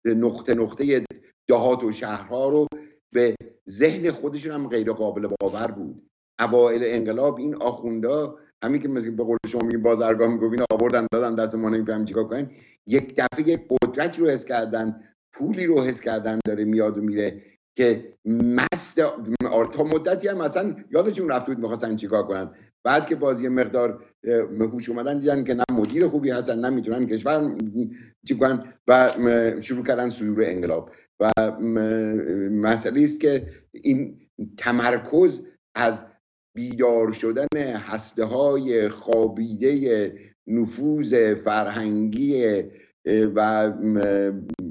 نقطه 0.05 0.53
نقطه 0.53 1.05
دهات 1.49 1.83
و 1.83 1.91
شهرها 1.91 2.49
رو 2.49 2.67
به 3.13 3.35
ذهن 3.69 4.11
خودشون 4.11 4.51
هم 4.51 4.67
غیر 4.67 4.91
قابل 4.91 5.27
باور 5.41 5.71
بود. 5.71 6.09
اوائل 6.39 6.81
انقلاب 6.85 7.37
این 7.37 7.55
آخوندا 7.55 8.37
همین 8.63 8.81
که 8.81 8.87
مثل 8.87 9.11
به 9.11 9.23
قول 9.23 9.37
شما 9.47 9.61
میگین 9.61 9.83
بازرگاه 9.83 10.27
می‌گوین 10.27 10.59
آوردن 10.71 11.07
دادن 11.11 11.35
دست 11.35 11.55
ما 11.55 11.69
نمیفهم 11.69 12.05
چیکار 12.05 12.23
کنن. 12.23 12.51
یک 12.87 13.15
دفعه 13.17 13.47
یک 13.47 13.61
قدرتی 13.69 14.21
رو 14.21 14.29
حس 14.29 14.45
کردن 14.45 15.03
پولی 15.33 15.65
رو 15.65 15.81
حس 15.81 16.01
کردن 16.01 16.39
داره 16.45 16.65
میاد 16.65 16.97
و 16.97 17.01
میره 17.01 17.41
که 17.77 18.13
مست 18.25 19.01
تا 19.73 19.83
مدتی 19.83 20.27
هم 20.27 20.37
مثلا 20.37 20.75
یادشون 20.91 21.29
رفت 21.29 21.45
بود 21.45 21.59
می‌خواستن 21.59 21.95
چیکار 21.95 22.27
کنن. 22.27 22.51
بعد 22.84 23.05
که 23.05 23.15
بازی 23.15 23.47
مقدار 23.47 24.03
هوش 24.59 24.89
اومدن 24.89 25.19
دیدن 25.19 25.43
که 25.43 25.53
نه 25.53 25.63
مدیر 25.71 26.07
خوبی 26.07 26.30
هستن 26.30 26.59
نه 26.59 26.69
می‌تونن 26.69 27.07
کشور 27.07 27.55
چی 28.25 28.39
و 28.88 29.11
شروع 29.61 29.86
کردن 29.86 30.09
سیور 30.09 30.43
انقلاب. 30.43 30.91
و 31.19 31.51
مسئله 32.51 33.03
است 33.03 33.21
که 33.21 33.47
این 33.71 34.19
تمرکز 34.57 35.41
از 35.75 36.05
بیدار 36.55 37.11
شدن 37.11 37.47
هسته 37.63 38.23
های 38.25 38.89
خوابیده 38.89 40.13
نفوذ 40.47 41.34
فرهنگی 41.34 42.63
و 43.36 43.71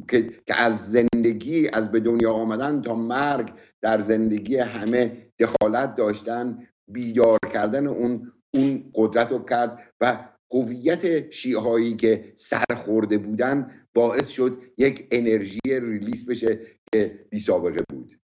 که 0.09 0.33
از 0.49 0.91
زندگی 0.91 1.69
از 1.73 1.93
به 1.93 2.01
دنیا 2.01 2.33
آمدن 2.33 2.83
تا 2.83 2.95
مرگ 2.95 3.53
در 3.83 3.99
زندگی 3.99 4.57
همه 4.57 5.13
دخالت 5.39 5.97
داشتن. 5.97 6.67
بیدار 6.89 7.39
کردن 7.53 7.87
اون 7.87 8.33
اون 8.55 8.91
قدرت 8.95 9.31
رو 9.31 9.45
کرد 9.45 9.93
و 10.01 10.29
قویت 10.51 11.31
شیعه 11.31 11.97
که 11.97 12.33
سرخورده 12.37 13.19
بودن 13.19 13.87
باعث 13.95 14.29
شد 14.29 14.63
یک 14.79 15.09
انرژی 15.11 15.61
ریلیس 15.67 16.29
بشه 16.29 16.61
که 16.93 17.27
بی 17.31 17.39
سابقه 17.39 17.85
بود. 17.89 18.21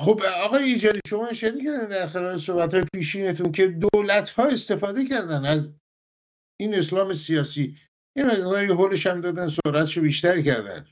خب 0.00 0.22
آقای 0.44 0.62
ایجادی 0.62 1.00
شما 1.06 1.32
شنید 1.32 1.64
کردن 1.64 1.88
در 1.88 2.06
خلال 2.06 2.38
صحبت 2.38 2.74
های 2.74 2.84
پیشینتون 2.92 3.52
که 3.52 3.66
دولت 3.66 4.30
ها 4.30 4.44
استفاده 4.44 5.04
کردن 5.04 5.44
از 5.44 5.72
این 6.60 6.74
اسلام 6.74 7.12
سیاسی. 7.12 7.76
یه 8.16 8.24
مقداری 8.24 8.66
هولش 8.66 9.06
هم 9.06 9.20
دادن 9.20 9.48
سرعتش 9.48 9.98
بیشتر 9.98 10.42
کردن. 10.42 10.86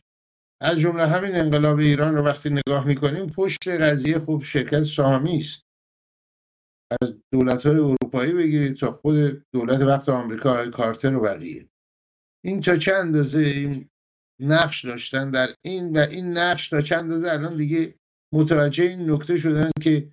از 0.61 0.79
جمله 0.79 1.07
همین 1.07 1.35
انقلاب 1.35 1.79
ایران 1.79 2.15
رو 2.15 2.25
وقتی 2.25 2.51
نگاه 2.51 2.87
می‌کنیم 2.87 3.27
پشت 3.27 3.69
قضیه 3.69 4.19
خوب 4.19 4.45
شرکت 4.45 4.85
سامی 4.85 5.39
است. 5.39 5.68
از 6.91 7.15
دولت 7.33 7.67
های 7.67 7.77
اروپایی 7.77 8.33
بگیرید 8.33 8.77
تا 8.77 8.93
خود 8.93 9.43
دولت 9.53 9.81
وقت 9.81 10.09
آمریکا 10.09 10.71
کارتر 10.71 11.17
و 11.17 11.21
بقیه. 11.21 11.69
این 12.45 12.61
تا 12.61 12.77
چند 12.77 12.97
اندازه 12.97 13.39
این 13.39 13.89
نقش 14.41 14.85
داشتن 14.85 15.31
در 15.31 15.49
این 15.65 15.97
و 15.97 16.07
این 16.11 16.39
نقش 16.39 16.69
تا 16.69 16.81
چند 16.81 16.99
اندازه 16.99 17.33
الان 17.33 17.57
دیگه 17.57 17.95
متوجه 18.35 18.85
این 18.85 19.11
نکته 19.11 19.37
شدن 19.37 19.71
که 19.83 20.13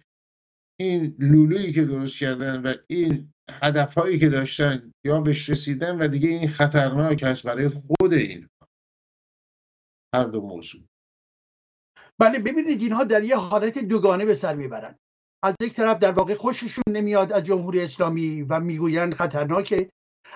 این 0.80 1.16
لولویی 1.20 1.74
که 1.74 1.86
درست 1.86 2.20
کردن 2.20 2.62
و 2.62 2.74
این 2.90 3.34
هدفهایی 3.50 4.20
که 4.20 4.30
داشتن 4.30 4.92
یا 5.06 5.22
بهش 5.22 5.50
رسیدن 5.50 5.98
و 5.98 6.08
دیگه 6.08 6.30
این 6.30 6.48
خطرناک 6.48 7.24
هست 7.24 7.44
برای 7.44 7.70
خود 7.70 8.14
این 8.14 8.48
هر 10.16 10.24
دو 10.24 10.42
موضوع. 10.42 10.82
بله 12.20 12.40
ببینید 12.40 12.82
اینها 12.82 13.04
در 13.04 13.24
یه 13.24 13.38
حالت 13.38 13.80
دوگانه 13.80 14.26
به 14.26 14.36
سر 14.36 14.56
می‌برن. 14.56 15.00
از 15.46 15.56
یک 15.62 15.74
طرف 15.74 15.98
در 16.00 16.12
واقع 16.12 16.34
خوششون 16.34 16.84
نمیاد 16.88 17.32
از 17.32 17.44
جمهوری 17.44 17.82
اسلامی 17.82 18.42
و 18.42 18.60
می‌گویند 18.60 19.14
خطرناکه. 19.14 19.90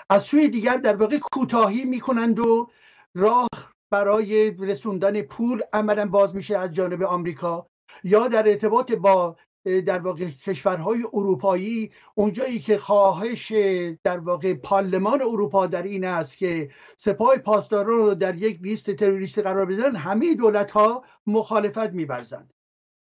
از 0.09 0.23
سوی 0.23 0.49
دیگر 0.49 0.77
در 0.77 0.95
واقع 0.95 1.17
کوتاهی 1.31 1.85
می‌کنند 1.85 2.39
و 2.39 2.69
راه 3.15 3.47
برای 3.91 4.51
رسوندن 4.51 5.21
پول 5.21 5.61
عملا 5.73 6.05
باز 6.05 6.35
میشه 6.35 6.57
از 6.57 6.71
جانب 6.71 7.03
آمریکا. 7.03 7.67
یا 8.03 8.27
در 8.27 8.47
ارتباط 8.47 8.91
با 8.91 9.35
در 9.85 9.99
واقع 9.99 10.25
کشورهای 10.25 11.03
اروپایی 11.13 11.91
اونجایی 12.15 12.59
که 12.59 12.77
خواهش 12.77 13.51
در 14.03 14.19
واقع 14.19 14.53
پارلمان 14.53 15.21
اروپا 15.21 15.67
در 15.67 15.83
این 15.83 16.05
است 16.05 16.37
که 16.37 16.69
سپاه 16.97 17.37
پاسداران 17.37 17.97
رو 17.97 18.15
در 18.15 18.35
یک 18.35 18.61
لیست 18.61 18.91
تروریستی 18.91 19.41
قرار 19.41 19.65
بدن 19.65 19.95
همه 19.95 20.35
دولت 20.35 20.71
ها 20.71 21.03
مخالفت 21.27 21.93
میورزند. 21.93 22.53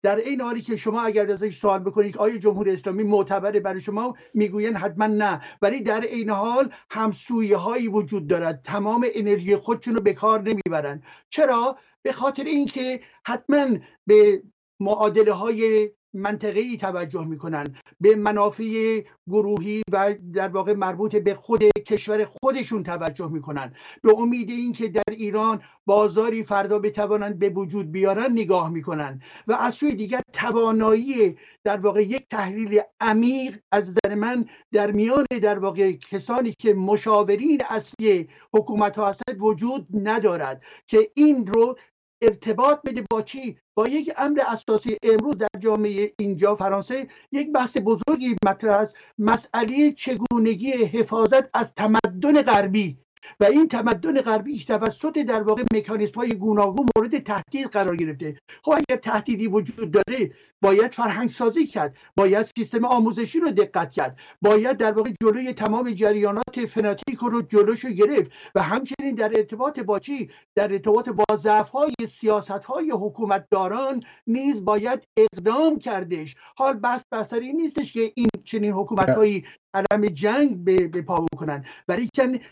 در 0.05 0.17
این 0.17 0.41
حالی 0.41 0.61
که 0.61 0.77
شما 0.77 1.03
اگر 1.03 1.31
ازش 1.31 1.59
سوال 1.59 1.79
بکنید 1.81 2.19
آیا 2.19 2.39
جمهوری 2.39 2.73
اسلامی 2.73 3.03
معتبره 3.03 3.61
برای 3.61 3.81
شما؟ 3.81 4.17
می‌گوین 4.35 4.77
حتما 4.77 5.07
نه. 5.07 5.41
ولی 5.63 5.81
در 5.81 6.01
این 6.01 6.31
حال 6.31 6.73
همسویی 6.91 7.53
هایی 7.53 7.89
وجود 7.89 8.27
دارد. 8.27 8.63
تمام 8.65 9.07
انرژی 9.15 9.57
خودشون 9.57 9.95
رو 9.95 10.01
به 10.01 10.13
کار 10.13 10.43
نمی‌برند. 10.43 11.03
چرا؟ 11.29 11.79
به 12.03 12.13
خاطر 12.13 12.45
اینکه 12.45 13.01
حتما 13.27 13.67
به 14.07 14.43
معادله 14.81 15.33
های 15.33 15.91
منطقه 16.15 16.77
توجه 16.77 17.25
می‌کنن. 17.25 17.77
به 18.01 18.17
منافع 18.17 19.01
گروهی 19.27 19.83
و 19.93 20.15
در 20.35 20.49
واقع 20.49 20.73
مربوط 20.73 21.17
به 21.17 21.35
خود 21.35 21.63
کشور 21.65 22.25
خودشون 22.25 22.83
توجه 22.83 23.29
می‌کنن. 23.29 23.73
به 24.03 24.19
امید 24.19 24.51
اینکه 24.51 24.89
در 24.89 25.03
ایران 25.11 25.63
بازاری 25.87 26.45
فردا 26.45 26.79
بتوانند 26.79 27.39
به 27.39 27.49
وجود 27.49 27.93
بیارن 27.93 28.33
نگاه 28.33 28.71
می‌کنن. 28.71 29.23
و 29.47 29.53
از 29.53 29.75
سوی 29.75 29.95
دیگر 29.95 30.21
توانایی 30.33 31.37
در 31.65 31.77
واقع 31.77 32.03
یک 32.03 32.27
تحلیل 32.31 32.81
عمیق 33.01 33.59
از 33.73 33.91
نظر 33.91 34.15
من 34.15 34.45
در 34.73 34.91
میان 34.91 35.27
در 35.43 35.59
واقع 35.59 35.93
کسانی 35.93 36.55
که 36.59 36.75
مشاورین 36.75 37.63
اصلی 37.71 38.29
حکومت 38.55 38.97
ها 38.97 39.09
هستند 39.09 39.37
وجود 39.39 39.87
ندارد. 39.95 40.63
که 40.87 41.11
این 41.15 41.47
رو 41.47 41.77
ارتباط 42.23 42.81
بده 42.85 43.05
با 43.11 43.23
چی؟ 43.23 43.59
با 43.75 43.89
یک 43.89 44.13
امر 44.17 44.41
اساسی. 44.49 44.97
امروز 45.03 45.39
در 45.39 45.61
جامعه 45.61 46.13
اینجا 46.19 46.57
فرانسه 46.57 47.09
یک 47.33 47.53
بحث 47.53 47.77
بزرگی 47.85 48.37
مطرح 48.47 48.75
است. 48.77 48.97
مسئله 49.19 49.93
چگونگی 49.93 50.73
حفاظت 50.73 51.51
از 51.55 51.75
تمدن 51.75 52.43
غربی. 52.43 52.99
و 53.41 53.45
این 53.45 53.69
تمدن 53.69 54.21
غربی 54.21 54.65
توسط 54.65 55.19
در 55.19 55.43
واقع 55.43 55.63
مکانیسم 55.75 56.15
های 56.15 56.35
گوناگون 56.35 56.87
مورد 56.97 57.19
تهدید 57.19 57.67
قرار 57.67 57.97
گرفته. 57.97 58.37
خب 58.63 58.73
اگر 58.73 59.01
تهدیدی 59.01 59.47
وجود 59.47 59.91
داره 59.91 60.31
باید 60.63 60.93
فرهنگ 60.93 61.31
سازی 61.31 61.67
کرد 61.67 61.97
باید 62.17 62.47
سیستم 62.57 62.85
آموزشی 62.85 63.41
رو 63.41 63.51
دقت 63.51 63.91
کرد 63.91 64.19
باید 64.43 64.77
در 64.77 64.93
واقع 64.93 65.11
جلوی 65.23 65.53
تمام 65.53 65.91
جریانات 65.91 66.67
فناتیک 66.69 67.19
رو 67.19 67.43
جلوشو 67.43 67.89
گرفت 67.89 68.31
و 68.55 68.63
همچنین 68.63 69.15
در 69.15 69.33
ارتباط 69.37 69.81
با 69.81 69.99
چی؟ 69.99 70.31
در 70.55 70.73
ارتباط 70.73 71.09
با 71.09 71.37
ضعف 71.37 71.69
های 71.69 71.95
سیاست 72.09 72.51
های 72.51 72.91
حکومتداران 72.91 74.03
نیز 74.27 74.65
باید 74.65 75.03
اقدام 75.17 75.79
کردش. 75.79 76.35
حال 76.57 76.75
بس 76.75 77.05
بسری 77.13 77.53
نیستش 77.53 77.93
که 77.93 78.13
این 78.17 78.29
چنین 78.45 78.73
حکومت 78.73 79.11
هایی 79.11 79.45
علم 79.75 80.07
جنگ 80.07 80.65
به, 80.65 81.03
پا 81.03 81.27
بکنن. 81.33 81.65
ولی 81.89 82.09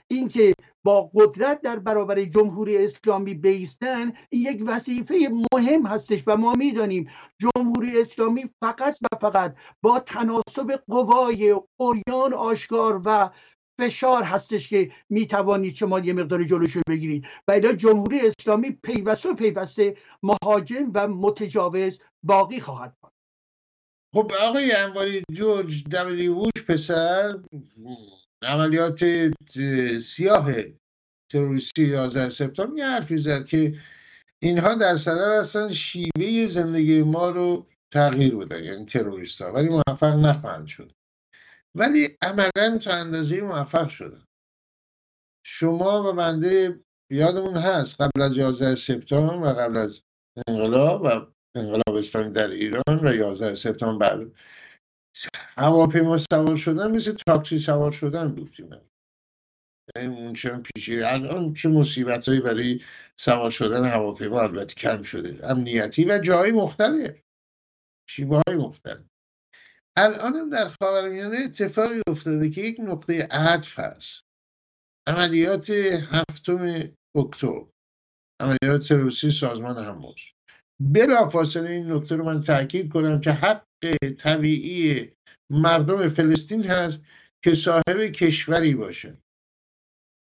اینکه 0.08 0.54
با 0.84 1.10
قدرت 1.14 1.60
در 1.60 1.78
برابر 1.78 2.24
جمهوری 2.24 2.84
اسلامی 2.84 3.34
بیستن 3.34 4.12
یک 4.32 4.62
وظیفه 4.66 5.14
مهم 5.52 5.86
هستش 5.86 6.22
و 6.26 6.36
ما 6.36 6.52
می‌دانیم 6.52 7.08
جمهوری 7.38 8.00
اسلامی 8.00 8.50
فقط 8.62 8.98
و 9.02 9.16
فقط 9.20 9.56
با 9.82 9.98
تناسب 9.98 10.80
قوای 10.88 11.56
اوریان 11.80 12.34
آشکار 12.34 13.02
و 13.04 13.30
فشار 13.80 14.22
هستش 14.22 14.68
که 14.68 14.92
می‌توانید 15.10 15.74
شما 15.74 16.00
یه 16.00 16.12
مقدار 16.12 16.44
جلوشو 16.44 16.80
بگیرید. 16.88 17.26
و 17.48 17.52
الا 17.52 17.72
جمهوری 17.72 18.20
اسلامی 18.20 18.70
پیوسته 18.70 19.34
پیوسته 19.34 19.96
مهاجم 20.22 20.90
و 20.94 21.08
متجاوز 21.08 22.00
باقی 22.22 22.60
خواهد 22.60 22.96
بود 23.02 23.11
خب 24.14 24.32
آقای 24.40 24.72
انواری 24.72 25.22
جورج 25.32 25.84
دبلیوش 25.84 26.52
پسر 26.68 27.38
عملیات 28.42 29.04
سیاه 30.00 30.52
تروریستی 31.32 31.84
11 31.84 32.28
سپتامبر 32.28 32.78
یه 32.78 32.86
حرفی 32.86 33.18
زد 33.18 33.46
که 33.46 33.78
اینها 34.42 34.74
در 34.74 34.96
صدر 34.96 35.38
هستن 35.40 35.72
شیوه 35.72 36.46
زندگی 36.46 37.02
ما 37.02 37.30
رو 37.30 37.66
تغییر 37.92 38.36
بده 38.36 38.64
یعنی 38.64 38.84
تروریست 38.84 39.42
ها 39.42 39.52
ولی 39.52 39.68
موفق 39.68 40.16
نخواهند 40.16 40.66
شد. 40.66 40.92
ولی 41.74 42.08
عملا 42.22 42.78
تا 42.78 42.94
اندازه 42.94 43.40
موفق 43.40 43.88
شدن. 43.88 44.24
شما 45.46 46.10
و 46.10 46.12
بنده 46.12 46.80
یادمون 47.12 47.56
هست 47.56 48.00
قبل 48.00 48.22
از 48.22 48.36
11 48.36 48.74
سپتامبر 48.76 49.52
و 49.52 49.54
قبل 49.54 49.76
از 49.76 50.02
انقلاب 50.48 51.02
و 51.02 51.32
انقلاب 51.56 51.96
اسلامی 51.96 52.30
در 52.30 52.50
ایران 52.50 52.98
و 53.02 53.14
11 53.14 53.54
سپتامبر. 53.54 54.16
بعد 54.16 54.32
هواپیما 55.58 56.18
سوار 56.18 56.56
شدن 56.56 56.90
مثل 56.90 57.12
تاکسی 57.26 57.58
سوار 57.58 57.92
شدن 57.92 58.34
بود 58.34 58.56
اون 59.96 60.34
چه 60.34 60.50
پیشی 60.50 61.02
الان 61.02 61.54
چه 61.54 61.68
مصیبت 61.68 62.28
هایی 62.28 62.40
برای 62.40 62.80
سوار 63.20 63.50
شدن 63.50 63.84
هواپیما 63.84 64.40
البته 64.40 64.74
کم 64.74 65.02
شده. 65.02 65.50
امنیتی 65.50 66.04
و 66.04 66.18
جای 66.18 66.52
مختلف 66.52 67.22
شیبه 68.10 68.42
های 68.46 68.56
مختلف 68.56 69.04
الان 69.96 70.36
هم 70.36 70.50
در 70.50 70.68
خاورمیانه 70.82 71.36
اتفاقی 71.44 72.02
افتاده 72.08 72.50
که 72.50 72.60
یک 72.60 72.80
نقطه 72.80 73.28
عطف 73.30 73.78
هست. 73.78 74.22
عملیات 75.08 75.70
هفتم 75.70 76.82
اکتبر. 77.16 77.66
عملیات 78.40 78.92
روسی 78.92 79.30
سازمان 79.30 79.84
حماس. 79.84 80.31
بلا 80.82 81.28
فاصله 81.28 81.70
این 81.70 81.92
نکته 81.92 82.16
رو 82.16 82.24
من 82.24 82.40
تاکید 82.40 82.92
کنم 82.92 83.20
که 83.20 83.32
حق 83.32 83.64
طبیعی 84.18 85.12
مردم 85.50 86.08
فلسطین 86.08 86.64
هست 86.64 87.00
که 87.44 87.54
صاحب 87.54 87.98
کشوری 87.98 88.74
باشه 88.74 89.16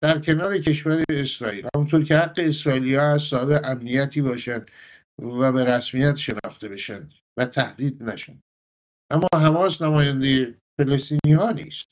در 0.04 0.20
کنار 0.20 0.58
کشور 0.58 1.04
اسرائیل. 1.10 1.68
همونطور 1.76 2.04
که 2.04 2.18
حق 2.18 2.40
اسرائیلی 2.40 2.96
ها 2.96 3.14
از 3.14 3.22
صاحب 3.22 3.62
امنیتی 3.64 4.22
باشن 4.22 4.66
و 5.22 5.52
به 5.52 5.64
رسمیت 5.64 6.16
شناخته 6.16 6.70
بشن 6.70 7.10
و 7.38 7.46
تهدید 7.46 8.04
نشن. 8.04 8.42
اما 9.12 9.28
حماس 9.34 9.82
نماینده 9.82 10.56
فلسطینی 10.80 11.34
ها 11.34 11.52
نیست. 11.52 11.86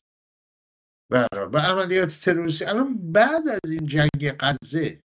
و, 1.11 1.28
و 1.53 1.57
عملیات 1.57 2.09
تروریستی. 2.09 2.65
الان 2.65 3.11
بعد 3.11 3.47
از 3.47 3.72
این 3.72 3.86
جنگ 3.86 4.36
غزه 4.39 4.99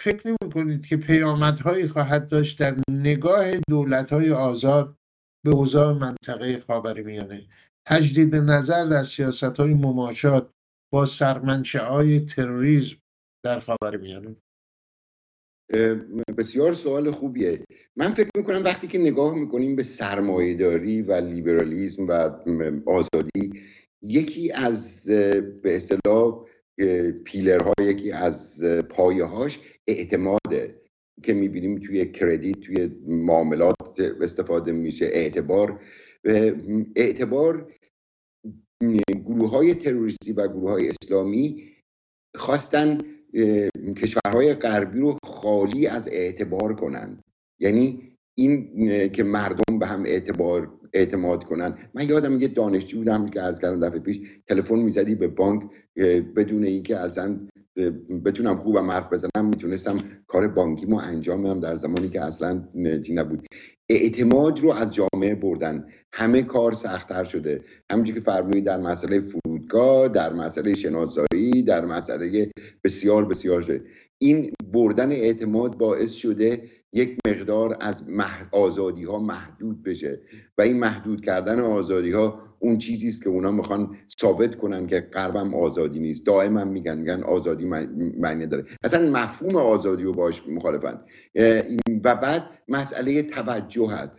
فکر 0.00 0.28
نمی 0.28 0.52
کنید 0.54 0.86
که 0.86 0.96
پیامدهایی 0.96 1.88
خواهد 1.88 2.28
داشت 2.28 2.58
در 2.58 2.76
نگاه 2.90 3.58
دولت 3.68 4.12
های 4.12 4.30
آزاد 4.30 4.96
به 5.44 5.50
اوضاع 5.50 5.98
منطقه 5.98 6.60
خاورمیانه. 6.66 7.46
تجدید 7.86 8.36
نظر 8.36 8.84
در 8.84 9.04
سیاست 9.04 9.44
های 9.44 9.74
مماشات 9.74 10.50
با 10.92 11.06
سرمنشه 11.06 11.78
های 11.78 12.20
تروریسم 12.20 12.96
در 13.44 13.60
خاورمیانه. 13.60 14.36
بسیار 16.38 16.72
سوال 16.72 17.10
خوبیه. 17.10 17.64
من 17.96 18.10
فکر 18.10 18.30
می‌کنم 18.36 18.64
وقتی 18.64 18.86
که 18.86 18.98
نگاه 18.98 19.34
می‌کنیم 19.34 19.76
به 19.76 19.82
سرمایهداری 19.82 21.02
و 21.02 21.12
لیبرالیزم 21.12 22.06
و 22.08 22.30
آزادی 22.86 23.62
یکی 24.02 24.52
از 24.52 25.04
به 25.62 25.76
اصطلاح 25.76 26.44
پیلرها 27.24 27.72
یکی 27.80 28.12
از 28.12 28.64
پایه 28.64 29.24
هاش 29.24 29.60
اعتماده 29.86 30.80
که 31.22 31.34
می‌بینیم 31.34 31.78
توی 31.78 32.06
کردیت 32.06 32.60
توی 32.60 32.90
معاملات 33.06 34.00
استفاده 34.20 34.72
میشه 34.72 35.04
اعتبار. 35.04 35.80
اعتبار 36.96 37.72
گروه 39.24 39.50
های 39.50 39.74
تروریستی 39.74 40.32
و 40.32 40.48
گروه 40.48 40.70
های 40.70 40.88
اسلامی 40.88 41.72
خواستن 42.36 42.98
کشورهای 43.96 44.54
غربی 44.54 45.00
رو 45.00 45.18
خالی 45.24 45.86
از 45.86 46.08
اعتبار 46.08 46.74
کنن. 46.74 47.22
یعنی 47.60 48.12
این 48.38 49.08
که 49.08 49.22
مردم 49.22 49.78
به 49.78 49.86
هم 49.86 50.04
اعتبار 50.04 50.78
اعتماد 50.92 51.44
کنن. 51.44 51.78
من 51.94 52.08
یادم 52.08 52.40
یه 52.40 52.48
دانشجو 52.48 52.98
بودم 52.98 53.28
که 53.28 53.40
عرض 53.40 53.60
کردم 53.60 53.88
دفعه 53.88 53.98
پیش 53.98 54.20
تلفن 54.46 54.78
می‌زدی 54.78 55.14
به 55.14 55.28
بانک 55.28 55.70
بدون 56.36 56.64
اینکه 56.64 56.96
اصلا 56.96 57.40
بتونم 58.24 58.56
خوبم 58.56 58.90
حرف 58.90 59.12
بزنم 59.12 59.44
می‌تونستم 59.44 59.98
کار 60.26 60.48
بانکیمو 60.48 60.96
انجام 60.96 61.42
بدم 61.42 61.60
در 61.60 61.76
زمانی 61.76 62.08
که 62.08 62.24
اصلا 62.24 62.68
نبود. 63.10 63.46
اعتماد 63.88 64.60
رو 64.60 64.72
از 64.72 64.94
جامعه 64.94 65.34
بردن. 65.34 65.86
همه 66.12 66.42
کار 66.42 66.72
سختتر 66.74 67.24
شده. 67.24 67.64
همونجور 67.90 68.14
که 68.14 68.20
فرمودید 68.20 68.64
در 68.64 68.76
مسئله 68.76 69.20
فرودگاه 69.20 70.08
در 70.08 70.32
مسئله 70.32 70.74
شناسایی 70.74 71.62
در 71.66 71.84
مسئله 71.84 72.50
بسیار 72.84 73.24
بسیار 73.24 73.62
شده. 73.62 73.84
این 74.18 74.52
بردن 74.72 75.12
اعتماد 75.12 75.78
باعث 75.78 76.12
شده 76.12 76.62
یک 76.92 77.18
مقدار 77.28 77.76
از 77.80 78.02
آزادی 78.52 79.04
ها 79.04 79.18
محدود 79.18 79.82
بشه. 79.82 80.20
و 80.58 80.62
این 80.62 80.78
محدود 80.78 81.24
کردن 81.24 81.60
آزادی 81.60 82.10
ها 82.10 82.42
اون 82.58 82.78
چیزی 82.78 83.08
است 83.08 83.22
که 83.24 83.28
اونا 83.28 83.50
می‌خوان 83.50 83.96
ثابت 84.20 84.54
کنن 84.54 84.86
که 84.86 85.00
غربم 85.00 85.54
آزادی 85.54 86.00
نیست. 86.00 86.26
دائما 86.26 86.64
میگن 86.64 86.98
میگن 86.98 87.22
آزادی 87.22 87.64
معنی 88.18 88.46
داره. 88.46 88.64
اصلا 88.84 89.10
مفهوم 89.10 89.56
آزادی 89.56 90.02
رو 90.02 90.12
باش 90.12 90.42
مخالفن. 90.48 91.00
و 92.04 92.14
بعد 92.14 92.50
مسئله 92.68 93.22
توجه 93.22 93.88
هست. 93.88 94.12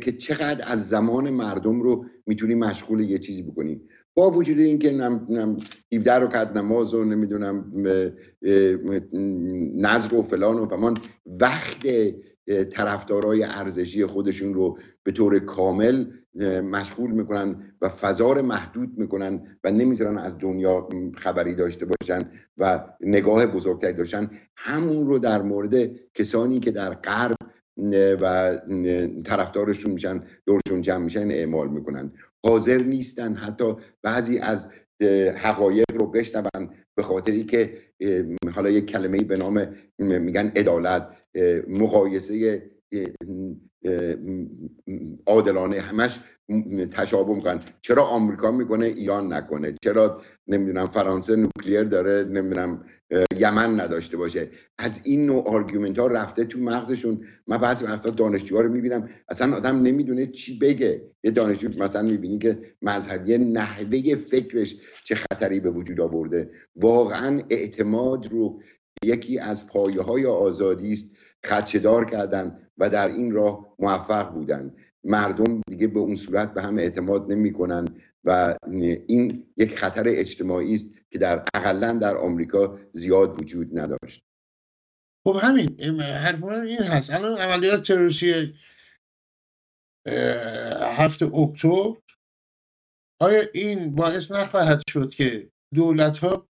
که 0.00 0.12
چقدر 0.12 0.64
از 0.66 0.88
زمان 0.88 1.30
مردم 1.30 1.80
رو 1.80 2.04
می‌تونی 2.26 2.54
مشغول 2.54 3.00
یه 3.00 3.18
چیزی 3.18 3.42
بکنی. 3.42 3.80
با 4.14 4.30
وجود 4.30 4.58
اینکه 4.58 4.92
نم 4.92 5.58
17 5.92 6.12
رکعت 6.12 6.56
نماز 6.56 6.94
و 6.94 7.04
نمی‌دونم 7.04 7.72
نظر 9.76 10.14
و 10.14 10.22
فلان 10.22 10.58
و 10.58 10.66
فمان 10.66 10.96
وقت 11.26 11.86
طرفدارای 12.70 13.42
ارزشی 13.42 14.06
خودشون 14.06 14.54
رو 14.54 14.78
به 15.02 15.12
طور 15.12 15.38
کامل 15.38 16.06
مشغول 16.62 17.10
می‌کنن 17.10 17.56
و 17.80 17.88
فضا 17.88 18.32
رو 18.32 18.42
محدود 18.42 18.98
می‌کنن 18.98 19.58
و 19.64 19.70
نمی‌ذارن 19.70 20.18
از 20.18 20.38
دنیا 20.38 20.88
خبری 21.16 21.54
داشته 21.54 21.86
باشن 21.86 22.30
و 22.58 22.84
نگاه 23.00 23.46
بزرگتری 23.46 23.92
داشتن. 23.92 24.30
همون 24.56 25.06
رو 25.06 25.18
در 25.18 25.42
مورد 25.42 25.90
کسانی 26.14 26.60
که 26.60 26.70
در 26.70 26.94
غرب 26.94 27.36
و 28.20 28.58
طرفدارشون 29.24 29.92
میشن 29.92 30.22
دورشون 30.46 30.82
جمع 30.82 31.04
میشن 31.04 31.30
اعمال 31.30 31.68
می‌کنن. 31.68 32.12
حاضر 32.44 32.82
نیستن. 32.82 33.34
حتی 33.34 33.74
بعضی 34.02 34.38
از 34.38 34.70
حقایق 35.36 35.84
رو 35.94 36.06
بشنون 36.06 36.70
به 36.96 37.02
خاطری 37.02 37.44
که 37.44 37.78
حالا 38.54 38.70
یک 38.70 38.86
کلمه 38.86 39.18
به 39.18 39.36
نام 39.36 39.68
میگن 39.98 40.52
عدالت. 40.56 41.08
مقایسه 41.68 42.62
عادلانه 45.26 45.80
همش 45.80 46.20
تشابه 46.92 47.34
می‌کنن. 47.34 47.60
چرا 47.82 48.04
آمریکا 48.04 48.50
می‌کنه 48.50 48.86
ایران 48.86 49.32
نکنه. 49.32 49.74
چرا 49.84 50.22
نمی‌دونم 50.48 50.86
فرانسه 50.86 51.36
نوکلیر 51.36 51.82
داره 51.82 52.24
نمی‌دونم 52.24 52.84
یمن 53.38 53.80
نداشته 53.80 54.16
باشه. 54.16 54.48
از 54.78 55.00
این 55.04 55.26
نوع 55.26 55.48
آرگومنت 55.48 55.98
ها 55.98 56.06
رفته 56.06 56.44
تو 56.44 56.58
مغزشون. 56.58 57.20
من 57.46 57.56
بعضی 57.58 57.84
وقتا 57.84 58.10
دانشجوها 58.10 58.62
رو 58.62 58.72
می‌بینم. 58.72 59.08
اصلا 59.28 59.56
آدم 59.56 59.82
نمی‌دونه 59.82 60.26
چی 60.26 60.58
بگه. 60.58 61.02
یه 61.24 61.30
دانشجو 61.30 61.68
مثلا 61.84 62.02
می‌بینی 62.02 62.38
که 62.38 62.58
مذهبی 62.82 63.38
نحوه 63.38 64.14
فکرش 64.14 64.76
چه 65.04 65.14
خطری 65.14 65.60
به 65.60 65.70
وجود 65.70 66.00
آورده. 66.00 66.50
واقعا 66.76 67.42
اعتماد 67.50 68.32
رو 68.32 68.60
یکی 69.04 69.38
از 69.38 69.66
پایه 69.66 70.02
های 70.02 70.26
آزادی 70.26 70.92
است. 70.92 71.16
خدشدار 71.44 72.04
کردن 72.04 72.58
و 72.78 72.90
در 72.90 73.08
این 73.08 73.32
راه 73.32 73.74
موفق 73.78 74.32
بودن. 74.32 74.74
مردم 75.04 75.60
دیگه 75.68 75.86
به 75.86 75.98
اون 76.00 76.16
صورت 76.16 76.54
به 76.54 76.62
هم 76.62 76.78
اعتماد 76.78 77.32
نمی‌کنن 77.32 77.84
و 78.24 78.56
این 79.06 79.46
یک 79.56 79.78
خطر 79.78 80.04
اجتماعی 80.06 80.74
است 80.74 80.94
که 81.14 81.18
در 81.18 81.44
اقلا 81.54 81.92
در 81.92 82.16
آمریکا 82.16 82.78
زیاد 82.92 83.40
وجود 83.40 83.78
نداشت. 83.78 84.24
خب 85.26 85.36
همین 85.42 86.00
حرف 86.00 86.44
این 86.44 86.82
هست. 86.82 87.10
الان 87.10 87.38
عملیات 87.38 87.82
تروریستی 87.82 88.54
هفته 90.98 91.26
اکتبر. 91.34 92.00
آیا 93.20 93.42
این 93.54 93.94
باعث 93.94 94.32
نخواهد 94.32 94.82
شد 94.90 95.14
که 95.14 95.50
دولت 95.74 96.18
ها 96.18 96.48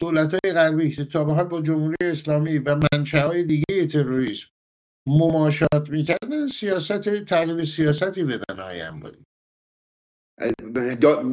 دولت 0.00 0.34
های 0.34 0.52
غربی 0.52 0.90
که 0.90 1.04
تا 1.04 1.44
با 1.44 1.62
جمهوری 1.62 1.96
اسلامی 2.00 2.58
و 2.58 2.80
منشه 2.92 3.20
های 3.20 3.44
دیگه 3.44 3.86
تروریسم 3.86 4.48
مماشات 5.06 5.88
می‌کردن 5.88 6.46
سیاست 6.46 7.24
تغییر 7.24 7.64
سیاستی 7.64 8.24
بدن 8.24 8.58
های 8.58 8.80
انباری 8.80 9.24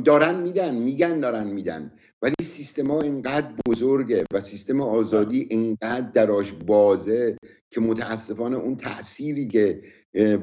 دارن 0.05 0.35
میدن 0.35 0.75
میگن 0.75 1.19
دارن 1.19 1.47
میدن. 1.47 1.98
ولی 2.21 2.35
سیستم 2.41 2.91
ها 2.91 3.01
اینقدر 3.01 3.53
بزرگه 3.67 4.23
و 4.33 4.41
سیستم 4.41 4.81
آزادی 4.81 5.47
اینقدر 5.49 6.09
دراش 6.09 6.51
بازه 6.51 7.37
که 7.71 7.81
متاسفانه 7.81 8.55
اون 8.55 8.77
تأثیری 8.77 9.47
که 9.47 9.83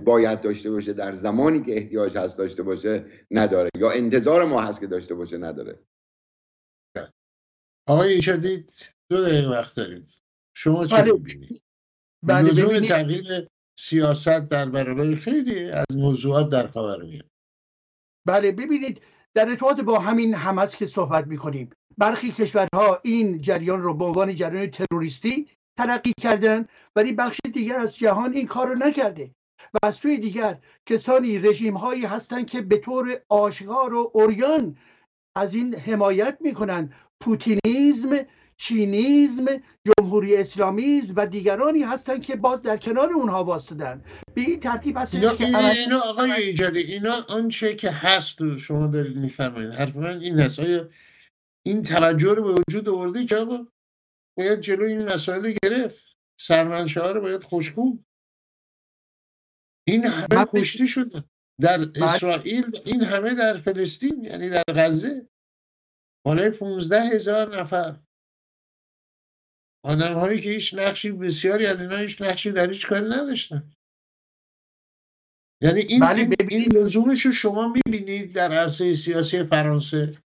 باید 0.04 0.40
داشته 0.40 0.70
باشه 0.70 0.92
در 0.92 1.12
زمانی 1.12 1.62
که 1.62 1.76
احتیاج 1.76 2.16
هست 2.16 2.38
داشته 2.38 2.62
باشه 2.62 3.06
نداره 3.30 3.70
یا 3.78 3.90
انتظار 3.90 4.44
ما 4.44 4.62
هست 4.62 4.80
که 4.80 4.86
داشته 4.86 5.14
باشه 5.14 5.38
نداره. 5.38 5.78
آقای 7.88 8.12
ایشادید 8.12 8.72
دو 9.10 9.24
دقیقه 9.24 9.48
وقت 9.48 9.76
داریم. 9.76 10.08
شما 10.56 10.86
چه 10.86 10.96
بله. 10.96 11.12
می‌بینید 11.12 11.62
بله 12.26 12.48
لزوم 12.48 12.80
تغییر 12.80 13.48
سیاست 13.78 14.50
در 14.50 14.68
برابر 14.68 15.14
خیلی 15.14 15.70
از 15.70 15.96
موضوعات 15.96 16.50
در 16.50 16.66
خاورمیانه 16.66 17.30
بله 18.26 18.52
ببینید. 18.52 19.02
در 19.36 19.48
ارتباط 19.48 19.80
با 19.80 19.98
همین 19.98 20.34
حماس 20.34 20.76
که 20.76 20.86
صحبت 20.86 21.26
می‌کنیم. 21.26 21.70
برخی 21.98 22.32
کشورها 22.32 23.00
این 23.02 23.40
جریان 23.40 23.82
رو 23.82 23.94
به 23.94 24.04
عنوان 24.04 24.34
جریان 24.34 24.70
تروریستی 24.70 25.48
تلقی 25.78 26.12
کردن 26.20 26.66
ولی 26.96 27.12
بخش 27.12 27.40
دیگر 27.52 27.76
از 27.76 27.96
جهان 27.96 28.32
این 28.32 28.46
کار 28.46 28.66
رو 28.66 28.74
نکرده. 28.74 29.30
و 29.74 29.78
از 29.82 29.96
سوی 29.96 30.16
دیگر 30.16 30.58
کسانی 30.86 31.38
رژیم 31.38 31.74
هایی 31.74 32.04
هستند 32.04 32.46
که 32.46 32.60
به 32.60 32.78
طور 32.78 33.20
آشکار 33.28 33.94
و 33.94 34.10
اوریان 34.14 34.76
از 35.36 35.54
این 35.54 35.74
حمایت 35.74 36.38
می‌کنن. 36.40 36.92
پوتینیزم 37.20 38.16
چینیزم 38.56 39.46
جمهوری 39.86 40.36
اسلامیزم 40.36 41.14
و 41.16 41.26
دیگرانی 41.26 41.82
هستند 41.82 42.22
که 42.22 42.36
باز 42.36 42.62
در 42.62 42.76
کنار 42.76 43.12
اونها 43.12 43.44
واسطدن 43.44 44.04
به 44.34 44.40
این 44.40 44.60
ترتیب 44.60 44.96
هست 44.98 45.14
اینا, 45.14 45.34
که 45.34 45.44
اینا 45.44 46.00
آقای 46.00 46.32
ایجاده 46.32 46.78
اینا 46.78 47.14
آنچه 47.28 47.74
که 47.74 47.90
هست 47.90 48.40
و 48.40 48.58
شما 48.58 48.86
دارید 48.86 49.16
میفرمایید. 49.16 49.70
حرف 49.70 49.96
من 49.96 50.20
این 50.20 50.40
هست 50.40 50.60
آیا 50.60 50.88
این 51.66 51.82
توجه 51.82 52.34
رو 52.34 52.42
به 52.42 52.62
وجود 52.68 52.88
آورده 52.88 53.24
که 53.24 53.36
آقا 53.36 53.66
باید 54.38 54.60
جلو 54.60 54.84
این 54.84 55.12
مسائل 55.12 55.54
گرفت. 55.62 56.06
سرمنشه 56.40 57.00
ها 57.00 57.10
رو 57.10 57.20
باید 57.20 57.44
خوشکون 57.44 58.04
این 59.88 60.06
همه 60.06 60.44
کشته 60.54 60.86
شده 60.86 61.24
در 61.60 61.88
اسرائیل 61.94 62.80
این 62.86 63.02
همه 63.02 63.34
در 63.34 63.56
فلسطین 63.56 64.24
یعنی 64.24 64.50
در 64.50 64.62
غزه. 64.68 65.28
بالای 66.26 66.50
15 66.50 67.00
هزار 67.00 67.60
نفر. 67.60 68.05
آدم 69.86 70.14
هایی 70.14 70.40
که 70.40 70.48
هیچ 70.48 70.74
نقشی 70.74 71.12
بسیاری 71.12 71.66
از 71.66 71.80
اینا 71.80 71.96
هیچ 71.96 72.22
نقشی 72.22 72.52
در 72.52 72.70
هیچ 72.70 72.86
کاری 72.86 73.04
نداشتن. 73.04 73.72
یعنی 75.62 75.80
این, 75.80 76.02
این 76.50 76.72
لزومش 76.72 77.26
رو 77.26 77.32
شما 77.32 77.72
می‌بینید 77.72 78.32
در 78.32 78.52
عرصه 78.52 78.94
سیاسی 78.94 79.44
فرانسه. 79.44 80.18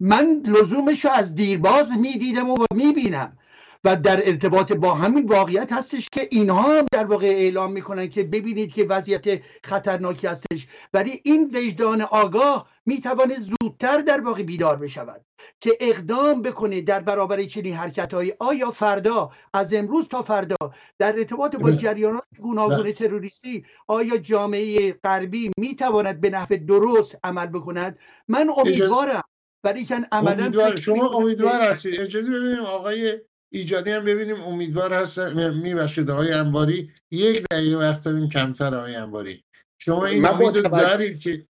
من 0.00 0.42
لزومش 0.46 1.04
رو 1.04 1.10
از 1.10 1.34
دیرباز 1.34 1.90
می‌دیدم 1.90 2.50
و 2.50 2.56
می‌بینم. 2.74 3.38
و 3.84 3.96
در 3.96 4.28
ارتباط 4.28 4.72
با 4.72 4.94
همین 4.94 5.26
واقعیت 5.26 5.72
هستش 5.72 6.08
که 6.12 6.28
اینها 6.30 6.78
هم 6.78 6.86
در 6.92 7.04
واقع 7.04 7.26
اعلام 7.26 7.72
می‌کنن 7.72 8.08
که 8.08 8.22
ببینید 8.22 8.72
که 8.72 8.84
وضعیت 8.84 9.42
خطرناکی 9.64 10.26
هستش. 10.26 10.66
ولی 10.94 11.20
این 11.24 11.50
وجدان 11.54 12.02
آگاه 12.02 12.68
می‌توانه 12.86 13.34
زودتر 13.38 14.00
در 14.00 14.20
واقع 14.20 14.42
بیدار 14.42 14.76
بشود 14.76 15.24
که 15.60 15.76
اقدام 15.80 16.42
بکنه 16.42 16.80
در 16.80 17.00
برابر 17.00 17.44
چنین 17.44 17.74
حرکت 17.74 18.14
های 18.14 18.34
آیا 18.38 18.70
فردا 18.70 19.30
از 19.54 19.74
امروز 19.74 20.08
تا 20.08 20.22
فردا 20.22 20.56
در 20.98 21.18
ارتباط 21.18 21.56
با 21.56 21.70
جریانات 21.70 22.24
گوناگون 22.40 22.92
تروریستی 22.92 23.64
آیا 23.86 24.16
جامعه 24.16 24.92
غربی 24.92 25.50
می‌تواند 25.58 26.20
به 26.20 26.30
نحو 26.30 26.56
درست 26.56 27.16
عمل 27.24 27.46
بکند؟ 27.46 27.98
من 28.28 28.50
امیدوارم 28.56 29.22
ولی 29.64 29.86
کن 29.86 30.04
عملا 30.12 30.76
شما 30.76 31.08
امیدوار 31.08 31.60
هستید. 31.60 32.00
اجازه 32.00 32.30
ببینیم 32.30 32.64
آقای 32.64 33.20
ایجادی 33.54 33.90
هم 33.90 34.04
ببینیم. 34.04 34.40
امیدوار 34.40 34.92
هست 34.92 35.18
میبخشید 35.64 36.10
آقای 36.10 36.32
انباری 36.32 36.90
یک 37.10 37.44
دقیقه 37.50 37.76
وقت 37.76 38.04
داریم. 38.04 38.28
کمتر 38.28 38.74
آقای 38.74 38.94
انباری 38.94 39.44
شما 39.78 40.06
این 40.06 40.26
امید 40.26 40.62
دارید 40.62 41.18
که 41.18 41.46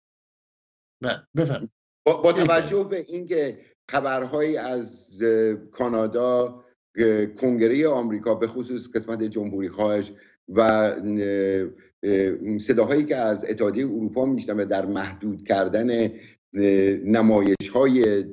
بفهم 1.35 1.69
با, 2.05 2.21
با 2.21 2.33
توجه 2.33 2.83
به 2.83 3.05
اینکه 3.07 3.59
خبرهایی 3.91 4.57
از 4.57 5.19
کانادا 5.71 6.63
کنگره 7.41 7.87
آمریکا 7.87 8.35
به 8.35 8.47
خصوص 8.47 8.89
قسمت 8.95 9.23
جمهوری 9.23 9.69
خواهش 9.69 10.11
و 10.49 10.91
صداهایی 12.59 13.05
که 13.05 13.15
از 13.15 13.45
اتحادیه 13.49 13.85
اروپا 13.85 14.25
میشنوه 14.25 14.65
در 14.65 14.85
محدود 14.85 15.43
کردن 15.43 16.11
نمایش 17.05 17.69
های 17.73 18.25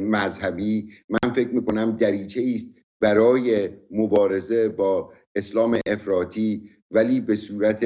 مذهبی. 0.00 0.92
من 1.08 1.32
فکر 1.32 1.48
می‌کنم 1.48 1.96
دریچه 1.96 2.52
است 2.54 2.74
برای 3.00 3.70
مبارزه 3.90 4.68
با 4.68 5.12
اسلام 5.34 5.80
افراطی 5.86 6.70
ولی 6.90 7.20
به 7.20 7.36
صورت 7.36 7.80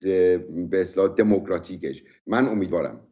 به 0.00 0.80
اصلاح 0.80 1.14
دموکراتیکش. 1.14 2.02
من 2.26 2.48
امیدوارم. 2.48 3.06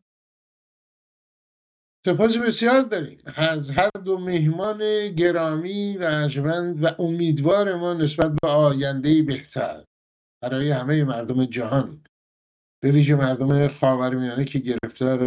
سپاس 2.06 2.36
بسیار 2.36 2.82
داریم. 2.82 3.18
از 3.36 3.70
هر 3.70 3.90
دو 4.04 4.18
مهمان 4.18 5.08
گرامی 5.08 5.96
و 5.96 6.04
عجمند 6.04 6.84
و 6.84 6.86
امیدوار 6.98 7.76
ما 7.76 7.94
نسبت 7.94 8.32
به 8.42 8.48
آینده 8.48 9.22
بهتر. 9.22 9.84
برای 10.42 10.70
همه 10.70 11.04
مردم 11.04 11.44
جهان. 11.44 12.04
به 12.82 12.90
ویژه 12.90 13.14
مردم 13.14 13.68
خاورمیانه 13.68 14.44
که 14.44 14.58
گرفتار 14.58 15.18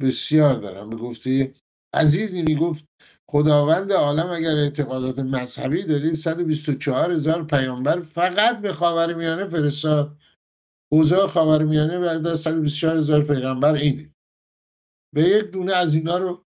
بسیار 0.00 0.54
دارن 0.54 0.90
به 0.90 0.96
گفته 0.96 1.54
عزیزی 1.94 2.42
می‌گفت 2.42 2.88
خداوند 3.30 3.92
عالم 3.92 4.30
اگر 4.30 4.54
اعتقادات 4.54 5.18
مذهبی 5.18 5.82
دارید 5.82 6.12
124 6.12 7.12
هزار 7.12 7.44
پیامبر 7.44 8.00
فقط 8.00 8.60
به 8.60 8.72
خاورمیانه 8.72 9.44
فرستاد. 9.44 10.16
اوضاع 10.92 11.26
خاورمیانه 11.26 11.98
بعد 11.98 12.26
از 12.26 12.40
124 12.40 12.96
هزار 12.96 13.22
پیغمبر 13.22 13.74
اینه. 13.74 14.14
به 15.14 15.22
یک 15.22 15.44
دونه 15.44 15.72
از 15.72 15.94
اینا 15.94 16.18
رو 16.18 16.44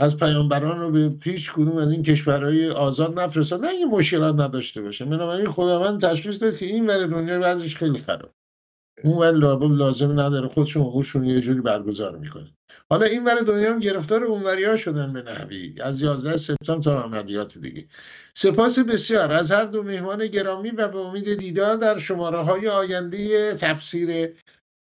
از 0.00 0.16
پیامبران 0.16 0.80
رو 0.80 0.90
به 0.90 1.08
پیش 1.08 1.52
کدوم 1.52 1.76
از 1.76 1.90
این 1.90 2.02
کشورهای 2.02 2.70
آزاد 2.70 3.20
نفرستاد. 3.20 3.64
نه 3.64 3.70
این 3.70 3.88
مشکلات 3.88 4.40
نداشته 4.40 4.82
باشه. 4.82 5.04
بنابراین 5.04 5.50
خداوند 5.52 6.00
تشخیص 6.00 6.42
داد 6.42 6.56
که 6.56 6.66
این 6.66 6.86
ور 6.86 7.06
دنیا 7.06 7.40
وضعش 7.42 7.76
خیلی 7.76 7.98
خراب 7.98 8.34
اون 9.04 9.18
ور 9.18 9.32
لازم 9.68 10.20
نداره 10.20 10.48
خودشون 10.48 10.82
حقوقشون 10.82 11.24
یه 11.24 11.40
جوری 11.40 11.60
برگزار 11.60 12.16
می‌کنه. 12.16 12.52
حالا 12.90 13.06
این 13.06 13.24
ور 13.24 13.34
دنیا 13.34 13.72
هم 13.72 13.80
گرفتار 13.80 14.24
اونوریا 14.24 14.76
شدن 14.76 15.12
به 15.12 15.22
نحوی. 15.22 15.74
از 15.80 16.00
11 16.00 16.36
سپتامبر 16.36 16.84
تا 16.84 17.02
عملیات 17.02 17.58
دیگه. 17.58 17.88
سپاس 18.34 18.78
بسیار 18.78 19.32
از 19.32 19.52
هر 19.52 19.64
دو 19.64 19.82
مهمان 19.82 20.26
گرامی 20.26 20.70
و 20.70 20.88
به 20.88 20.98
امید 20.98 21.34
دیدار 21.34 21.76
در 21.76 21.98
شماره 21.98 22.38
های 22.38 22.68
آینده 22.68 23.54
تفسیر 23.54 24.36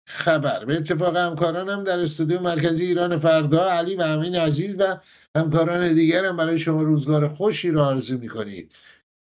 خبر. 0.07 0.65
به 0.65 0.77
اتفاق 0.77 1.15
همکارانم 1.15 1.83
در 1.83 1.99
استودیو 1.99 2.39
مرکزی 2.39 2.85
ایران 2.85 3.17
فردا 3.17 3.69
علی 3.69 3.95
و 3.95 4.01
امین 4.01 4.35
عزیز 4.35 4.75
و 4.79 4.97
همکاران 5.35 5.93
دیگر 5.93 6.25
هم 6.25 6.37
برای 6.37 6.59
شما 6.59 6.83
روزگار 6.83 7.27
خوشی 7.27 7.71
را 7.71 7.85
آرزو 7.85 8.17
می‌کنید. 8.17 8.75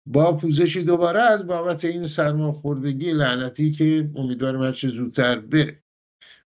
با 0.07 0.37
پوزشی 0.37 0.83
دوباره 0.83 1.19
از 1.19 1.47
بابت 1.47 1.85
این 1.85 2.07
سرماخوردگی 2.07 3.13
لعنتی 3.13 3.71
که 3.71 4.09
امیدوارم 4.15 4.63
هرچه 4.63 4.87
زودتر 4.87 5.39
بره. 5.39 5.83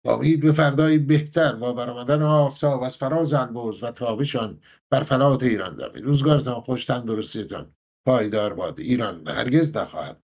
امید 0.06 0.42
به 0.42 0.52
فردایی 0.52 0.98
بهتر 0.98 1.56
با 1.56 1.74
برآمدن 1.74 2.22
آفتاب 2.22 2.84
از 2.84 2.98
فراز 2.98 3.34
انبوز 3.34 3.84
و 3.84 3.92
تابشان 3.92 4.60
بر 4.90 5.04
فلات 5.04 5.44
ایران 5.44 5.78
زمین. 5.78 6.04
روزگارتان 6.04 6.62
خوش 6.62 6.86
تندرستیتان 6.86 7.74
پایدار 8.06 8.54
باد. 8.54 8.80
ایران 8.80 9.28
هرگز 9.28 9.78
نخواهد. 9.78 10.22